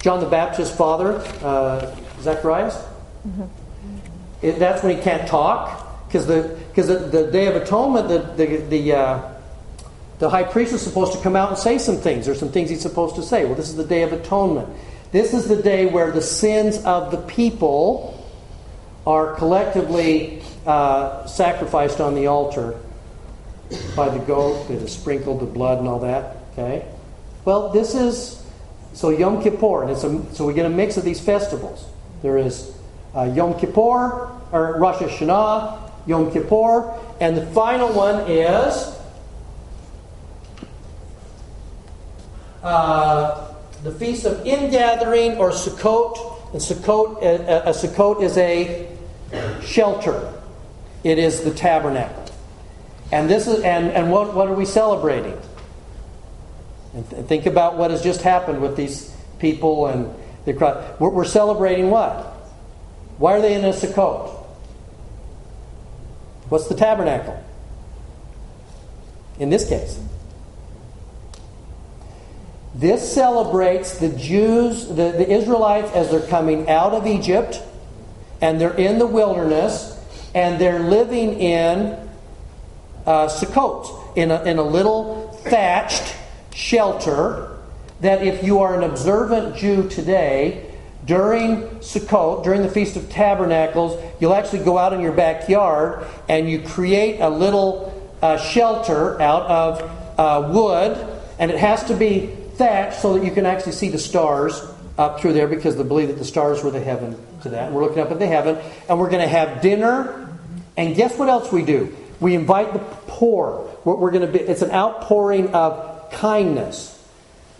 John 0.00 0.20
the 0.20 0.26
Baptist's 0.26 0.76
father, 0.76 1.16
uh, 1.42 1.92
Zacharias, 2.20 2.80
it, 4.42 4.60
that's 4.60 4.84
when 4.84 4.96
he 4.96 5.02
can't 5.02 5.26
talk 5.26 5.86
because 6.08 6.26
the 6.26 6.58
because 6.68 6.88
the, 6.88 6.98
the, 6.98 7.30
Day 7.30 7.46
of 7.46 7.56
Atonement, 7.56 8.08
the 8.08 8.18
the 8.18 8.56
the, 8.56 8.92
uh, 8.94 9.32
the 10.18 10.30
high 10.30 10.42
priest 10.42 10.72
is 10.72 10.82
supposed 10.82 11.12
to 11.12 11.22
come 11.22 11.36
out 11.36 11.50
and 11.50 11.58
say 11.58 11.78
some 11.78 11.98
things. 11.98 12.26
There's 12.26 12.40
some 12.40 12.50
things 12.50 12.70
he's 12.70 12.80
supposed 12.80 13.14
to 13.16 13.22
say. 13.22 13.44
Well, 13.44 13.54
this 13.54 13.68
is 13.68 13.76
the 13.76 13.84
Day 13.84 14.02
of 14.02 14.12
Atonement. 14.12 14.68
This 15.12 15.32
is 15.32 15.48
the 15.48 15.62
day 15.62 15.86
where 15.86 16.10
the 16.10 16.20
sins 16.20 16.82
of 16.84 17.10
the 17.10 17.18
people 17.18 18.14
are 19.06 19.34
collectively 19.36 20.42
uh, 20.66 21.26
sacrificed 21.26 22.00
on 22.00 22.14
the 22.14 22.26
altar 22.26 22.78
by 23.96 24.08
the 24.08 24.18
goat 24.18 24.68
that 24.68 24.80
has 24.80 24.92
sprinkled 24.92 25.40
the 25.40 25.46
blood 25.46 25.78
and 25.78 25.88
all 25.88 26.00
that. 26.00 26.36
Okay. 26.52 26.86
Well, 27.44 27.70
this 27.70 27.94
is 27.94 28.44
so 28.92 29.10
Yom 29.10 29.42
Kippur, 29.42 29.82
and 29.82 29.90
it's 29.90 30.04
a, 30.04 30.34
so 30.34 30.44
we 30.44 30.54
get 30.54 30.66
a 30.66 30.70
mix 30.70 30.96
of 30.96 31.04
these 31.04 31.20
festivals. 31.20 31.86
There 32.22 32.36
is 32.36 32.74
uh, 33.14 33.32
Yom 33.34 33.58
Kippur 33.58 34.30
or 34.52 34.78
Rosh 34.78 34.96
Hashanah, 34.96 35.87
Yom 36.08 36.32
Kippur, 36.32 36.98
and 37.20 37.36
the 37.36 37.46
final 37.46 37.92
one 37.92 38.28
is 38.30 38.96
uh, 42.62 43.54
the 43.84 43.92
Feast 43.92 44.24
of 44.24 44.44
Ingathering 44.44 45.36
or 45.36 45.50
Sukkot. 45.50 46.36
And 46.52 46.60
Sukkot, 46.62 47.22
a, 47.22 47.68
a 47.68 47.72
Sukkot 47.72 48.22
is 48.22 48.38
a 48.38 48.88
shelter. 49.62 50.32
It 51.04 51.18
is 51.18 51.42
the 51.42 51.52
tabernacle. 51.52 52.24
And 53.12 53.28
this 53.28 53.46
is 53.46 53.62
and, 53.62 53.90
and 53.90 54.10
what, 54.10 54.34
what 54.34 54.48
are 54.48 54.54
we 54.54 54.64
celebrating? 54.64 55.38
And 56.94 57.08
th- 57.08 57.26
think 57.26 57.46
about 57.46 57.76
what 57.76 57.90
has 57.90 58.02
just 58.02 58.22
happened 58.22 58.60
with 58.62 58.76
these 58.76 59.14
people 59.38 59.86
and 59.86 60.12
the 60.46 60.54
crowd. 60.54 60.98
We're, 60.98 61.10
we're 61.10 61.24
celebrating 61.24 61.90
what? 61.90 62.24
Why 63.18 63.34
are 63.34 63.40
they 63.42 63.54
in 63.54 63.64
a 63.64 63.72
Sukkot? 63.72 64.37
What's 66.48 66.68
the 66.68 66.74
tabernacle? 66.74 67.42
In 69.38 69.50
this 69.50 69.68
case. 69.68 70.00
This 72.74 73.12
celebrates 73.12 73.98
the 73.98 74.10
Jews, 74.10 74.86
the, 74.86 74.94
the 74.94 75.28
Israelites, 75.28 75.90
as 75.92 76.10
they're 76.10 76.26
coming 76.28 76.68
out 76.68 76.92
of 76.92 77.06
Egypt 77.06 77.60
and 78.40 78.60
they're 78.60 78.74
in 78.74 78.98
the 78.98 79.06
wilderness 79.06 79.98
and 80.34 80.60
they're 80.60 80.78
living 80.78 81.40
in 81.40 82.08
uh, 83.06 83.26
Sukkot, 83.26 84.16
in 84.16 84.30
a, 84.30 84.42
in 84.44 84.58
a 84.58 84.62
little 84.62 85.32
thatched 85.44 86.14
shelter 86.54 87.58
that 88.00 88.22
if 88.22 88.44
you 88.44 88.60
are 88.60 88.76
an 88.76 88.88
observant 88.88 89.56
Jew 89.56 89.88
today, 89.88 90.67
during 91.08 91.62
Sukkot, 91.80 92.44
during 92.44 92.60
the 92.60 92.68
Feast 92.68 92.94
of 92.96 93.08
Tabernacles, 93.08 93.98
you'll 94.20 94.34
actually 94.34 94.62
go 94.62 94.76
out 94.76 94.92
in 94.92 95.00
your 95.00 95.12
backyard 95.12 96.06
and 96.28 96.50
you 96.50 96.60
create 96.60 97.18
a 97.20 97.30
little 97.30 98.12
uh, 98.20 98.36
shelter 98.36 99.18
out 99.20 99.42
of 99.44 100.18
uh, 100.18 100.52
wood, 100.52 101.22
and 101.38 101.50
it 101.50 101.56
has 101.56 101.82
to 101.84 101.94
be 101.94 102.26
thatched 102.56 103.00
so 103.00 103.14
that 103.14 103.24
you 103.24 103.30
can 103.30 103.46
actually 103.46 103.72
see 103.72 103.88
the 103.88 103.98
stars 103.98 104.60
up 104.98 105.18
through 105.18 105.32
there 105.32 105.48
because 105.48 105.76
they 105.76 105.82
believe 105.82 106.08
that 106.08 106.18
the 106.18 106.26
stars 106.26 106.62
were 106.62 106.70
the 106.70 106.80
heaven 106.80 107.18
to 107.42 107.48
that. 107.48 107.68
And 107.68 107.74
we're 107.74 107.84
looking 107.84 108.02
up 108.02 108.10
at 108.10 108.18
the 108.18 108.26
heaven, 108.26 108.58
and 108.86 108.98
we're 108.98 109.08
going 109.08 109.22
to 109.22 109.28
have 109.28 109.62
dinner. 109.62 110.28
And 110.76 110.94
guess 110.94 111.16
what 111.16 111.30
else 111.30 111.50
we 111.50 111.64
do? 111.64 111.96
We 112.20 112.34
invite 112.34 112.74
the 112.74 112.80
poor. 112.80 113.66
We're, 113.82 113.94
we're 113.94 114.10
going 114.10 114.26
to 114.26 114.32
be. 114.38 114.40
It's 114.40 114.60
an 114.60 114.72
outpouring 114.72 115.54
of 115.54 116.10
kindness. 116.10 116.94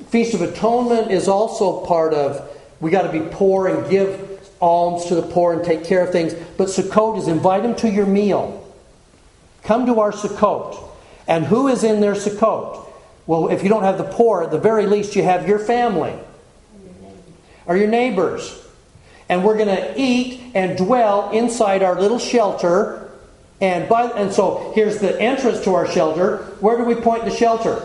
Feast 0.08 0.34
of 0.34 0.42
Atonement 0.42 1.10
is 1.10 1.28
also 1.28 1.86
part 1.86 2.12
of. 2.12 2.56
We 2.80 2.90
got 2.90 3.02
to 3.02 3.12
be 3.12 3.26
poor 3.30 3.68
and 3.68 3.88
give 3.90 4.28
alms 4.60 5.06
to 5.06 5.14
the 5.14 5.22
poor 5.22 5.52
and 5.52 5.64
take 5.64 5.84
care 5.84 6.04
of 6.04 6.10
things. 6.10 6.34
But 6.56 6.68
Sukkot 6.68 7.18
is 7.18 7.28
invite 7.28 7.62
them 7.62 7.74
to 7.76 7.90
your 7.90 8.06
meal. 8.06 8.64
Come 9.62 9.86
to 9.86 10.00
our 10.00 10.12
Sukkot. 10.12 10.84
And 11.26 11.44
who 11.44 11.68
is 11.68 11.84
in 11.84 12.00
their 12.00 12.14
Sukkot? 12.14 12.86
Well, 13.26 13.48
if 13.48 13.62
you 13.62 13.68
don't 13.68 13.82
have 13.82 13.98
the 13.98 14.04
poor, 14.04 14.44
at 14.44 14.50
the 14.50 14.58
very 14.58 14.86
least, 14.86 15.14
you 15.14 15.22
have 15.22 15.46
your 15.46 15.58
family 15.58 16.14
or 17.66 17.76
your 17.76 17.88
neighbors. 17.88 18.64
And 19.28 19.44
we're 19.44 19.58
going 19.58 19.68
to 19.68 19.94
eat 19.96 20.40
and 20.54 20.78
dwell 20.78 21.30
inside 21.30 21.82
our 21.82 22.00
little 22.00 22.18
shelter. 22.18 23.10
And, 23.60 23.88
by, 23.88 24.04
and 24.04 24.32
so 24.32 24.72
here's 24.74 24.98
the 24.98 25.20
entrance 25.20 25.62
to 25.64 25.74
our 25.74 25.86
shelter. 25.86 26.38
Where 26.60 26.78
do 26.78 26.84
we 26.84 26.94
point 26.94 27.24
the 27.24 27.30
shelter? 27.30 27.82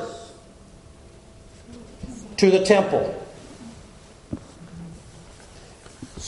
To 2.38 2.50
the 2.50 2.64
temple. 2.64 3.23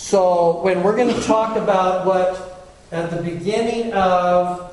So 0.06 0.62
when 0.62 0.84
we're 0.84 0.96
going 0.96 1.12
to 1.12 1.22
talk 1.22 1.58
about 1.58 2.06
what 2.06 2.70
at 2.92 3.10
the 3.10 3.24
beginning 3.24 3.92
of 3.94 4.72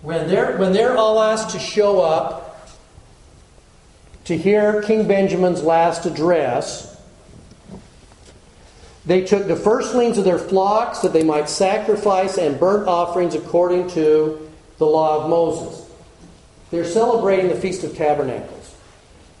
when 0.00 0.26
they're 0.26 0.56
when 0.56 0.72
they're 0.72 0.96
all 0.96 1.20
asked 1.20 1.50
to 1.50 1.58
show 1.58 2.00
up 2.00 2.66
to 4.24 4.38
hear 4.38 4.80
King 4.80 5.06
Benjamin's 5.06 5.62
last 5.62 6.06
address, 6.06 6.91
they 9.04 9.24
took 9.24 9.48
the 9.48 9.56
firstlings 9.56 10.18
of 10.18 10.24
their 10.24 10.38
flocks 10.38 11.00
that 11.00 11.12
they 11.12 11.24
might 11.24 11.48
sacrifice 11.48 12.38
and 12.38 12.58
burnt 12.58 12.86
offerings 12.86 13.34
according 13.34 13.90
to 13.90 14.50
the 14.78 14.86
law 14.86 15.22
of 15.22 15.30
Moses. 15.30 15.90
They're 16.70 16.84
celebrating 16.84 17.48
the 17.48 17.56
Feast 17.56 17.84
of 17.84 17.96
Tabernacles. 17.96 18.76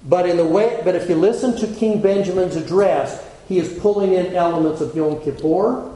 But 0.04 0.28
in 0.28 0.36
the 0.36 0.44
way 0.44 0.80
but 0.84 0.96
if 0.96 1.08
you 1.08 1.14
listen 1.14 1.56
to 1.58 1.66
King 1.78 2.02
Benjamin's 2.02 2.56
address, 2.56 3.24
he 3.48 3.58
is 3.58 3.78
pulling 3.80 4.14
in 4.14 4.34
elements 4.34 4.80
of 4.80 4.96
Yom 4.96 5.22
Kippur, 5.22 5.90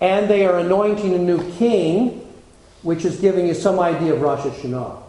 and 0.00 0.28
they 0.28 0.46
are 0.46 0.58
anointing 0.58 1.14
a 1.14 1.18
new 1.18 1.50
king 1.52 2.22
which 2.82 3.04
is 3.04 3.18
giving 3.18 3.46
you 3.46 3.54
some 3.54 3.80
idea 3.80 4.12
of 4.12 4.20
Rosh 4.20 4.40
Hashanah. 4.40 5.02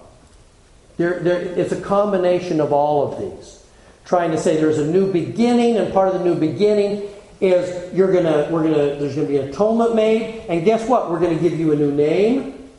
There, 0.95 1.20
there, 1.20 1.41
it's 1.41 1.74
a 1.74 1.82
combination 1.82 2.60
of 2.62 2.72
all 2.72 3.12
of 3.12 3.20
these. 3.20 3.64
Trying 4.06 4.32
to 4.32 4.38
say 4.38 4.56
there's 4.56 4.80
a 4.80 4.88
new 4.88 5.12
beginning, 5.12 5.78
and 5.78 5.94
part 5.94 6.08
of 6.08 6.14
the 6.16 6.24
new 6.24 6.36
beginning 6.36 7.08
is 7.39 7.93
you're 7.93 8.11
gonna, 8.11 8.47
we're 8.51 8.64
gonna, 8.64 8.95
there's 8.95 9.15
gonna 9.15 9.27
be 9.27 9.38
an 9.38 9.49
atonement 9.49 9.95
made, 9.95 10.43
and 10.49 10.65
guess 10.65 10.88
what? 10.88 11.11
We're 11.11 11.19
gonna 11.19 11.39
give 11.39 11.59
you 11.59 11.72
a 11.72 11.76
new 11.76 11.91
name, 11.91 12.69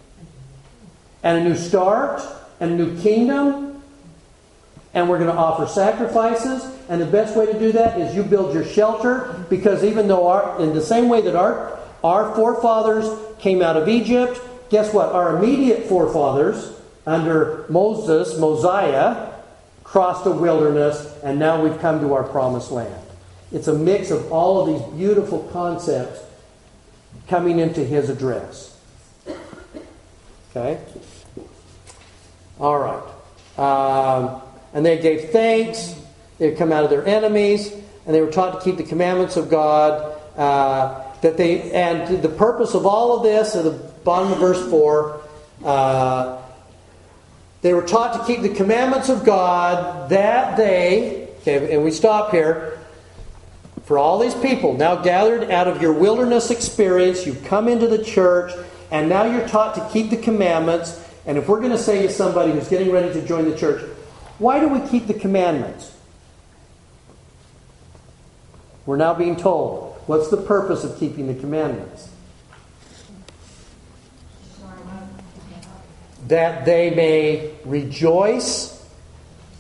and 1.22 1.38
a 1.38 1.48
new 1.48 1.56
start, 1.56 2.22
and 2.60 2.72
a 2.72 2.74
new 2.74 3.00
kingdom, 3.00 3.82
and 4.94 5.08
we're 5.08 5.18
gonna 5.18 5.32
offer 5.32 5.66
sacrifices, 5.66 6.64
and 6.88 7.00
the 7.00 7.06
best 7.06 7.36
way 7.36 7.46
to 7.46 7.58
do 7.58 7.72
that 7.72 8.00
is 8.00 8.16
you 8.16 8.22
build 8.22 8.54
your 8.54 8.64
shelter, 8.64 9.44
because 9.48 9.84
even 9.84 10.08
though 10.08 10.26
our, 10.26 10.60
in 10.60 10.74
the 10.74 10.82
same 10.82 11.08
way 11.08 11.20
that 11.20 11.36
our, 11.36 11.78
our 12.02 12.34
forefathers 12.34 13.08
came 13.38 13.62
out 13.62 13.76
of 13.76 13.88
Egypt, 13.88 14.40
guess 14.70 14.92
what? 14.92 15.12
Our 15.12 15.36
immediate 15.36 15.86
forefathers 15.86 16.72
under 17.06 17.64
Moses, 17.68 18.38
Mosiah, 18.38 19.32
crossed 19.84 20.26
a 20.26 20.30
wilderness, 20.30 21.16
and 21.22 21.38
now 21.38 21.62
we've 21.62 21.78
come 21.80 22.00
to 22.00 22.12
our 22.14 22.24
promised 22.24 22.70
land. 22.70 23.07
It's 23.50 23.68
a 23.68 23.74
mix 23.74 24.10
of 24.10 24.30
all 24.30 24.60
of 24.60 24.66
these 24.68 24.98
beautiful 24.98 25.48
concepts 25.52 26.20
coming 27.28 27.58
into 27.58 27.84
his 27.84 28.10
address. 28.10 28.78
Okay? 30.50 30.78
All 32.60 32.78
right. 32.78 33.02
Um, 33.58 34.42
and 34.74 34.84
they 34.84 34.98
gave 34.98 35.30
thanks. 35.30 35.94
They 36.38 36.50
had 36.50 36.58
come 36.58 36.72
out 36.72 36.84
of 36.84 36.90
their 36.90 37.06
enemies, 37.06 37.72
and 37.72 38.14
they 38.14 38.20
were 38.20 38.30
taught 38.30 38.58
to 38.58 38.64
keep 38.64 38.76
the 38.76 38.84
commandments 38.84 39.36
of 39.36 39.50
God. 39.50 40.14
Uh, 40.36 41.04
that 41.20 41.36
they 41.36 41.72
and 41.72 42.22
the 42.22 42.28
purpose 42.28 42.74
of 42.74 42.86
all 42.86 43.16
of 43.16 43.24
this, 43.24 43.56
at 43.56 43.64
the 43.64 43.72
bottom 44.04 44.30
of 44.30 44.38
verse 44.38 44.70
four, 44.70 45.20
uh, 45.64 46.40
they 47.60 47.74
were 47.74 47.82
taught 47.82 48.12
to 48.20 48.32
keep 48.32 48.42
the 48.42 48.54
commandments 48.54 49.08
of 49.08 49.24
God 49.24 50.10
that 50.10 50.56
they. 50.56 51.28
Okay, 51.40 51.74
and 51.74 51.82
we 51.82 51.90
stop 51.90 52.30
here. 52.30 52.77
For 53.88 53.96
all 53.96 54.18
these 54.18 54.34
people 54.34 54.74
now 54.74 54.96
gathered 54.96 55.50
out 55.50 55.66
of 55.66 55.80
your 55.80 55.94
wilderness 55.94 56.50
experience, 56.50 57.24
you've 57.24 57.42
come 57.44 57.68
into 57.68 57.88
the 57.88 58.04
church, 58.04 58.52
and 58.90 59.08
now 59.08 59.24
you're 59.24 59.48
taught 59.48 59.74
to 59.76 59.88
keep 59.90 60.10
the 60.10 60.16
commandments. 60.18 61.02
And 61.24 61.38
if 61.38 61.48
we're 61.48 61.60
going 61.60 61.72
to 61.72 61.78
say 61.78 62.02
to 62.02 62.12
somebody 62.12 62.52
who's 62.52 62.68
getting 62.68 62.92
ready 62.92 63.10
to 63.14 63.26
join 63.26 63.48
the 63.48 63.56
church, 63.56 63.82
why 64.36 64.60
do 64.60 64.68
we 64.68 64.86
keep 64.88 65.06
the 65.06 65.14
commandments? 65.14 65.96
We're 68.84 68.98
now 68.98 69.14
being 69.14 69.36
told, 69.36 69.96
what's 70.04 70.28
the 70.28 70.36
purpose 70.36 70.84
of 70.84 70.98
keeping 70.98 71.26
the 71.26 71.40
commandments? 71.40 72.10
That 76.26 76.66
they 76.66 76.90
may 76.90 77.54
rejoice 77.64 78.86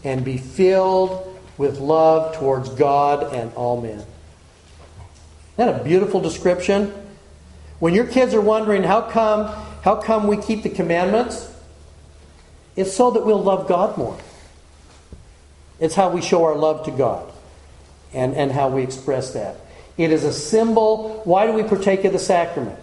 and 0.04 0.22
be 0.22 0.36
filled 0.36 1.40
with 1.56 1.78
love 1.78 2.36
towards 2.36 2.68
God 2.68 3.32
and 3.32 3.50
all 3.54 3.80
men. 3.80 4.04
Isn't 5.58 5.72
that 5.72 5.80
a 5.80 5.84
beautiful 5.84 6.20
description? 6.20 6.94
When 7.80 7.92
your 7.92 8.06
kids 8.06 8.32
are 8.32 8.40
wondering 8.40 8.84
how 8.84 9.00
come 9.02 9.46
how 9.82 9.96
come 9.96 10.28
we 10.28 10.36
keep 10.36 10.62
the 10.62 10.70
commandments, 10.70 11.52
it's 12.76 12.94
so 12.94 13.10
that 13.10 13.26
we'll 13.26 13.42
love 13.42 13.66
God 13.66 13.98
more. 13.98 14.16
It's 15.80 15.96
how 15.96 16.10
we 16.10 16.20
show 16.20 16.44
our 16.44 16.54
love 16.54 16.84
to 16.84 16.92
God 16.92 17.32
and, 18.12 18.34
and 18.34 18.52
how 18.52 18.68
we 18.68 18.82
express 18.84 19.32
that. 19.32 19.56
It 19.96 20.12
is 20.12 20.22
a 20.22 20.32
symbol. 20.32 21.22
Why 21.24 21.46
do 21.46 21.52
we 21.52 21.64
partake 21.64 22.04
of 22.04 22.12
the 22.12 22.20
sacrament? 22.20 22.78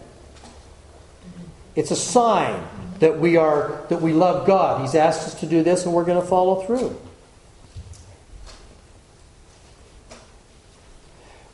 It's 1.75 1.91
a 1.91 1.95
sign 1.95 2.61
that 2.99 3.19
we 3.19 3.37
are 3.37 3.85
that 3.87 4.01
we 4.01 4.11
love 4.11 4.45
God. 4.45 4.81
He's 4.81 4.95
asked 4.95 5.27
us 5.27 5.39
to 5.39 5.45
do 5.45 5.63
this 5.63 5.85
and 5.85 5.93
we're 5.93 6.03
going 6.03 6.21
to 6.21 6.27
follow 6.27 6.65
through. 6.65 6.97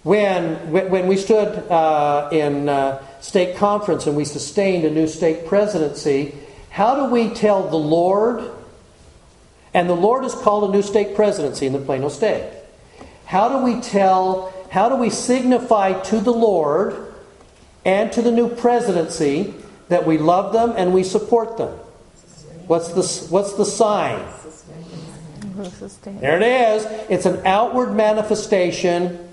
When, 0.03 0.72
when 0.72 1.07
we 1.07 1.15
stood 1.15 1.48
uh, 1.69 2.30
in 2.32 2.68
uh, 2.68 3.03
stake 3.22 3.57
conference 3.57 4.07
and 4.07 4.15
we 4.15 4.26
sustained 4.26 4.84
a 4.84 4.90
new 4.90 5.06
stake 5.06 5.45
presidency, 5.45 6.34
how 6.72 6.95
do 6.95 7.14
we 7.14 7.30
tell 7.30 7.69
the 7.69 7.78
Lord? 7.78 8.49
And 9.76 9.88
the 9.88 9.95
Lord 9.95 10.23
has 10.23 10.34
called 10.34 10.69
a 10.69 10.73
new 10.73 10.82
stake 10.82 11.15
presidency 11.15 11.68
in 11.68 11.73
the 11.73 11.80
Plano 11.80 12.10
Stake. 12.10 12.52
How 13.26 13.48
do 13.48 13.64
we 13.64 13.80
tell, 13.80 14.52
how 14.72 14.90
do 14.90 14.95
we 14.95 15.11
signify 15.11 16.02
to 16.02 16.19
the 16.19 16.34
Lord 16.34 17.14
and 17.86 18.11
to 18.14 18.23
the 18.23 18.32
new 18.32 18.49
presidency 18.49 19.53
that 19.90 20.07
we 20.07 20.18
love 20.18 20.52
them 20.52 20.73
and 20.78 20.95
we 20.95 21.03
support 21.03 21.57
them? 21.57 21.78
What's 22.65 22.90
the, 22.90 23.32
what's 23.32 23.53
the 23.53 23.65
sign? 23.65 24.26
There 26.22 26.41
it 26.41 26.44
is. 26.44 26.86
It's 27.10 27.28
an 27.28 27.45
outward 27.45 27.94
manifestation 27.94 29.28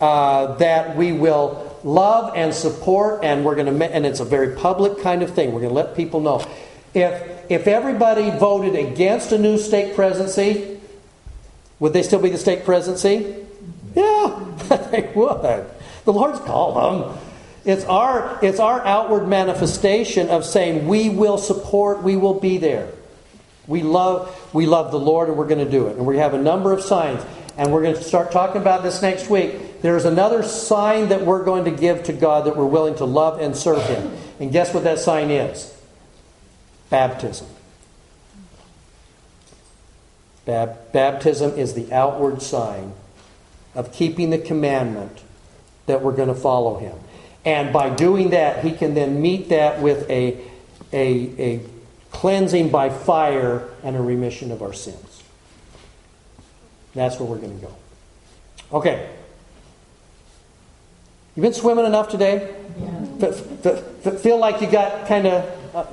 uh, 0.00 0.54
that 0.56 0.96
we 0.96 1.12
will 1.12 1.78
love 1.82 2.36
and 2.36 2.52
support, 2.52 3.24
and 3.24 3.44
we're 3.44 3.54
going 3.54 3.78
to, 3.78 3.94
and 3.94 4.04
it's 4.04 4.20
a 4.20 4.24
very 4.24 4.56
public 4.56 5.00
kind 5.00 5.22
of 5.22 5.34
thing. 5.34 5.52
We're 5.52 5.60
going 5.60 5.70
to 5.70 5.74
let 5.74 5.96
people 5.96 6.20
know. 6.20 6.46
If 6.94 7.50
if 7.50 7.66
everybody 7.66 8.30
voted 8.30 8.74
against 8.74 9.32
a 9.32 9.38
new 9.38 9.58
stake 9.58 9.94
presidency, 9.94 10.80
would 11.78 11.92
they 11.92 12.02
still 12.02 12.20
be 12.20 12.30
the 12.30 12.38
stake 12.38 12.64
presidency? 12.64 13.36
Yeah, 13.94 14.56
they 14.90 15.12
would. 15.14 15.66
The 16.04 16.12
Lord's 16.12 16.40
called 16.40 16.76
them. 16.76 17.18
It's 17.64 17.84
our 17.84 18.38
it's 18.42 18.60
our 18.60 18.84
outward 18.84 19.26
manifestation 19.26 20.28
of 20.28 20.44
saying 20.44 20.86
we 20.86 21.08
will 21.08 21.38
support, 21.38 22.02
we 22.02 22.16
will 22.16 22.38
be 22.38 22.58
there. 22.58 22.88
We 23.66 23.82
love 23.82 24.54
we 24.54 24.66
love 24.66 24.92
the 24.92 25.00
Lord, 25.00 25.28
and 25.28 25.36
we're 25.36 25.48
going 25.48 25.64
to 25.64 25.70
do 25.70 25.88
it. 25.88 25.96
And 25.96 26.06
we 26.06 26.18
have 26.18 26.34
a 26.34 26.42
number 26.42 26.72
of 26.72 26.82
signs, 26.82 27.24
and 27.56 27.72
we're 27.72 27.82
going 27.82 27.96
to 27.96 28.02
start 28.02 28.30
talking 28.30 28.60
about 28.60 28.82
this 28.82 29.02
next 29.02 29.28
week 29.28 29.54
there's 29.82 30.04
another 30.04 30.42
sign 30.42 31.08
that 31.08 31.24
we're 31.24 31.44
going 31.44 31.64
to 31.64 31.70
give 31.70 32.04
to 32.04 32.12
God 32.12 32.46
that 32.46 32.56
we're 32.56 32.66
willing 32.66 32.94
to 32.96 33.04
love 33.04 33.40
and 33.40 33.56
serve 33.56 33.82
Him. 33.86 34.16
And 34.40 34.52
guess 34.52 34.72
what 34.72 34.84
that 34.84 34.98
sign 34.98 35.30
is? 35.30 35.74
Baptism. 36.90 37.46
Bab- 40.44 40.92
baptism 40.92 41.58
is 41.58 41.74
the 41.74 41.92
outward 41.92 42.42
sign 42.42 42.92
of 43.74 43.92
keeping 43.92 44.30
the 44.30 44.38
commandment 44.38 45.22
that 45.86 46.02
we're 46.02 46.12
going 46.12 46.28
to 46.28 46.34
follow 46.34 46.78
Him. 46.78 46.96
And 47.44 47.72
by 47.72 47.90
doing 47.90 48.30
that, 48.30 48.64
He 48.64 48.72
can 48.72 48.94
then 48.94 49.20
meet 49.20 49.48
that 49.50 49.80
with 49.80 50.08
a, 50.10 50.40
a, 50.92 51.42
a 51.42 51.60
cleansing 52.10 52.70
by 52.70 52.90
fire 52.90 53.68
and 53.82 53.96
a 53.96 54.00
remission 54.00 54.50
of 54.50 54.62
our 54.62 54.72
sins. 54.72 55.22
That's 56.94 57.20
where 57.20 57.28
we're 57.28 57.38
going 57.38 57.60
to 57.60 57.66
go. 57.66 57.76
Okay. 58.72 59.10
You 61.36 61.42
been 61.42 61.52
swimming 61.52 61.84
enough 61.84 62.08
today? 62.08 62.54
Yeah. 62.80 63.28
F- 63.28 63.66
f- 63.66 64.06
f- 64.06 64.20
feel 64.20 64.38
like 64.38 64.62
you 64.62 64.70
got 64.70 65.06
kind 65.06 65.26
of, 65.26 65.74
uh, 65.74 65.84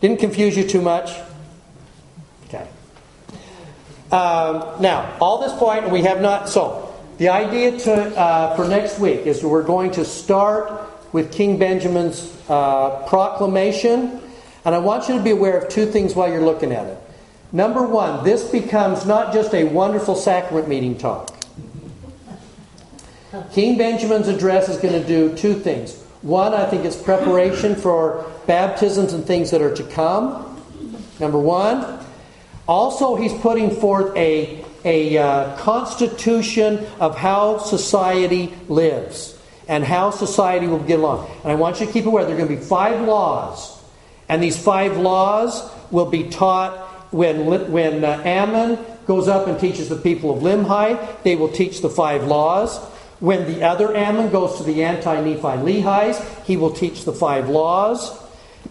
didn't 0.00 0.20
confuse 0.20 0.56
you 0.56 0.62
too 0.62 0.80
much? 0.80 1.10
Okay. 2.46 2.64
Um, 4.12 4.64
now, 4.80 5.16
all 5.20 5.40
this 5.40 5.52
point, 5.54 5.90
we 5.90 6.02
have 6.02 6.20
not, 6.20 6.48
so 6.48 6.94
the 7.18 7.30
idea 7.30 7.76
to, 7.80 8.16
uh, 8.16 8.54
for 8.54 8.68
next 8.68 9.00
week 9.00 9.26
is 9.26 9.42
we're 9.42 9.64
going 9.64 9.90
to 9.92 10.04
start 10.04 10.70
with 11.12 11.32
King 11.32 11.58
Benjamin's 11.58 12.32
uh, 12.48 13.04
proclamation. 13.08 14.20
And 14.64 14.72
I 14.72 14.78
want 14.78 15.08
you 15.08 15.16
to 15.16 15.22
be 15.22 15.30
aware 15.30 15.58
of 15.58 15.68
two 15.68 15.86
things 15.86 16.14
while 16.14 16.30
you're 16.30 16.44
looking 16.44 16.70
at 16.70 16.86
it. 16.86 16.98
Number 17.50 17.82
one, 17.82 18.22
this 18.22 18.48
becomes 18.50 19.04
not 19.04 19.32
just 19.32 19.52
a 19.52 19.64
wonderful 19.64 20.14
sacrament 20.14 20.68
meeting 20.68 20.96
talk. 20.96 21.35
King 23.52 23.76
Benjamin's 23.76 24.28
address 24.28 24.68
is 24.68 24.76
going 24.78 25.00
to 25.00 25.06
do 25.06 25.36
two 25.36 25.54
things. 25.54 26.00
One, 26.22 26.54
I 26.54 26.66
think 26.66 26.84
it's 26.84 27.00
preparation 27.00 27.74
for 27.74 28.30
baptisms 28.46 29.12
and 29.12 29.24
things 29.24 29.50
that 29.50 29.60
are 29.60 29.74
to 29.74 29.84
come. 29.84 30.62
Number 31.20 31.38
one. 31.38 32.04
Also, 32.68 33.14
he's 33.14 33.32
putting 33.34 33.70
forth 33.70 34.16
a, 34.16 34.64
a 34.84 35.18
uh, 35.18 35.56
constitution 35.56 36.84
of 36.98 37.16
how 37.16 37.58
society 37.58 38.52
lives 38.68 39.38
and 39.68 39.84
how 39.84 40.10
society 40.10 40.66
will 40.66 40.80
get 40.80 40.98
along. 40.98 41.30
And 41.42 41.52
I 41.52 41.54
want 41.54 41.80
you 41.80 41.86
to 41.86 41.92
keep 41.92 42.06
aware 42.06 42.24
there 42.24 42.34
are 42.34 42.38
going 42.38 42.48
to 42.48 42.56
be 42.56 42.60
five 42.60 43.06
laws. 43.06 43.80
And 44.28 44.42
these 44.42 44.58
five 44.58 44.96
laws 44.96 45.70
will 45.92 46.10
be 46.10 46.28
taught 46.28 46.76
when, 47.12 47.46
when 47.70 48.04
uh, 48.04 48.20
Ammon 48.24 48.78
goes 49.06 49.28
up 49.28 49.46
and 49.46 49.58
teaches 49.58 49.88
the 49.88 49.96
people 49.96 50.36
of 50.36 50.42
Limhi. 50.42 51.22
They 51.22 51.36
will 51.36 51.50
teach 51.50 51.80
the 51.80 51.90
five 51.90 52.24
laws. 52.24 52.80
When 53.20 53.46
the 53.46 53.62
other 53.62 53.94
Ammon 53.96 54.30
goes 54.30 54.58
to 54.58 54.62
the 54.62 54.84
anti 54.84 55.20
Nephi 55.20 55.40
Lehis, 55.40 56.44
he 56.44 56.56
will 56.56 56.72
teach 56.72 57.04
the 57.04 57.12
five 57.12 57.48
laws. 57.48 58.22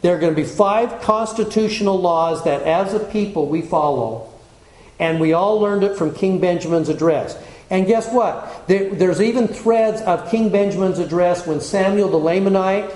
There 0.01 0.15
are 0.15 0.19
going 0.19 0.35
to 0.35 0.41
be 0.41 0.47
five 0.47 1.01
constitutional 1.01 1.99
laws 1.99 2.43
that 2.43 2.61
as 2.61 2.93
a 2.93 2.99
people 2.99 3.47
we 3.47 3.61
follow. 3.61 4.31
And 4.99 5.19
we 5.19 5.34
all 5.34 5.59
learned 5.59 5.84
it 5.84 5.97
from 5.97 6.13
King 6.13 6.39
Benjamin's 6.39 6.89
address. 6.89 7.38
And 7.69 7.88
guess 7.88 8.11
what? 8.11 8.67
there's 8.67 9.22
even 9.22 9.47
threads 9.47 10.01
of 10.01 10.30
King 10.30 10.49
Benjamin's 10.49 10.99
address 10.99 11.47
when 11.47 11.59
Samuel 11.59 12.09
the 12.09 12.17
Lamanite 12.17 12.95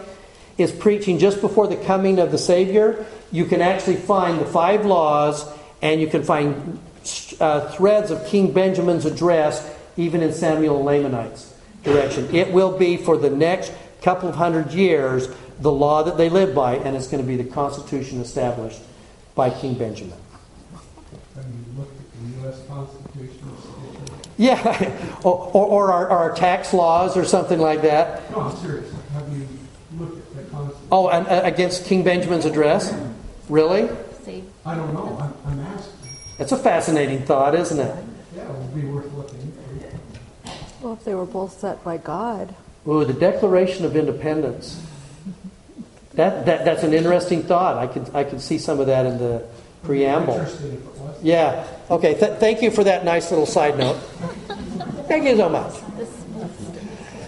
is 0.57 0.71
preaching 0.71 1.17
just 1.17 1.41
before 1.41 1.67
the 1.67 1.77
coming 1.77 2.19
of 2.19 2.31
the 2.31 2.37
Savior. 2.37 3.05
You 3.31 3.45
can 3.45 3.61
actually 3.61 3.95
find 3.95 4.39
the 4.39 4.45
five 4.45 4.85
laws 4.85 5.51
and 5.81 5.99
you 5.99 6.07
can 6.07 6.23
find 6.23 6.79
uh, 7.39 7.71
threads 7.71 8.11
of 8.11 8.25
King 8.27 8.51
Benjamin's 8.51 9.05
address 9.05 9.67
even 9.97 10.21
in 10.21 10.33
Samuel 10.33 10.83
Lamanite's 10.83 11.53
direction. 11.83 12.33
It 12.33 12.51
will 12.51 12.77
be 12.77 12.97
for 12.97 13.17
the 13.17 13.29
next 13.29 13.71
couple 14.01 14.29
of 14.29 14.35
hundred 14.35 14.73
years 14.73 15.29
the 15.59 15.71
law 15.71 16.03
that 16.03 16.17
they 16.17 16.29
live 16.29 16.55
by, 16.55 16.75
and 16.75 16.95
it's 16.95 17.07
going 17.07 17.23
to 17.23 17.27
be 17.27 17.35
the 17.35 17.49
Constitution 17.49 18.21
established 18.21 18.81
by 19.35 19.49
King 19.49 19.73
Benjamin. 19.73 20.17
Have 21.35 21.45
you 21.45 21.77
looked 21.77 21.99
at 21.99 22.11
the 22.11 22.41
U.S. 22.41 22.65
Constitution? 22.67 23.49
Yeah, 24.37 25.19
or, 25.23 25.51
or, 25.53 25.65
or 25.67 25.91
our, 25.91 26.09
our, 26.09 26.35
tax 26.35 26.73
laws 26.73 27.17
or 27.17 27.25
something 27.25 27.59
like 27.59 27.81
that. 27.81 28.31
No, 28.31 28.41
I'm 28.41 28.55
serious. 28.57 28.89
Have 29.13 29.27
you 29.37 29.45
looked 29.97 30.17
at 30.17 30.45
the 30.45 30.51
Constitution? 30.51 30.87
Oh, 30.93 31.09
and, 31.09 31.27
uh, 31.27 31.41
against 31.43 31.85
King 31.85 32.03
Benjamin's 32.03 32.45
address? 32.45 32.93
Really? 33.49 33.89
I 34.65 34.75
don't 34.75 34.93
know. 34.93 35.17
I'm, 35.19 35.51
I'm 35.51 35.59
asking. 35.61 36.09
It's 36.37 36.51
a 36.51 36.57
fascinating 36.57 37.23
thought, 37.23 37.55
isn't 37.55 37.79
it? 37.79 38.05
Yeah, 38.35 38.43
it 38.43 38.51
would 38.51 38.75
be 38.75 38.85
worth 38.85 39.11
looking 39.13 39.18
well, 40.81 40.93
if 40.93 41.03
they 41.03 41.15
were 41.15 41.25
both 41.25 41.59
set 41.59 41.83
by 41.83 41.97
God. 41.97 42.55
Ooh, 42.87 43.05
the 43.05 43.13
Declaration 43.13 43.85
of 43.85 43.95
Independence. 43.95 44.85
That, 46.13 46.45
that, 46.45 46.65
that's 46.65 46.83
an 46.83 46.93
interesting 46.93 47.43
thought. 47.43 47.77
I 47.77 47.87
could, 47.87 48.13
I 48.13 48.23
could 48.23 48.41
see 48.41 48.57
some 48.57 48.79
of 48.79 48.87
that 48.87 49.05
in 49.05 49.17
the 49.17 49.45
preamble. 49.83 50.45
Yeah. 51.21 51.67
Okay. 51.89 52.15
Th- 52.15 52.37
thank 52.39 52.61
you 52.61 52.71
for 52.71 52.83
that 52.83 53.05
nice 53.05 53.29
little 53.29 53.45
side 53.45 53.77
note. 53.77 53.95
Thank 55.07 55.25
you 55.25 55.37
so 55.37 55.49
much. 55.49 55.73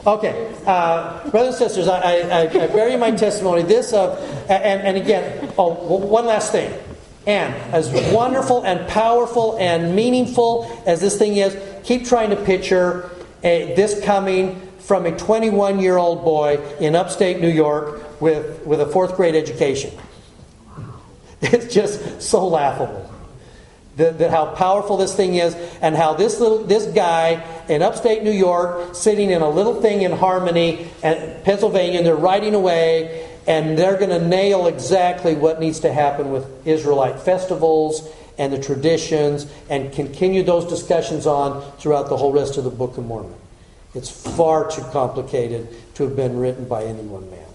Okay, 0.05 0.51
uh, 0.65 1.29
brothers 1.29 1.61
and 1.61 1.69
sisters, 1.69 1.87
I, 1.87 1.99
I, 1.99 2.41
I, 2.47 2.67
bury 2.67 2.97
my 2.97 3.11
testimony. 3.11 3.61
This 3.61 3.93
of, 3.93 4.17
and, 4.49 4.81
and 4.81 4.97
again, 4.97 5.53
oh, 5.59 5.73
one 5.97 6.25
last 6.25 6.51
thing. 6.51 6.73
And 7.27 7.53
as 7.71 7.91
wonderful 8.11 8.63
and 8.63 8.87
powerful 8.87 9.57
and 9.59 9.95
meaningful 9.95 10.81
as 10.87 11.01
this 11.01 11.19
thing 11.19 11.37
is, 11.37 11.55
keep 11.83 12.05
trying 12.05 12.31
to 12.31 12.35
picture 12.35 13.11
a, 13.43 13.73
this 13.75 14.03
coming 14.03 14.61
from 14.79 15.05
a 15.05 15.17
21 15.17 15.79
year 15.79 15.97
old 15.97 16.23
boy 16.23 16.59
in 16.79 16.95
upstate 16.95 17.39
New 17.39 17.49
York 17.49 18.21
with, 18.21 18.65
with 18.65 18.81
a 18.81 18.85
fourth 18.85 19.15
grade 19.15 19.35
education. 19.35 19.91
It's 21.43 21.73
just 21.73 22.21
so 22.21 22.47
laughable. 22.47 23.11
That, 23.97 24.19
that 24.19 24.29
how 24.29 24.53
powerful 24.53 24.97
this 24.97 25.15
thing 25.15 25.33
is, 25.35 25.55
and 25.81 25.95
how 25.95 26.13
this 26.13 26.39
little 26.39 26.63
this 26.63 26.85
guy 26.85 27.43
in 27.67 27.81
upstate 27.81 28.23
New 28.23 28.31
York, 28.31 28.93
sitting 28.93 29.31
in 29.31 29.41
a 29.41 29.49
little 29.49 29.81
thing 29.81 30.03
in 30.03 30.11
Harmony, 30.11 30.87
and 31.01 31.43
Pennsylvania, 31.43 31.97
and 31.97 32.05
they're 32.05 32.15
writing 32.15 32.53
away, 32.53 33.27
and 33.47 33.75
they're 33.75 33.97
going 33.97 34.11
to 34.11 34.25
nail 34.25 34.67
exactly 34.67 35.33
what 35.33 35.59
needs 35.59 35.79
to 35.79 35.91
happen 35.91 36.31
with 36.31 36.45
Israelite 36.67 37.19
festivals 37.19 38.07
and 38.37 38.51
the 38.51 38.59
traditions, 38.59 39.45
and 39.69 39.91
continue 39.93 40.43
those 40.43 40.65
discussions 40.65 41.25
on 41.27 41.61
throughout 41.77 42.09
the 42.09 42.17
whole 42.17 42.31
rest 42.31 42.57
of 42.57 42.63
the 42.63 42.69
Book 42.69 42.97
of 42.97 43.05
Mormon. 43.05 43.35
It's 43.93 44.09
far 44.09 44.69
too 44.69 44.83
complicated 44.91 45.67
to 45.95 46.03
have 46.03 46.15
been 46.15 46.37
written 46.37 46.67
by 46.67 46.85
any 46.85 47.01
one 47.01 47.29
man. 47.29 47.45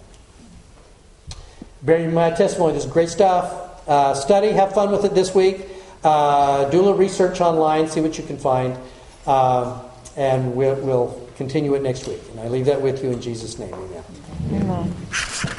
Bearing 1.83 2.07
in 2.07 2.15
mind 2.15 2.37
testimony, 2.37 2.75
this 2.75 2.85
is 2.85 2.91
great 2.91 3.09
stuff. 3.09 3.89
Uh, 3.89 4.15
study, 4.15 4.51
have 4.51 4.75
fun 4.75 4.91
with 4.91 5.05
it 5.05 5.15
this 5.15 5.35
week. 5.35 5.61
Uh, 6.03 6.69
do 6.71 6.79
a 6.79 6.83
little 6.83 6.95
research 6.95 7.41
online, 7.41 7.89
see 7.89 8.01
what 8.01 8.19
you 8.19 8.25
can 8.25 8.37
find, 8.37 8.77
uh, 9.27 9.83
and 10.17 10.55
we'll, 10.55 10.77
we'll 10.77 11.29
continue 11.37 11.75
it 11.75 11.83
next 11.83 12.07
week. 12.07 12.21
And 12.31 12.41
I 12.41 12.49
leave 12.49 12.67
that 12.67 12.81
with 12.81 13.03
you 13.03 13.11
in 13.11 13.21
Jesus' 13.21 13.59
name. 13.59 13.75
Amen. 13.75 14.05
Amen. 14.53 15.57